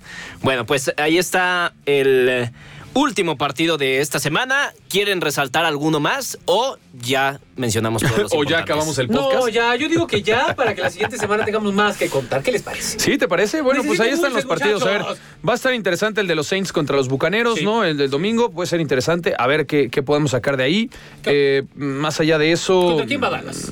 Bueno, 0.42 0.66
pues 0.66 0.92
ahí 0.98 1.18
está 1.18 1.74
el 1.86 2.28
eh, 2.30 2.52
último 3.00 3.38
partido 3.38 3.78
de 3.78 4.02
esta 4.02 4.20
semana. 4.20 4.74
¿Quieren 4.90 5.22
resaltar 5.22 5.64
alguno 5.66 6.00
más 6.00 6.38
o 6.46 6.78
ya 7.02 7.40
mencionamos 7.56 8.02
todos 8.02 8.18
los 8.20 8.34
O 8.36 8.44
ya 8.44 8.60
acabamos 8.60 8.98
el 8.98 9.08
podcast. 9.08 9.34
No, 9.36 9.48
ya, 9.48 9.76
yo 9.76 9.88
digo 9.88 10.06
que 10.06 10.22
ya, 10.22 10.54
para 10.56 10.76
que 10.76 10.82
la 10.82 10.90
siguiente 10.90 11.18
semana 11.18 11.46
tengamos 11.46 11.74
más 11.74 11.98
que 11.98 12.10
contar. 12.10 12.44
¿Qué 12.44 12.52
les 12.52 12.62
parece? 12.62 13.00
Sí, 13.00 13.18
¿te 13.18 13.28
parece? 13.28 13.62
Bueno, 13.62 13.84
pues 13.86 14.00
ahí 14.00 14.10
están 14.10 14.34
los 14.34 14.46
partidos. 14.46 14.84
A 14.84 14.90
ver, 14.90 15.02
va 15.48 15.54
a 15.54 15.56
estar 15.56 15.74
interesante 15.74 16.20
el 16.22 16.28
de 16.28 16.36
los 16.36 16.48
Saints 16.48 16.74
contra 16.74 16.96
los 16.98 17.08
Bucaneros, 17.08 17.60
Sí. 17.60 17.66
¿no? 17.66 17.84
El 17.84 17.98
del 17.98 18.10
domingo 18.10 18.52
puede 18.52 18.68
ser 18.68 18.82
interesante. 18.82 19.34
A 19.38 19.48
ver 19.48 19.66
qué, 19.66 19.90
qué 19.90 20.04
podemos 20.04 20.32
sacar 20.32 20.58
de 20.58 20.64
ahí. 20.64 20.90
Eh, 21.24 21.64
más 21.76 22.20
allá 22.20 22.38
de 22.38 22.52
eso. 22.52 22.82
¿Contra 22.82 23.06
quién 23.06 23.24
va 23.24 23.30
Dallas? 23.30 23.72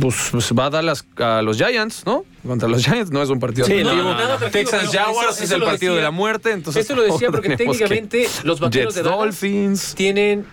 Pues, 0.00 0.28
pues 0.32 0.52
va 0.52 0.66
a 0.66 0.70
dar 0.70 0.84
las- 0.84 1.06
a 1.16 1.42
los 1.42 1.56
Giants, 1.56 2.02
¿no? 2.04 2.24
Contra 2.46 2.68
los 2.68 2.84
Giants 2.84 3.10
no 3.10 3.22
es 3.22 3.30
un 3.30 3.38
partido 3.40 3.66
Sí, 3.66 3.82
no, 3.82 3.94
no, 3.94 4.16
Pero 4.52 4.70
Jaguars 4.92 5.40
es 5.40 5.50
el 5.50 5.62
partido 5.62 5.92
decía. 5.92 5.96
de 5.96 6.02
la 6.02 6.10
muerte, 6.10 6.52
entonces 6.52 6.84
Eso 6.84 6.94
lo 6.96 7.02
decía 7.02 7.30
porque 7.30 7.48
que- 7.50 7.56
técnicamente 7.56 8.28
los 8.44 8.60
vaqueros 8.60 8.94
Jets 8.94 9.04
de 9.04 9.10
Dallas 9.10 9.18
Dolphins. 9.40 9.94
tienen 9.94 10.44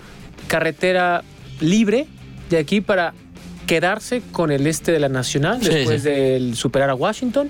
carretera 0.47 1.23
libre 1.59 2.07
de 2.49 2.57
aquí 2.57 2.81
para 2.81 3.13
quedarse 3.67 4.21
con 4.31 4.51
el 4.51 4.67
este 4.67 4.91
de 4.91 4.99
la 4.99 5.09
Nacional 5.09 5.59
Sí, 5.61 5.69
después 5.69 6.01
sí. 6.03 6.09
del 6.09 6.55
superar 6.55 6.89
a 6.89 6.95
Washington. 6.95 7.49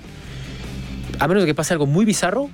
A 1.18 1.28
menos 1.28 1.42
de 1.42 1.46
que 1.46 1.54
pase 1.54 1.72
algo 1.74 1.86
muy 1.86 2.04
bizarro, 2.04 2.50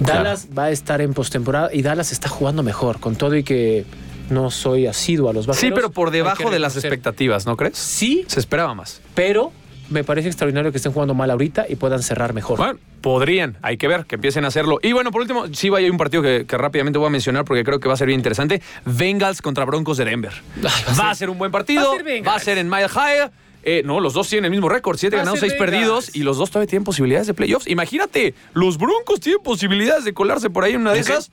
Dallas 0.00 0.48
va 0.56 0.64
a 0.64 0.70
estar 0.70 1.00
en 1.00 1.14
postemporada 1.14 1.70
y 1.72 1.82
Dallas 1.82 2.12
está 2.12 2.28
jugando 2.28 2.62
mejor, 2.62 2.98
con 3.00 3.16
todo 3.16 3.36
y 3.36 3.42
que 3.44 3.84
no 4.30 4.50
soy 4.50 4.86
asiduo 4.86 5.30
a 5.30 5.32
los 5.32 5.46
vaqueros. 5.46 5.60
Sí, 5.60 5.72
pero 5.74 5.90
por 5.90 6.10
debajo 6.10 6.50
de 6.50 6.58
las 6.58 6.76
expectativas, 6.76 7.46
¿no 7.46 7.56
crees? 7.56 7.76
Sí, 7.76 8.24
Se 8.26 8.40
esperaba 8.40 8.74
más. 8.74 9.00
pero 9.14 9.52
me 9.90 10.02
parece 10.02 10.28
extraordinario 10.28 10.70
que 10.72 10.78
estén 10.78 10.92
jugando 10.92 11.14
mal 11.14 11.30
ahorita 11.30 11.66
y 11.68 11.76
puedan 11.76 12.02
cerrar 12.02 12.32
mejor. 12.32 12.58
Bueno, 12.58 12.78
podrían, 13.00 13.58
hay 13.62 13.76
que 13.76 13.86
ver, 13.86 14.06
que 14.06 14.14
empiecen 14.14 14.44
a 14.44 14.48
hacerlo. 14.48 14.78
Y 14.82 14.92
bueno, 14.92 15.10
por 15.10 15.20
último, 15.20 15.46
sí 15.52 15.70
hay 15.74 15.90
un 15.90 15.98
partido 15.98 16.22
que, 16.22 16.46
que 16.46 16.56
rápidamente 16.56 16.98
voy 16.98 17.08
a 17.08 17.10
mencionar 17.10 17.44
porque 17.44 17.64
creo 17.64 17.80
que 17.80 17.88
va 17.88 17.94
a 17.94 17.96
ser 17.96 18.06
bien 18.06 18.18
interesante. 18.18 18.62
Bengals 18.84 19.42
contra 19.42 19.64
Broncos 19.64 19.98
de 19.98 20.06
Denver. 20.06 20.32
va, 20.98 21.10
a 21.10 21.14
ser 21.14 21.30
un 21.30 21.38
buen 21.38 21.52
partido, 21.52 21.84
va 21.84 21.92
a 21.92 21.96
ser 21.96 22.04
Bengals. 22.04 22.28
va 22.28 22.36
a 22.36 22.40
ser 22.40 22.58
en 22.58 22.68
Mile 22.68 22.88
High. 22.88 23.30
Eh, 23.66 23.82
no, 23.84 23.98
los 24.00 24.12
dos 24.12 24.28
tienen 24.28 24.44
el 24.44 24.50
mismo 24.50 24.68
récord, 24.68 24.98
siete 24.98 25.16
ganados, 25.16 25.40
seis 25.40 25.54
perdidos 25.54 26.14
y 26.14 26.22
los 26.22 26.36
dos 26.36 26.50
todavía 26.50 26.68
tienen 26.68 26.84
posibilidades 26.84 27.26
de 27.26 27.32
playoffs. 27.32 27.66
Imagínate, 27.66 28.34
los 28.52 28.76
Broncos 28.76 29.20
tienen 29.20 29.42
posibilidades 29.42 30.04
de 30.04 30.12
colarse 30.12 30.50
por 30.50 30.64
ahí 30.64 30.74
en 30.74 30.82
una 30.82 30.92
de 30.92 31.00
esas. 31.00 31.30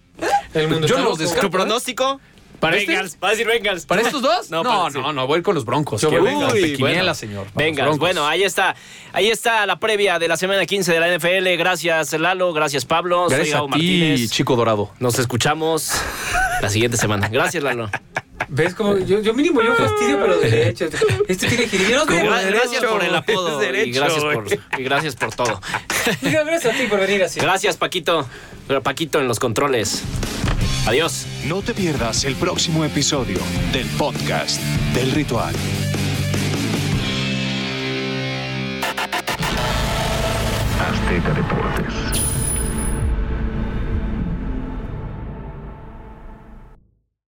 El 0.54 0.70
mundo 0.70 0.88
Yo 0.88 1.00
los 1.00 1.18
descarto. 1.18 1.48
¿Tu 1.48 1.52
pronóstico? 1.52 2.22
¿Para 2.62 2.78
este? 2.78 2.92
Bengals. 2.94 3.18
Va 3.22 3.28
a 3.28 3.32
decir 3.32 3.46
Bengals. 3.48 3.86
¿Para 3.86 4.02
estos 4.02 4.22
dos? 4.22 4.50
No, 4.50 4.64
No, 4.64 4.84
para- 4.88 5.02
no, 5.02 5.12
no, 5.14 5.28
voy 5.28 5.42
con 5.42 5.56
los 5.56 5.66
Broncos. 5.66 6.02
Yo 6.02 6.10
que 6.10 6.20
voy 6.20 6.30
Bengals. 6.30 6.54
de 6.54 6.62
Uy, 6.64 6.74
quiniela, 6.76 7.00
bueno. 7.02 7.16
señor. 7.16 7.48
Bengals. 7.56 7.88
Broncos. 7.88 8.00
Bueno, 8.00 8.26
ahí 8.28 8.44
está. 8.44 8.76
Ahí 9.12 9.30
está 9.30 9.66
la 9.66 9.78
previa 9.80 10.18
de 10.20 10.28
la 10.30 10.38
semana 10.38 10.66
15 10.66 10.94
de 10.94 11.00
la 11.02 11.08
NFL. 11.14 11.58
Gracias, 11.58 12.14
Lalo. 12.14 12.54
Gracias, 12.54 12.86
Pablo. 12.86 13.26
Soy 13.28 13.36
Gracias 13.36 13.56
Gabo 13.56 13.68
a 13.68 13.72
ti, 13.78 14.00
Martínez. 14.00 14.32
chico 14.32 14.56
dorado. 14.56 14.92
Nos 15.00 15.20
escuchamos 15.20 15.92
la 16.62 16.70
siguiente 16.70 16.96
semana. 16.98 17.28
Gracias, 17.28 17.62
Lalo. 17.64 17.90
¿Ves 18.48 18.76
cómo 18.76 18.98
yo, 18.98 19.22
yo 19.22 19.34
mínimo 19.34 19.62
yo 19.62 19.74
fastidio, 19.76 20.20
pero 20.20 20.38
derecho. 20.38 20.86
Este 21.28 21.48
tiene 21.48 21.68
Mira, 22.10 22.42
gracias 22.42 22.84
por 22.84 23.04
el 23.04 23.16
apodo 23.16 23.60
derecho, 23.60 23.88
y, 23.90 23.92
gracias 23.94 24.24
por, 24.24 24.46
y 24.80 24.84
gracias 24.84 25.16
por 25.16 25.34
todo. 25.34 25.62
gracias 26.22 26.66
a 26.74 26.78
ti 26.78 26.88
por 26.88 27.00
venir 27.00 27.24
así. 27.24 27.40
Gracias, 27.40 27.78
Paquito. 27.78 28.28
Paquito 28.84 29.20
en 29.20 29.28
los 29.28 29.40
controles. 29.40 30.04
Adiós. 30.88 31.28
No 31.48 31.62
te 31.62 31.74
pierdas 31.74 32.26
el 32.26 32.36
próximo 32.36 32.84
episodio 32.84 33.38
del 33.72 33.88
podcast 33.98 34.62
del 34.94 35.12
ritual. 35.12 35.54
Azteca. 40.80 41.51